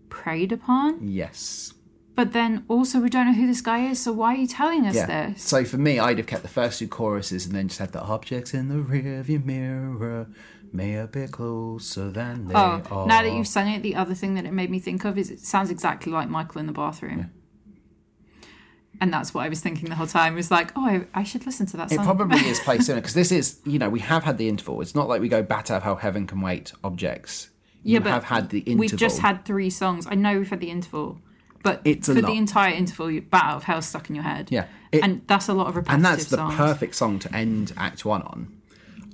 [0.09, 1.07] preyed upon.
[1.07, 1.73] yes.
[2.15, 4.85] But then also, we don't know who this guy is, so why are you telling
[4.85, 5.07] us Yeah.
[5.31, 5.41] this?
[5.41, 8.01] So for me, I'd have kept the first two choruses and then just had the
[8.03, 10.27] objects in the rearview mirror
[10.71, 13.07] may appear closer than they Oh, are.
[13.07, 15.31] now that you've sung it, the other thing that it made me think of is
[15.31, 17.31] it sounds exactly like Michael in the bathroom.
[19.01, 20.35] And that's what I was thinking the whole time.
[20.35, 22.05] Was like, oh, I, I should listen to that It song.
[22.05, 24.79] probably is placed similar because this is, you know, we have had the interval.
[24.81, 27.49] It's not like we go bat out of how heaven can wait objects.
[27.81, 28.79] yeah, you but have had the interval.
[28.79, 30.05] We've just had three songs.
[30.07, 31.19] I know we've had the interval,
[31.63, 32.27] but It's a for lot.
[32.31, 34.49] the entire interval, you bat out of hell stuck in your head.
[34.51, 34.65] Yeah.
[34.91, 36.55] It- and that's a lot of repetitive and that's the songs.
[36.55, 38.55] perfect song to end Act One on.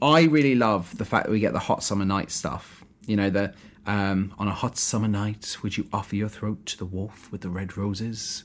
[0.01, 2.83] I really love the fact that we get the hot summer night stuff.
[3.05, 3.53] You know, the
[3.85, 7.41] um, on a hot summer night, would you offer your throat to the wolf with
[7.41, 8.43] the red roses?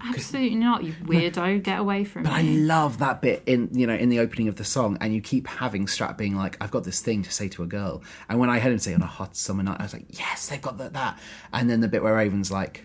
[0.00, 1.62] Absolutely not, you weirdo.
[1.62, 4.56] Get away from But I love that bit in you know in the opening of
[4.56, 7.48] the song, and you keep having Strat being like, "I've got this thing to say
[7.50, 9.82] to a girl," and when I heard him say on a hot summer night, I
[9.84, 11.18] was like, "Yes, they've got that." that.
[11.52, 12.84] And then the bit where Raven's like,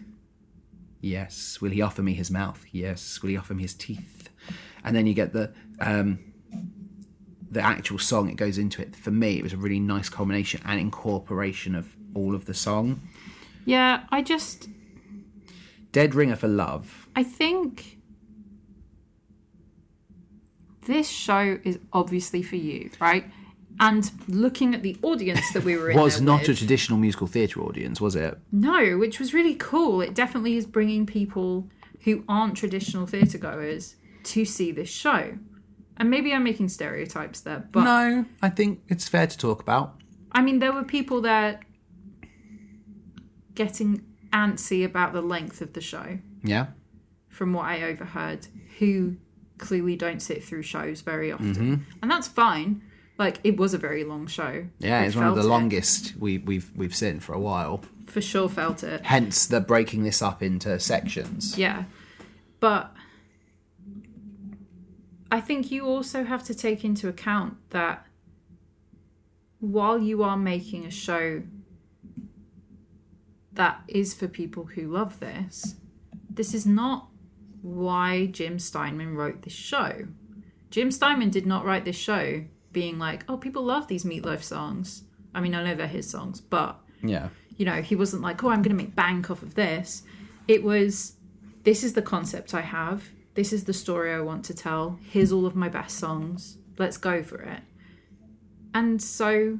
[1.01, 2.65] "Yes, will he offer me his mouth?
[2.71, 4.29] Yes, will he offer me his teeth?"
[4.83, 6.19] And then you get the um,
[7.49, 8.29] the actual song.
[8.29, 8.95] It goes into it.
[8.95, 13.01] For me, it was a really nice culmination and incorporation of all of the song.
[13.65, 14.69] Yeah, I just
[15.91, 17.07] Dead Ringer for Love.
[17.15, 17.97] I think
[20.85, 23.25] this show is obviously for you, right?
[23.79, 27.27] And looking at the audience that we were in Was not with, a traditional musical
[27.27, 28.37] theatre audience, was it?
[28.51, 30.01] no, which was really cool.
[30.01, 31.69] It definitely is bringing people
[32.03, 35.37] who aren't traditional theatre goers to see this show.
[35.97, 39.95] And maybe I'm making stereotypes there, but No, I think it's fair to talk about.
[40.31, 41.59] I mean, there were people there
[43.55, 46.19] getting antsy about the length of the show.
[46.43, 46.67] Yeah.
[47.29, 48.47] from what I overheard,
[48.79, 49.17] who
[49.57, 51.53] clearly don't sit through shows very often.
[51.55, 51.75] Mm-hmm.
[52.01, 52.81] And that's fine.
[53.17, 54.65] Like it was a very long show.
[54.79, 55.45] Yeah, it's one of the it.
[55.45, 57.83] longest we, we've we've seen for a while.
[58.05, 59.05] For sure felt it.
[59.05, 61.57] Hence the breaking this up into sections.
[61.57, 61.85] Yeah.
[62.59, 62.93] But
[65.31, 68.05] I think you also have to take into account that
[69.59, 71.43] while you are making a show
[73.53, 75.75] that is for people who love this,
[76.29, 77.09] this is not
[77.61, 80.07] why Jim Steinman wrote this show.
[80.69, 85.03] Jim Steinman did not write this show being like, oh, people love these Meatloaf songs.
[85.33, 87.29] I mean, I know they're his songs, but Yeah.
[87.55, 90.03] you know, he wasn't like, oh, I'm going to make bank off of this.
[90.47, 91.13] It was,
[91.63, 93.09] this is the concept I have.
[93.35, 94.99] This is the story I want to tell.
[95.11, 96.57] Here's all of my best songs.
[96.77, 97.61] Let's go for it.
[98.73, 99.59] And so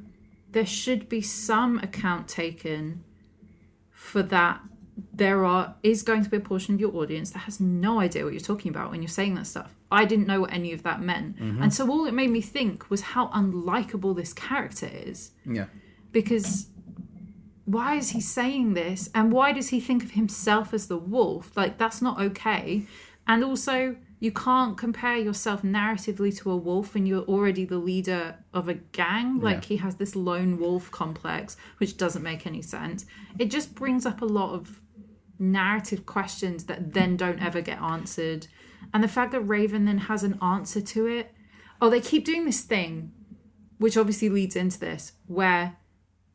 [0.52, 3.04] there should be some account taken
[3.90, 4.60] for that.
[5.12, 8.24] There are is going to be a portion of your audience that has no idea
[8.24, 9.74] what you're talking about when you're saying that stuff.
[9.90, 11.36] I didn't know what any of that meant.
[11.36, 11.62] Mm-hmm.
[11.62, 15.32] And so all it made me think was how unlikable this character is.
[15.46, 15.66] Yeah.
[16.12, 16.68] because
[17.64, 19.10] why is he saying this?
[19.14, 21.54] And why does he think of himself as the wolf?
[21.56, 22.84] Like that's not okay.
[23.26, 28.36] And also you can't compare yourself narratively to a wolf and you're already the leader
[28.54, 29.38] of a gang.
[29.40, 33.04] Like he has this lone wolf complex which doesn't make any sense.
[33.38, 34.80] It just brings up a lot of
[35.38, 38.48] narrative questions that then don't ever get answered
[38.94, 41.32] and the fact that raven then has an answer to it
[41.80, 43.12] oh they keep doing this thing
[43.78, 45.76] which obviously leads into this, where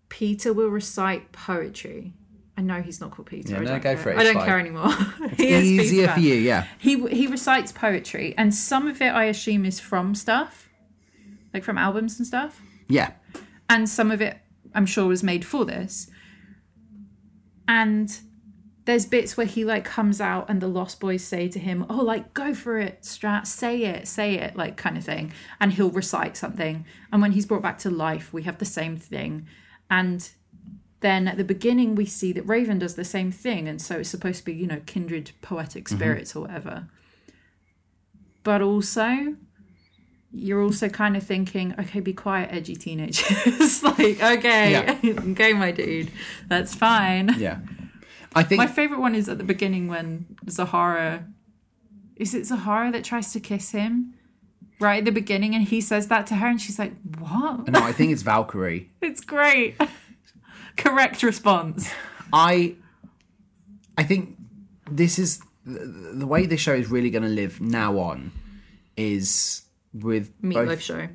[0.08, 2.14] Peter will recite poetry.
[2.58, 3.52] I know he's not called Peter.
[3.52, 3.98] Yeah, I no, don't go care.
[3.98, 4.46] for it, I don't fine.
[4.46, 4.94] care anymore.
[5.38, 6.68] Is Easier for you, yeah.
[6.80, 10.70] He he recites poetry, and some of it I assume is from stuff,
[11.54, 13.12] like from albums and stuff, Yeah.
[13.70, 14.38] and some of it
[14.74, 16.10] I'm sure was made for this.
[17.68, 18.18] And
[18.86, 22.04] there's bits where he like comes out, and the Lost Boys say to him, "Oh,
[22.04, 25.90] like go for it, Strat, say it, say it," like kind of thing, and he'll
[25.90, 26.86] recite something.
[27.12, 29.48] And when he's brought back to life, we have the same thing,
[29.90, 30.30] and
[31.00, 34.10] then at the beginning we see that Raven does the same thing, and so it's
[34.10, 35.96] supposed to be you know kindred poetic mm-hmm.
[35.96, 36.88] spirits or whatever.
[38.44, 39.38] But also,
[40.34, 43.82] you're also kind of thinking, okay, be quiet, edgy teenagers.
[43.84, 45.00] like, okay, Yeah.
[45.30, 46.12] okay, my dude,
[46.50, 47.34] that's fine.
[47.38, 47.60] Yeah.
[48.36, 51.26] I think My favorite one is at the beginning when Zahara,
[52.16, 54.14] is it Zahara that tries to kiss him?
[54.80, 57.80] Right at the beginning, and he says that to her, and she's like, "What?" no,
[57.80, 58.90] I think it's Valkyrie.
[59.02, 59.76] It's great.
[60.78, 61.90] Correct response.
[62.34, 62.76] I
[63.98, 64.36] I think
[64.92, 68.32] this is the way this show is really going to live now on
[68.98, 69.62] is
[69.94, 71.08] with Meatloaf both, show.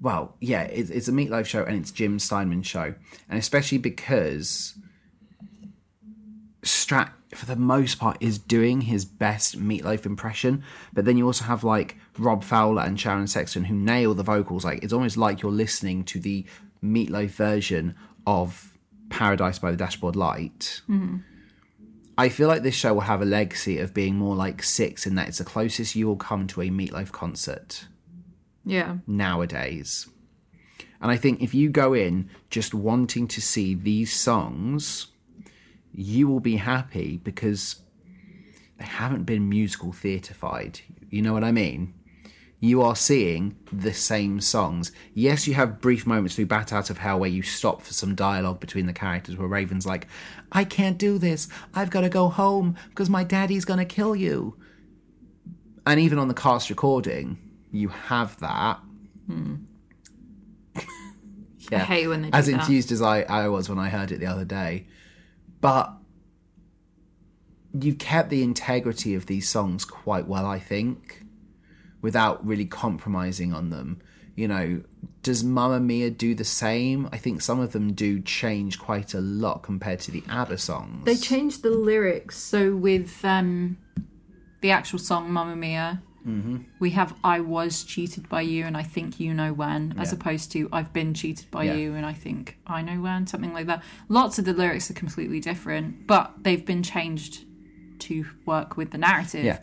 [0.00, 2.94] well, yeah, it's, it's a Meatloaf show and it's Jim Steinman show,
[3.30, 4.74] and especially because
[6.66, 10.62] Strat, for the most part, is doing his best Meatloaf impression.
[10.92, 14.64] But then you also have like Rob Fowler and Sharon Sexton who nail the vocals.
[14.64, 16.44] Like it's almost like you're listening to the
[16.84, 17.94] Meatloaf version
[18.26, 18.72] of
[19.08, 20.82] Paradise by the Dashboard Light.
[20.88, 21.18] Mm-hmm.
[22.18, 25.14] I feel like this show will have a legacy of being more like Six in
[25.16, 27.86] that it's the closest you will come to a Meatloaf concert
[28.64, 28.98] Yeah.
[29.06, 30.06] nowadays.
[31.00, 35.08] And I think if you go in just wanting to see these songs,
[35.96, 37.76] you will be happy because
[38.78, 40.80] they haven't been musical theatrified.
[41.08, 41.94] You know what I mean?
[42.60, 44.92] You are seeing the same songs.
[45.14, 48.14] Yes, you have brief moments through Bat Out of Hell where you stop for some
[48.14, 50.06] dialogue between the characters where Raven's like,
[50.52, 51.48] I can't do this.
[51.74, 54.56] I've got to go home because my daddy's going to kill you.
[55.86, 57.38] And even on the cast recording,
[57.72, 58.80] you have that.
[59.26, 59.54] Hmm.
[60.74, 60.82] yeah.
[61.72, 62.60] I hate when they do as that.
[62.60, 64.86] enthused as I, I was when I heard it the other day.
[65.66, 65.94] But
[67.76, 71.24] you've kept the integrity of these songs quite well, I think,
[72.00, 74.00] without really compromising on them.
[74.36, 74.82] You know,
[75.24, 77.08] does Mamma Mia do the same?
[77.10, 81.04] I think some of them do change quite a lot compared to the ABBA songs.
[81.04, 82.38] They changed the lyrics.
[82.38, 83.76] So with um,
[84.60, 86.56] the actual song Mamma Mia, Mm-hmm.
[86.80, 90.50] we have I was cheated by you and I think you know when, as opposed
[90.52, 91.74] to I've been cheated by Yeah.
[91.74, 93.82] you and I think I know when, something like that.
[94.08, 97.44] Lots of the lyrics are completely different, but they've been changed
[98.00, 99.60] to work with the narrative Yeah.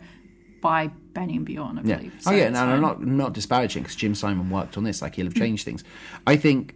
[0.62, 1.96] by Benny and Bjorn, I Yeah.
[1.96, 2.14] believe.
[2.20, 5.02] oh So yeah, and no, I'm not not disparaging because Jim Steinman worked on this.
[5.02, 5.84] Like he'll have changed things.
[6.26, 6.74] I think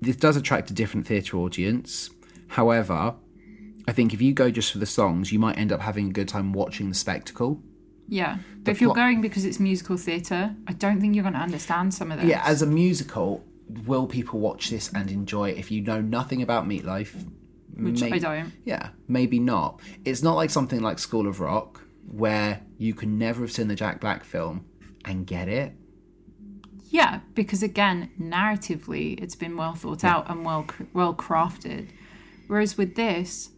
[0.00, 2.10] this does attract a different theatre audience.
[2.48, 3.14] However,
[3.86, 6.12] I think if you go just for the songs, you might end up having a
[6.12, 7.62] good time watching the spectacle.
[8.08, 8.38] Yeah.
[8.62, 11.40] But if you're plot- going because it's musical theatre, I don't think you're going to
[11.40, 12.28] understand some of this.
[12.28, 13.44] Yeah, as a musical,
[13.86, 17.14] will people watch this and enjoy it if you know nothing about Meatloaf?
[17.76, 18.52] which may- I don't.
[18.64, 19.80] Yeah, maybe not.
[20.04, 21.80] It's not like something like School of Rock
[22.10, 24.64] where you can never have seen the Jack Black film
[25.04, 25.74] and get it.
[26.90, 31.90] Yeah, because again, narratively, it's been well thought out and well well crafted.
[32.46, 33.50] Whereas with this,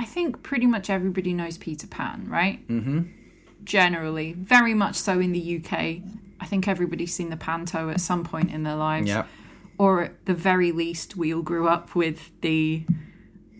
[0.00, 2.66] I think pretty much everybody knows Peter Pan, right?
[2.68, 3.02] Mm-hmm.
[3.64, 5.72] Generally, very much so in the UK.
[6.40, 9.10] I think everybody's seen the Panto at some point in their lives.
[9.10, 9.26] Yeah.
[9.76, 12.86] Or at the very least, we all grew up with the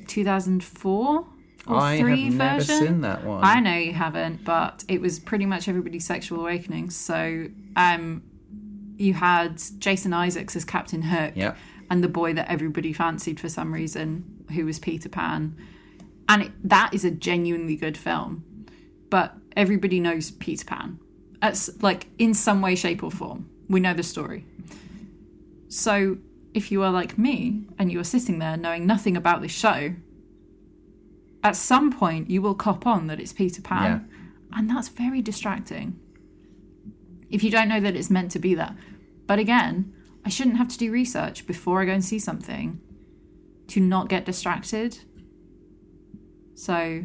[0.06, 1.26] 2004
[1.66, 2.86] or I have three never version.
[2.86, 3.44] seen that one.
[3.44, 6.88] I know you haven't, but it was pretty much everybody's sexual awakening.
[6.88, 8.22] So, um,
[8.96, 11.34] you had Jason Isaacs as Captain Hook,
[11.90, 15.54] and the boy that everybody fancied for some reason, who was Peter Pan,
[16.30, 18.44] and it, that is a genuinely good film.
[19.10, 21.00] But everybody knows Peter Pan,
[21.42, 23.50] It's like in some way, shape, or form.
[23.68, 24.46] We know the story.
[25.68, 26.18] So,
[26.54, 29.94] if you are like me and you are sitting there knowing nothing about this show,
[31.42, 34.08] at some point you will cop on that it's Peter Pan,
[34.52, 35.98] and that's very distracting.
[37.28, 38.76] If you don't know that it's meant to be that.
[39.26, 39.92] But again,
[40.24, 42.80] I shouldn't have to do research before I go and see something
[43.68, 45.00] to not get distracted.
[46.60, 47.02] So,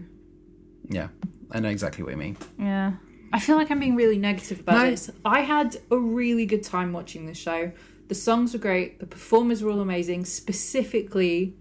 [0.89, 1.07] Yeah,
[1.49, 2.35] I know exactly what you mean.
[2.59, 2.93] yeah.
[3.31, 4.91] I feel like I'm being really negative about No.
[4.91, 5.09] this.
[5.23, 7.71] I had a really good time watching this show.
[8.09, 10.25] The songs were great, the performers were all amazing.
[10.25, 11.55] Specifically,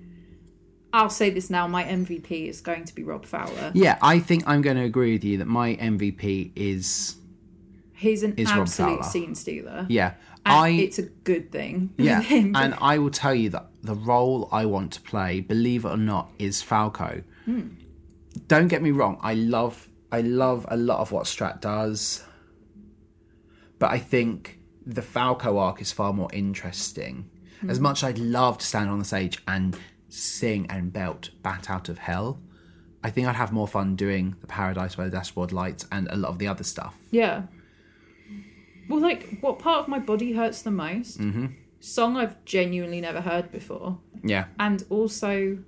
[0.93, 3.71] I'll say this now my MVP is going to be Rob Fowler.
[3.75, 7.17] Yeah, I think I'm going to agree with you that my MVP is
[7.93, 9.87] He's an Is absolute scene stealer.
[9.89, 10.15] yeah.
[10.45, 11.91] And I- it's a good thing.
[11.97, 15.89] Yeah, and I will tell you that the role I want to play, believe it
[15.89, 17.23] or not, is Falco.
[17.47, 17.69] Hmm.
[18.47, 22.23] Don't get me wrong, I love I love a lot of what Strat does,
[23.79, 27.31] but I think the Falco arc is far more interesting.
[27.67, 29.77] As much as I'd love to stand on the stage and
[30.09, 32.39] sing and belt Bat Out of Hell,
[33.03, 36.17] I think I'd have more fun doing the Paradise by the Dashboard Lights and a
[36.17, 36.95] lot of the other stuff.
[37.11, 37.43] Yeah.
[38.89, 41.19] Well, like, what part of my body hurts the most?
[41.19, 41.47] Mm-hmm.
[41.81, 43.99] Song I've genuinely never heard before.
[44.23, 44.47] Yeah.
[44.59, 45.59] And also,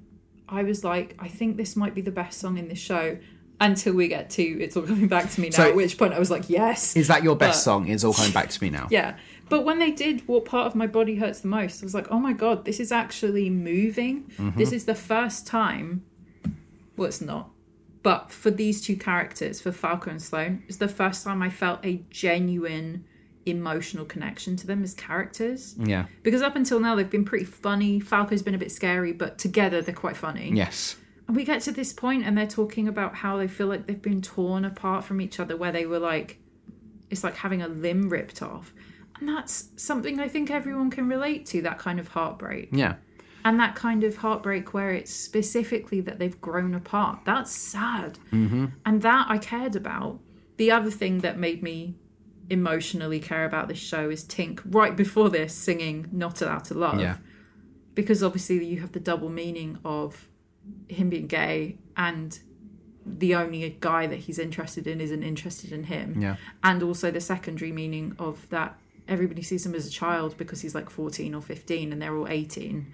[0.48, 3.18] I was like, I think this might be the best song in the show
[3.60, 6.12] until we get to It's All Coming Back to Me Now, So- at which point
[6.12, 6.94] I was like, yes.
[6.96, 7.88] Is that your best But- song?
[7.88, 8.86] It's all coming back to me now.
[8.90, 9.16] Yeah.
[9.48, 12.08] But when they did What Part of My Body Hurts the Most, I was like,
[12.10, 14.24] oh my God, this is actually moving.
[14.38, 14.58] Mm-hmm.
[14.58, 16.04] This is the first time.
[16.96, 17.50] Well, it's not.
[18.02, 21.84] But for these two characters, for Falco and Sloane, it's the first time I felt
[21.84, 23.04] a genuine
[23.46, 25.76] emotional connection to them as characters.
[25.78, 26.06] Yeah.
[26.22, 28.00] Because up until now, they've been pretty funny.
[28.00, 30.52] Falco's been a bit scary, but together they're quite funny.
[30.52, 30.96] Yes.
[31.28, 34.02] And we get to this point and they're talking about how they feel like they've
[34.02, 36.38] been torn apart from each other, where they were like,
[37.08, 38.74] it's like having a limb ripped off.
[39.18, 42.68] And that's something I think everyone can relate to that kind of heartbreak.
[42.72, 42.96] Yeah.
[43.44, 47.20] And that kind of heartbreak where it's specifically that they've grown apart.
[47.24, 48.18] That's sad.
[48.32, 48.66] Mm-hmm.
[48.84, 50.18] And that I cared about.
[50.56, 51.94] The other thing that made me
[52.50, 57.00] emotionally care about this show is Tink right before this singing Not Allowed to Love
[57.00, 57.16] Yeah.
[57.94, 60.28] because obviously you have the double meaning of
[60.88, 62.38] him being gay and
[63.04, 66.36] the only guy that he's interested in isn't interested in him Yeah.
[66.62, 68.78] and also the secondary meaning of that
[69.08, 72.26] everybody sees him as a child because he's like 14 or 15 and they're all
[72.28, 72.86] 18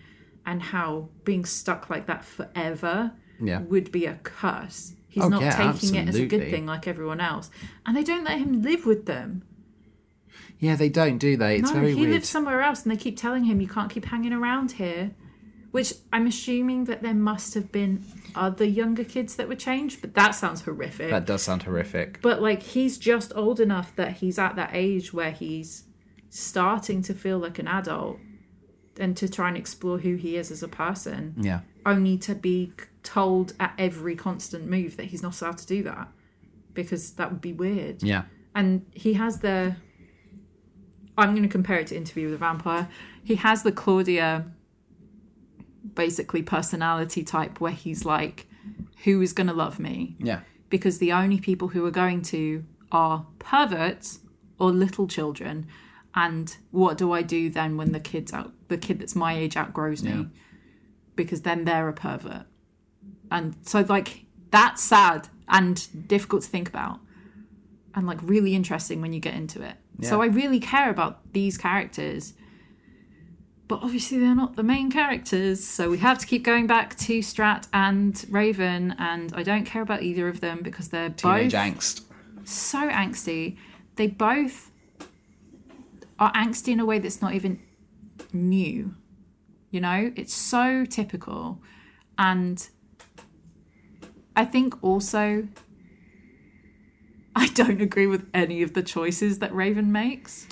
[0.45, 3.61] and how being stuck like that forever Yeah.
[3.62, 6.89] would be a curse he's Oh, not yeah, taking it as a good thing like
[6.89, 7.51] everyone else
[7.86, 9.43] and they don't let him live with them
[10.59, 11.56] Yeah, they don't, do they?
[11.56, 12.12] It's no, very he weird.
[12.12, 15.10] lives somewhere else, and they keep telling him you can't keep hanging around here.
[15.72, 18.05] Which I'm assuming that there must have been
[18.36, 21.10] other younger kids that were changed, but that sounds horrific.
[21.10, 22.20] That does sound horrific.
[22.22, 25.84] but like he's just old enough that he's at that age where he's
[26.30, 28.18] starting to feel like an adult
[29.01, 31.60] and to try and explore who he is as a person, Yeah.
[31.84, 32.72] only to be
[33.03, 36.09] told at every constant move that he's not allowed to do that
[36.74, 38.23] because that would be weird Yeah.
[38.55, 39.77] and he has the
[41.19, 42.89] i'm going to compare it to interview with a vampire
[43.24, 44.47] he has the claudia
[45.95, 48.47] basically personality type where he's like
[49.05, 50.41] who is going to love me Yeah.
[50.70, 54.20] because the only people who are going to are perverts
[54.59, 55.66] or little children
[56.15, 59.57] and what do i do then when the kids out the kid that's my age
[59.57, 60.24] outgrows me Yeah.
[61.16, 62.47] because then they're a pervert
[63.33, 67.01] and so like that's sad and difficult to think about
[67.95, 71.57] and like really interesting when you get into it so i really care about these
[71.57, 72.35] characters
[73.69, 77.21] but obviously they're not the main characters so we have to keep going back to
[77.21, 81.61] strat and raven and i don't care about either of them because they're Teenage both
[81.61, 82.03] angst.
[82.45, 83.57] so angsty.
[83.97, 84.71] They both
[86.19, 87.61] are angsty in a way that's not even
[88.33, 88.95] new.
[89.71, 91.61] You know, it's so typical.
[92.19, 92.67] And
[94.35, 95.49] I think also
[97.35, 100.47] I don't agree with any of the choices that Raven makes.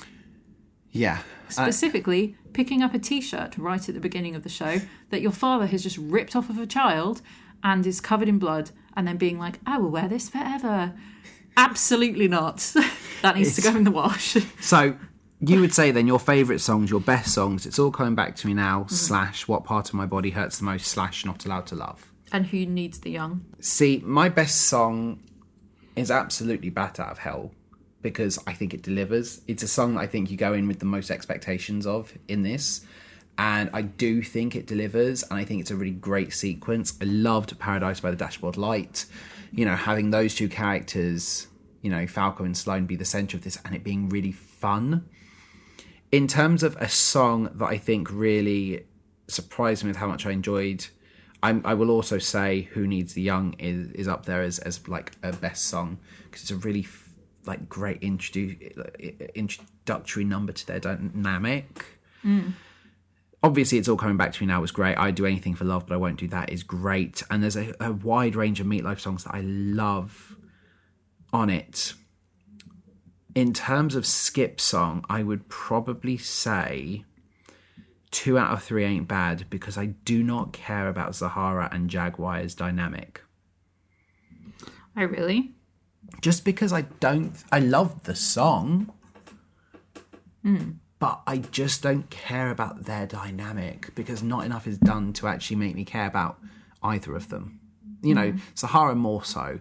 [0.91, 1.19] Yeah.
[1.49, 4.79] Specifically, picking up a t shirt right at the beginning of the show
[5.09, 7.21] that your father has just ripped off of a child
[7.63, 10.93] and is covered in blood, and then being like, I will wear this forever.
[11.55, 12.57] Absolutely not.
[13.21, 14.37] that needs to go in the wash.
[14.61, 14.97] so
[15.39, 18.47] you would say then your favourite songs, your best songs, it's all coming back to
[18.47, 18.95] me now, Mm-hmm.
[18.95, 22.10] slash what part of my body hurts the most, slash not allowed to love.
[22.31, 23.45] And who needs the young?
[23.59, 25.21] See, my best song
[25.95, 27.51] is absolutely Bat Out of Hell
[28.01, 29.41] because I think it delivers.
[29.47, 32.43] It's a song that I think you go in with the most expectations of in
[32.43, 32.85] this.
[33.37, 36.93] And I do think it delivers, and I think it's a really great sequence.
[37.01, 39.05] I loved Paradise by the Dashboard Light.
[39.51, 41.47] You know, having those two characters,
[41.81, 45.05] you know, Falco and Sloane be the centre of this and it being really fun.
[46.11, 48.85] In terms of a song that I think really
[49.27, 50.87] surprised me with how much I enjoyed,
[51.43, 54.87] I'm, I will also say "Who Needs the Young" is is up there as as
[54.87, 57.09] like a best song because it's a really f-
[57.45, 61.85] like great introdu- introductory number to their dynamic.
[62.23, 62.53] Mm.
[63.43, 64.61] Obviously, it's all coming back to me now.
[64.61, 64.95] Was great.
[64.97, 66.51] I do anything for love, but I won't do that.
[66.51, 70.35] Is great, and there's a, a wide range of Meatloaf songs that I love
[71.33, 71.93] on it.
[73.33, 77.05] In terms of skip song, I would probably say
[78.11, 82.53] two out of three ain't bad because I do not care about Zahara and Jagwire's
[82.53, 83.21] dynamic.
[84.95, 85.53] I really?
[86.19, 88.91] Just because I don't, I love the song,
[90.43, 90.71] hmm.
[90.99, 95.55] but I just don't care about their dynamic because not enough is done to actually
[95.55, 96.37] make me care about
[96.83, 97.59] either of them.
[98.03, 98.39] You know, hmm.
[98.57, 99.59] Zahara more so.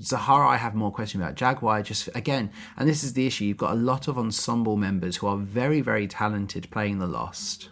[0.00, 1.36] Zahara, I have more question about.
[1.36, 3.44] Jagwire, just again, and this is the issue.
[3.44, 7.70] You've got a lot of ensemble members who are very, very talented playing the Lost,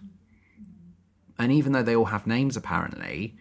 [1.38, 3.36] and even though they all have names, apparently,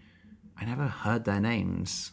[0.59, 2.11] I never heard their names.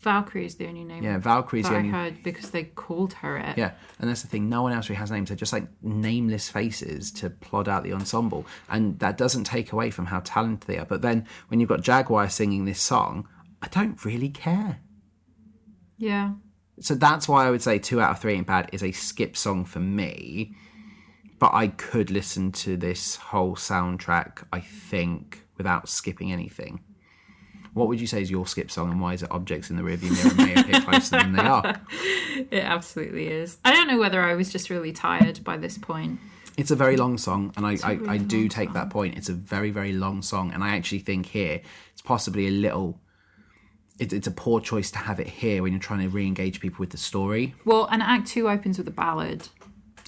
[0.00, 1.02] Valkyrie is the only name.
[1.02, 1.90] Yeah, Valkyrie's that the only.
[1.90, 3.58] I heard because they called her it.
[3.58, 4.48] Yeah, and that's the thing.
[4.48, 5.28] No one else really has names.
[5.28, 9.90] They're just like nameless faces to plod out the ensemble, and that doesn't take away
[9.90, 10.86] from how talented they are.
[10.86, 13.28] But then when you've got Jagwire singing this song,
[13.62, 14.80] I don't really care.
[16.00, 16.32] Yeah.
[16.80, 19.36] So that's why I would say two out of three ain't bad is a skip
[19.36, 20.54] song for me.
[21.38, 26.80] But I could listen to this whole soundtrack, I think, without skipping anything.
[27.72, 29.82] What would you say is your skip song, and why is it objects in the
[29.82, 31.80] rearview mirror may appear closer than they are?
[32.50, 33.58] It absolutely is.
[33.64, 36.18] I don't know whether I was just really tired by this point.
[36.56, 39.16] It's a very long song, and I, I, really I do long take that point.
[39.16, 41.60] It's a very, very long song, and I actually think here
[41.92, 42.98] it's possibly a little.
[44.00, 46.78] It, it's a poor choice to have it here when you're trying to re-engage people
[46.80, 47.54] with the story.
[47.64, 49.48] Well, and Act Two opens with a ballad.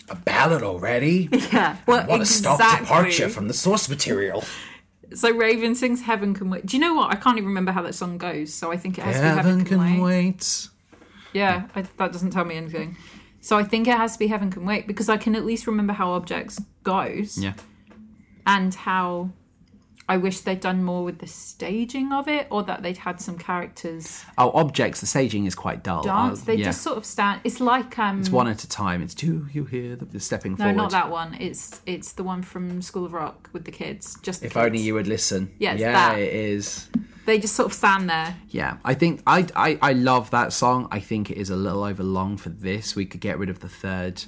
[0.09, 1.29] A ballad already?
[1.53, 1.77] Yeah.
[1.87, 2.23] Well, What exactly.
[2.23, 4.43] a stark departure from the source material.
[5.15, 7.11] So Raven sings "Heaven Can Wait." Do you know what?
[7.13, 8.53] I can't even remember how that song goes.
[8.55, 10.69] So I think it has to be Heaven "Heaven Can, can Wait." wait.
[11.35, 12.97] Yeah, I, that doesn't tell me anything.
[13.43, 15.67] So I think it has to be "Heaven Can Wait" because I can at least
[15.67, 17.53] remember how Objects goes Yeah.
[18.47, 19.31] and how
[20.13, 23.37] I wish they'd done more with the staging of it, or that they'd had some
[23.39, 25.01] characters Oh, objects.
[25.01, 26.03] The staging is quite dull.
[26.03, 26.43] dance.
[26.43, 26.67] Uh, They yeah.
[26.71, 27.41] just sort of stand.
[27.45, 28.21] It's like um.
[28.21, 29.03] It's one at a time.
[29.05, 30.77] It's do you hear the, the stepping no, forward?
[30.77, 31.31] not that one.
[31.41, 34.05] It's it's the one from School of Rock with the kids.
[34.23, 34.65] Just the If kids.
[34.67, 35.51] only you would listen.
[35.59, 36.19] Yeah, it's yeah, that.
[36.19, 36.89] it is.
[37.25, 38.35] They just sort of stand there.
[38.51, 40.89] Yeah, I think I, I I love that song.
[40.91, 42.97] I think it is a little over long for this.
[42.97, 44.25] We could get rid of the third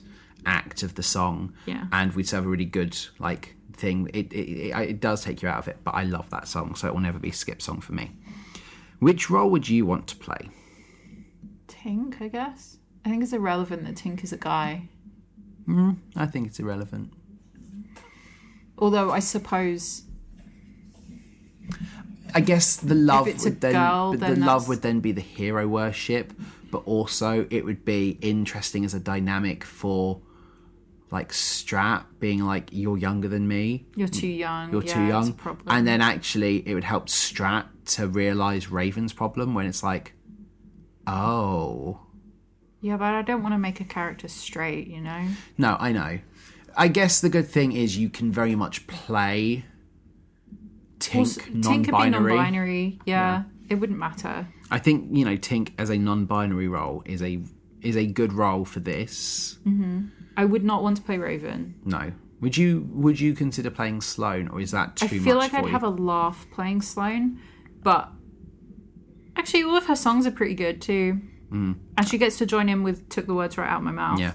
[0.47, 1.85] act of the song, Yeah.
[1.91, 4.11] and we'd have a really good like thing.
[4.13, 6.75] It it, it it does take you out of it, but I love that song,
[6.75, 8.13] so it will never be a skip song for me.
[8.99, 10.51] Which role would you want to play?
[11.69, 12.79] Tink, I guess.
[13.05, 14.89] I think it's irrelevant that Tink is a guy.
[15.69, 17.13] Mm, I think it's irrelevant.
[18.79, 20.03] Although I suppose
[22.35, 25.69] I guess the love would then, girl, then the love would then be the hero
[25.69, 26.33] worship,
[26.71, 30.21] but also it would be interesting as a dynamic for
[31.15, 34.73] like Strat being like you're younger than me, you're too young.
[34.73, 39.55] you're yeah, too young, and then actually it would help Strat to realize Raven's problem
[39.55, 40.13] when it's like,
[41.07, 42.01] oh
[42.81, 44.89] yeah, but I don't want to make a character straight.
[44.89, 45.29] You know.
[45.57, 46.19] no, I know.
[46.77, 49.65] I guess the good thing is you can very much play
[50.99, 52.35] Tink Also, Tink could be non-binary.
[52.35, 52.99] non-binary.
[53.07, 54.49] Yeah, it wouldn't matter.
[54.69, 57.41] I think you know Tink as a non-binary role is a
[57.83, 59.59] is a good role for this.
[59.65, 60.24] Mm-hmm.
[60.37, 61.75] I would not want to play Raven.
[61.85, 65.13] No, would you would you consider playing Sloane, or is that too much?
[65.15, 65.73] I feel much like I'd you?
[65.73, 67.41] have a laugh playing Sloane,
[67.83, 68.11] but
[69.37, 71.21] actually, all of her songs are pretty good too.
[71.51, 71.77] Mm.
[71.97, 74.19] And she gets to join in with "Took the Words Right Out of My Mouth."
[74.19, 74.33] yeah,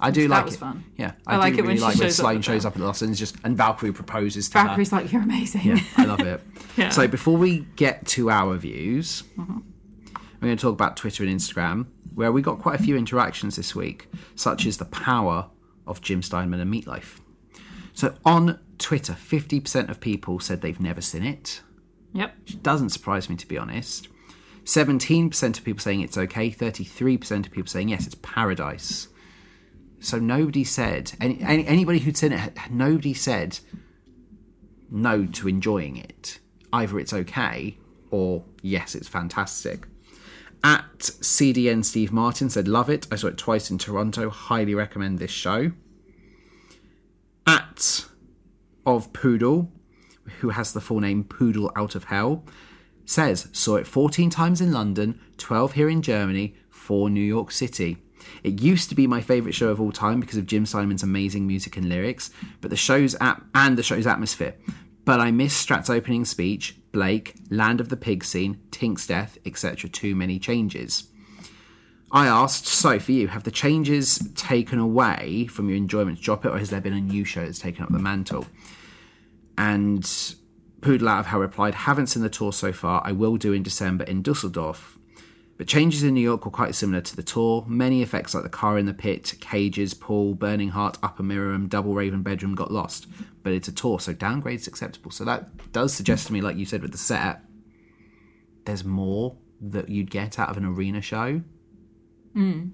[0.00, 0.58] I do That like was it.
[0.58, 0.84] fun.
[0.96, 2.78] Yeah, I I, like it when really she like when shows Sloane shows up at
[2.78, 6.20] the Lost and just and Valkyrie proposes to Valkyrie's like, "You're amazing." Yeah, I love
[6.20, 6.40] it.
[6.78, 6.90] Yeah.
[6.90, 9.58] So before we get to our views, Mm-hmm.
[10.40, 11.86] we're going to talk about Twitter and Instagram,
[12.18, 15.48] where we got quite a few interactions this week, such as the power
[15.86, 17.20] of Jim Steinman and Meatloaf.
[17.94, 21.62] So on Twitter, fifty percent of people said they've never seen it.
[22.12, 22.34] yep.
[22.62, 24.08] doesn't surprise me to be honest.
[24.64, 29.08] 17% of people saying it's okay, 33% of people saying yes, it's paradise.
[29.98, 33.60] So nobody said, any, any, anybody who'd seen it, nobody said
[34.90, 36.40] no to enjoying it.
[36.70, 37.78] Either it's okay
[38.10, 39.86] or yes, it's fantastic.
[40.64, 43.06] At CDN Steve Martin said, Love it.
[43.10, 44.30] I saw it twice in Toronto.
[44.30, 45.72] Highly recommend this show.
[47.46, 48.06] At
[48.84, 49.70] of Poodle,
[50.40, 52.44] who has the full name Poodle Out of Hell,
[53.04, 57.98] says, Saw it 14 times in London, 12 here in Germany, 4 New York City.
[58.42, 61.46] It used to be my favourite show of all time because of Jim Steinman's amazing
[61.46, 62.30] music and lyrics,
[62.60, 64.54] but the show's ap- and the show's atmosphere.
[65.08, 69.88] But I miss Strat's opening speech, Blake, Land of the Pig scene, Tink's death, etc.
[69.88, 71.08] Too many changes.
[72.12, 76.44] I asked, so for you, have the changes taken away from your enjoyment to drop
[76.44, 78.48] it, or has there been a new show that's taken up the mantle?
[79.56, 80.06] And
[80.82, 83.00] Poodle Out of Hell replied, haven't seen the tour so far.
[83.02, 84.97] I will do in December in Dusseldorf.
[85.58, 87.64] But changes in New York were quite similar to the tour.
[87.66, 91.68] Many effects like the car in the pit, cages, pool, burning heart, upper mirror, and
[91.68, 93.08] double raven bedroom got lost.
[93.42, 95.10] But it's a tour, so downgrade is acceptable.
[95.10, 97.42] So that does suggest to me, like you said with the set,
[98.66, 101.42] there's more that you'd get out of an arena show.
[102.36, 102.70] Mm.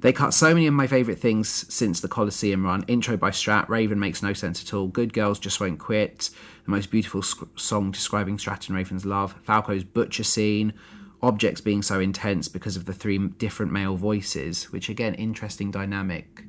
[0.00, 2.84] They cut so many of my favourite things since the Coliseum run.
[2.86, 4.88] Intro by Strat, Raven makes no sense at all.
[4.88, 6.28] Good Girls Just Won't Quit,
[6.64, 9.34] the most beautiful sc- song describing Strat and Raven's love.
[9.42, 10.74] Falco's butcher scene,
[11.22, 16.44] objects being so intense because of the three different male voices, which again, interesting dynamic.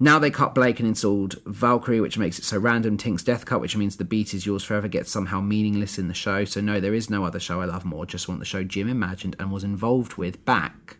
[0.00, 2.96] Now they cut Blake and installed Valkyrie, which makes it so random.
[2.96, 6.14] Tink's Death Cut, which means the beat is yours forever, gets somehow meaningless in the
[6.14, 6.44] show.
[6.44, 8.04] So, no, there is no other show I love more.
[8.04, 10.96] Just want the show Jim imagined and was involved with back.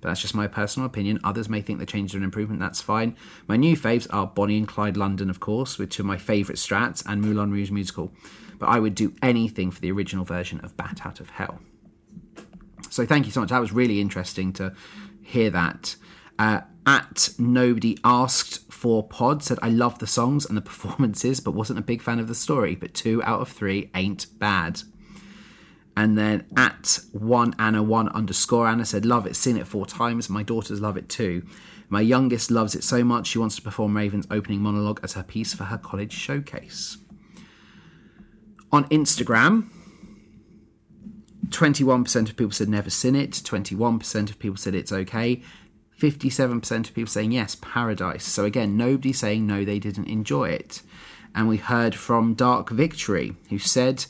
[0.00, 1.20] But that's just my personal opinion.
[1.22, 2.60] Others may think the changes are an improvement.
[2.60, 3.16] That's fine.
[3.46, 7.04] My new faves are Bonnie and Clyde London, of course, which are my favourite strats,
[7.06, 8.10] and Moulin Rouge musical.
[8.58, 11.60] But I would do anything for the original version of Bat Out of Hell.
[12.90, 13.50] So thank you so much.
[13.50, 14.74] That was really interesting to
[15.22, 15.96] hear that.
[16.38, 21.52] Uh, at nobody asked for pod said I love the songs and the performances, but
[21.52, 22.76] wasn't a big fan of the story.
[22.76, 24.82] But two out of three ain't bad.
[25.96, 30.28] And then at one Anna one underscore Anna said love it, seen it four times.
[30.28, 31.44] My daughters love it too.
[31.88, 35.22] My youngest loves it so much she wants to perform Raven's opening monologue as her
[35.22, 36.98] piece for her college showcase.
[38.76, 39.70] On Instagram,
[41.48, 45.40] 21% of people said never seen it, 21% of people said it's okay,
[45.98, 48.24] 57% of people saying yes, paradise.
[48.24, 50.82] So again, nobody saying no, they didn't enjoy it.
[51.34, 54.04] And we heard from Dark Victory, who said,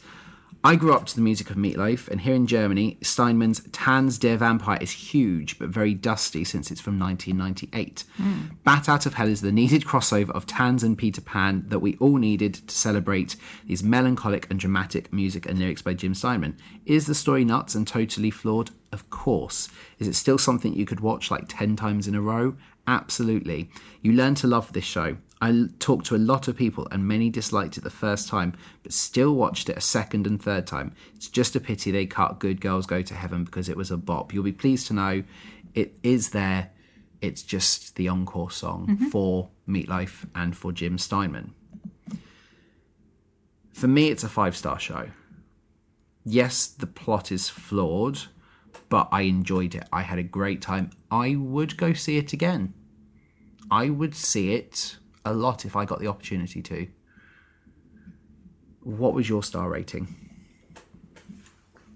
[0.66, 4.36] I grew up to the music of Meatloaf, and here in Germany, Steinman's Tanz der
[4.36, 8.02] Vampire is huge but very dusty since it's from 1998.
[8.16, 8.46] Hmm.
[8.64, 11.96] Bat Out of Hell is the needed crossover of Tanz and Peter Pan that we
[11.98, 16.56] all needed to celebrate these melancholic and dramatic music and lyrics by Jim Steinman.
[16.84, 18.72] Is the story nuts and totally flawed?
[18.90, 19.68] Of course.
[20.00, 22.56] Is it still something you could watch like 10 times in a row?
[22.88, 23.70] Absolutely.
[24.02, 25.16] You learn to love this show.
[25.40, 28.92] I talked to a lot of people, and many disliked it the first time, but
[28.92, 30.94] still watched it a second and third time.
[31.14, 33.98] It's just a pity they cut Good Girls Go to Heaven because it was a
[33.98, 34.32] bop.
[34.32, 35.24] You'll be pleased to know
[35.74, 36.70] it is there.
[37.20, 39.08] It's just the encore song mm-hmm.
[39.08, 41.52] for Meatloaf and for Jim Steinman.
[43.72, 45.10] For me, it's a five star show.
[46.24, 48.20] Yes, the plot is flawed,
[48.88, 49.86] but I enjoyed it.
[49.92, 50.90] I had a great time.
[51.10, 52.72] I would go see it again.
[53.70, 54.96] I would see it
[55.26, 56.86] a lot if I got the opportunity to.
[58.82, 60.14] What was your star rating?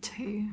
[0.02, 0.48] Two.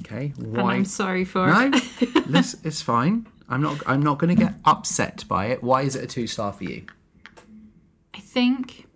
[0.00, 0.74] Okay, And why?
[0.74, 2.26] I'm sorry for no, it.
[2.26, 3.26] this it's fine.
[3.48, 3.80] I'm not.
[3.86, 5.62] I'm not going to get upset by it.
[5.62, 6.86] Why is it a two star for you?
[8.14, 8.86] I think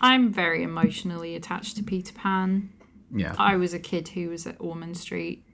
[0.00, 2.70] I'm very emotionally attached to Peter Pan.
[3.12, 5.44] Yeah, I was a kid who was at Ormond Street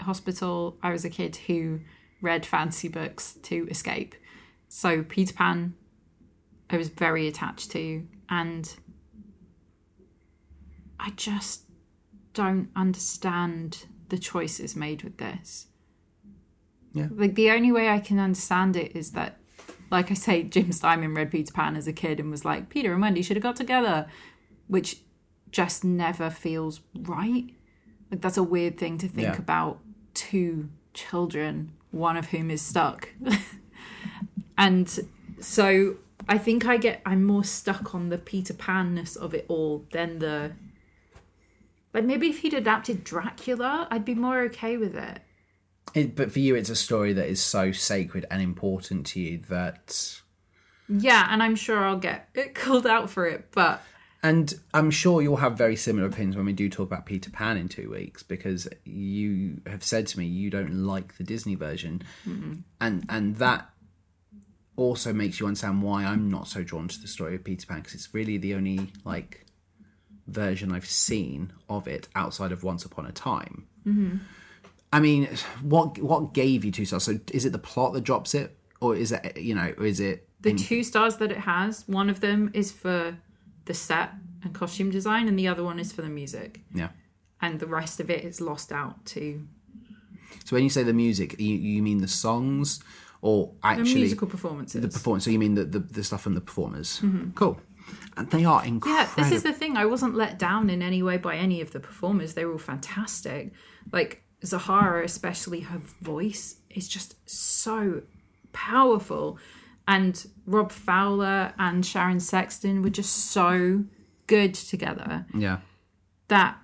[0.00, 0.76] Hospital.
[0.82, 1.80] I was a kid who
[2.22, 4.14] read fantasy books to escape.
[4.68, 5.74] So Peter Pan,
[6.70, 8.74] I was very attached to, and
[10.98, 11.64] I just
[12.32, 15.66] don't understand the choices made with this.
[16.94, 17.08] Yeah.
[17.10, 19.38] Like the only way I can understand it is that,
[19.90, 22.92] like I say, Jim Steinman read Peter Pan as a kid and was like, Peter
[22.92, 24.06] and Wendy should have got together,
[24.68, 24.98] which
[25.50, 27.46] just never feels right.
[28.10, 29.38] Like that's a weird thing to think Yeah.
[29.38, 29.80] about
[30.14, 33.08] two children, one of whom is stuck.
[34.58, 34.98] and
[35.40, 35.96] so
[36.28, 40.18] I think I get I'm more stuck on the Peter Pan-ness of it all than
[40.18, 40.52] the
[41.94, 45.20] like maybe if he'd adapted Dracula, I'd be more okay with it.
[45.94, 49.38] it, but for you, it's a story that is so sacred and important to you
[49.50, 50.22] that
[50.88, 53.82] Yeah, and I'm sure I'll get it called out for it, but
[54.24, 57.56] And I'm sure you'll have very similar opinions when we do talk about Peter Pan
[57.56, 62.02] in two weeks, because you have said to me you don't like the Disney version,
[62.26, 62.60] mm-hmm.
[62.80, 63.68] and and that
[64.76, 67.78] also makes you understand why I'm not so drawn to the story of Peter Pan,
[67.78, 69.44] because it's really the only like
[70.28, 73.66] version I've seen of it outside of Once Upon a Time.
[73.84, 74.18] Mm-hmm.
[74.92, 75.28] I mean,
[75.62, 77.02] what what gave you two stars?
[77.02, 79.98] So is it the plot that drops it, or is it you know, or is
[79.98, 83.16] it the two stars that it has, one of them is for
[83.64, 84.10] the set
[84.42, 86.60] and costume design, and the other one is for the music.
[86.74, 86.88] yeah?
[87.40, 89.46] And the rest of it is lost out to
[90.44, 92.80] So when you say the music, you, you mean the songs
[93.20, 94.80] or the actually musical performances.
[94.80, 95.24] the performance?
[95.24, 97.00] So you mean the, the, the stuff from the performers?
[97.00, 97.32] Mm-hmm.
[97.32, 97.60] Cool.
[98.16, 99.04] And they are incredible.
[99.16, 99.76] yeah, this is the thing.
[99.76, 102.34] I wasn't let down in any way by any of the performers.
[102.34, 103.52] They were all fantastic.
[103.90, 108.02] Like Zahara, especially her voice is just so
[108.52, 109.38] powerful.
[109.92, 113.84] And Rob Fowler and Sharon Sexton were just so
[114.26, 115.26] good together.
[115.36, 115.58] yeah.
[116.28, 116.56] that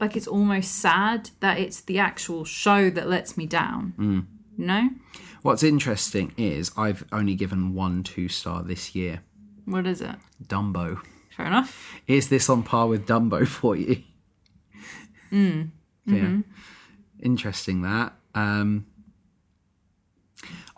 [0.00, 3.92] like it's almost sad that it's the actual show that lets me down.
[3.98, 4.26] Mm.
[4.56, 4.88] No?
[5.42, 9.20] What's interesting is I've only given one two star this year.
[9.66, 10.16] What is it?
[10.44, 11.00] Dumbo.
[11.36, 11.94] Fair enough.
[12.06, 14.02] Is this on par with Dumbo for you?
[15.30, 15.70] Mm.
[16.06, 16.14] Yeah.
[16.14, 16.40] Mm-hmm.
[17.22, 18.14] Interesting that.
[18.34, 18.86] Um,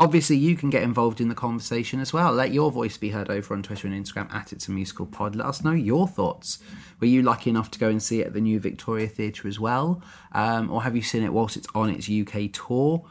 [0.02, 2.32] obviously, you can get involved in the conversation as well.
[2.32, 5.36] Let your voice be heard over on Twitter and Instagram at It's a Musical Pod.
[5.36, 6.58] Let us know your thoughts.
[7.00, 9.60] Were you lucky enough to go and see it at the new Victoria Theatre as
[9.60, 10.02] well?
[10.32, 13.04] Um, or have you seen it whilst it's on its UK tour?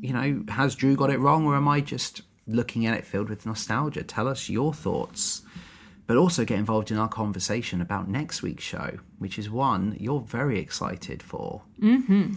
[0.00, 3.28] You know, has Drew got it wrong, or am I just looking at it filled
[3.28, 4.02] with nostalgia?
[4.02, 5.42] Tell us your thoughts.
[6.06, 10.20] But also get involved in our conversation about next week's show, which is one you're
[10.20, 11.62] very excited for.
[11.80, 12.34] Mm-hmm.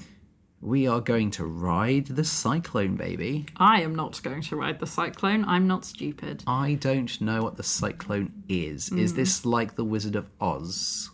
[0.64, 3.48] We are going to ride the cyclone, baby.
[3.58, 5.44] I am not going to ride the cyclone.
[5.44, 6.42] I'm not stupid.
[6.48, 8.90] I don't know what the cyclone is.
[8.94, 9.18] Is hmm.
[9.18, 11.10] this like the Wizard of Oz?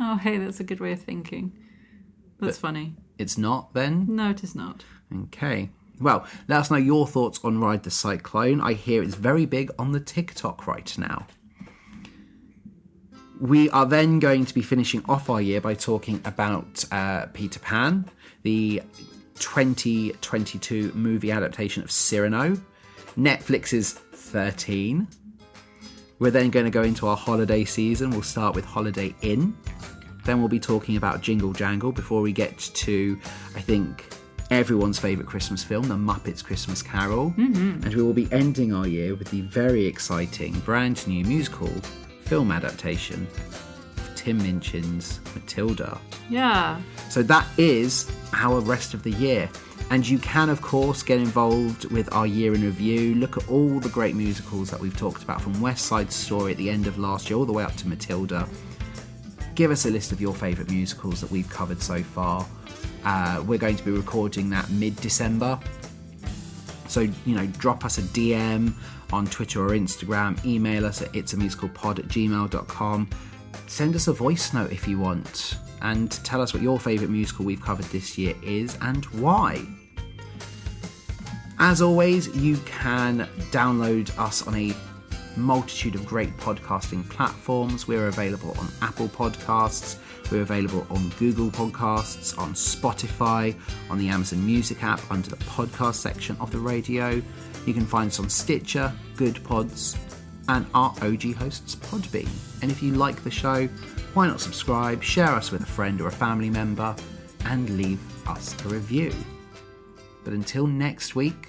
[0.00, 1.52] Oh, hey, that's a good way of thinking.
[2.38, 2.94] That's funny.
[3.18, 4.06] It's not then?
[4.08, 4.82] No, it is not.
[5.24, 5.68] Okay.
[6.00, 8.62] Well, let us know your thoughts on Ride the Cyclone.
[8.62, 11.26] I hear it's very big on the TikTok right now.
[13.40, 17.58] We are then going to be finishing off our year by talking about uh, Peter
[17.58, 18.04] Pan,
[18.42, 18.82] the
[19.38, 22.60] 2022 movie adaptation of Cyrano,
[23.16, 25.08] Netflix's 13.
[26.18, 28.10] We're then going to go into our holiday season.
[28.10, 29.56] We'll start with Holiday Inn.
[30.26, 33.18] Then we'll be talking about Jingle Jangle before we get to,
[33.56, 34.06] I think,
[34.50, 37.30] everyone's favourite Christmas film, The Muppets Christmas Carol.
[37.38, 37.84] Mm-hmm.
[37.84, 41.70] And we will be ending our year with the very exciting brand new musical
[42.30, 43.26] film adaptation
[43.96, 46.00] of Tim Minchin's Matilda.
[46.28, 46.80] Yeah.
[47.08, 49.50] So that is our rest of the year.
[49.90, 53.16] And you can, of course, get involved with our year in review.
[53.16, 56.58] Look at all the great musicals that we've talked about from West Side Story at
[56.58, 58.48] the end of last year all the way up to Matilda.
[59.56, 62.46] Give us a list of your favourite musicals that we've covered so far.
[63.04, 65.58] Uh, we're going to be recording that mid December.
[66.86, 68.72] So, you know, drop us a DM
[69.12, 73.08] on Twitter or Instagram, email us at it's a musical pod at gmail.com.
[73.66, 77.44] Send us a voice note if you want, and tell us what your favourite musical
[77.44, 79.64] we've covered this year is and why.
[81.58, 84.74] As always, you can download us on a
[85.36, 87.86] multitude of great podcasting platforms.
[87.86, 89.98] We're available on Apple Podcasts,
[90.30, 93.54] we're available on Google Podcasts, on Spotify,
[93.90, 97.20] on the Amazon Music app under the podcast section of the radio.
[97.66, 99.96] You can find us on Stitcher, Goodpods,
[100.48, 102.28] and our OG hosts Podbean.
[102.62, 103.66] And if you like the show,
[104.14, 106.94] why not subscribe, share us with a friend or a family member,
[107.44, 109.12] and leave us a review.
[110.24, 111.48] But until next week,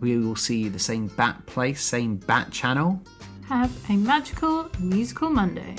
[0.00, 3.00] we will see you the same bat place, same bat channel.
[3.48, 5.76] Have a magical musical Monday.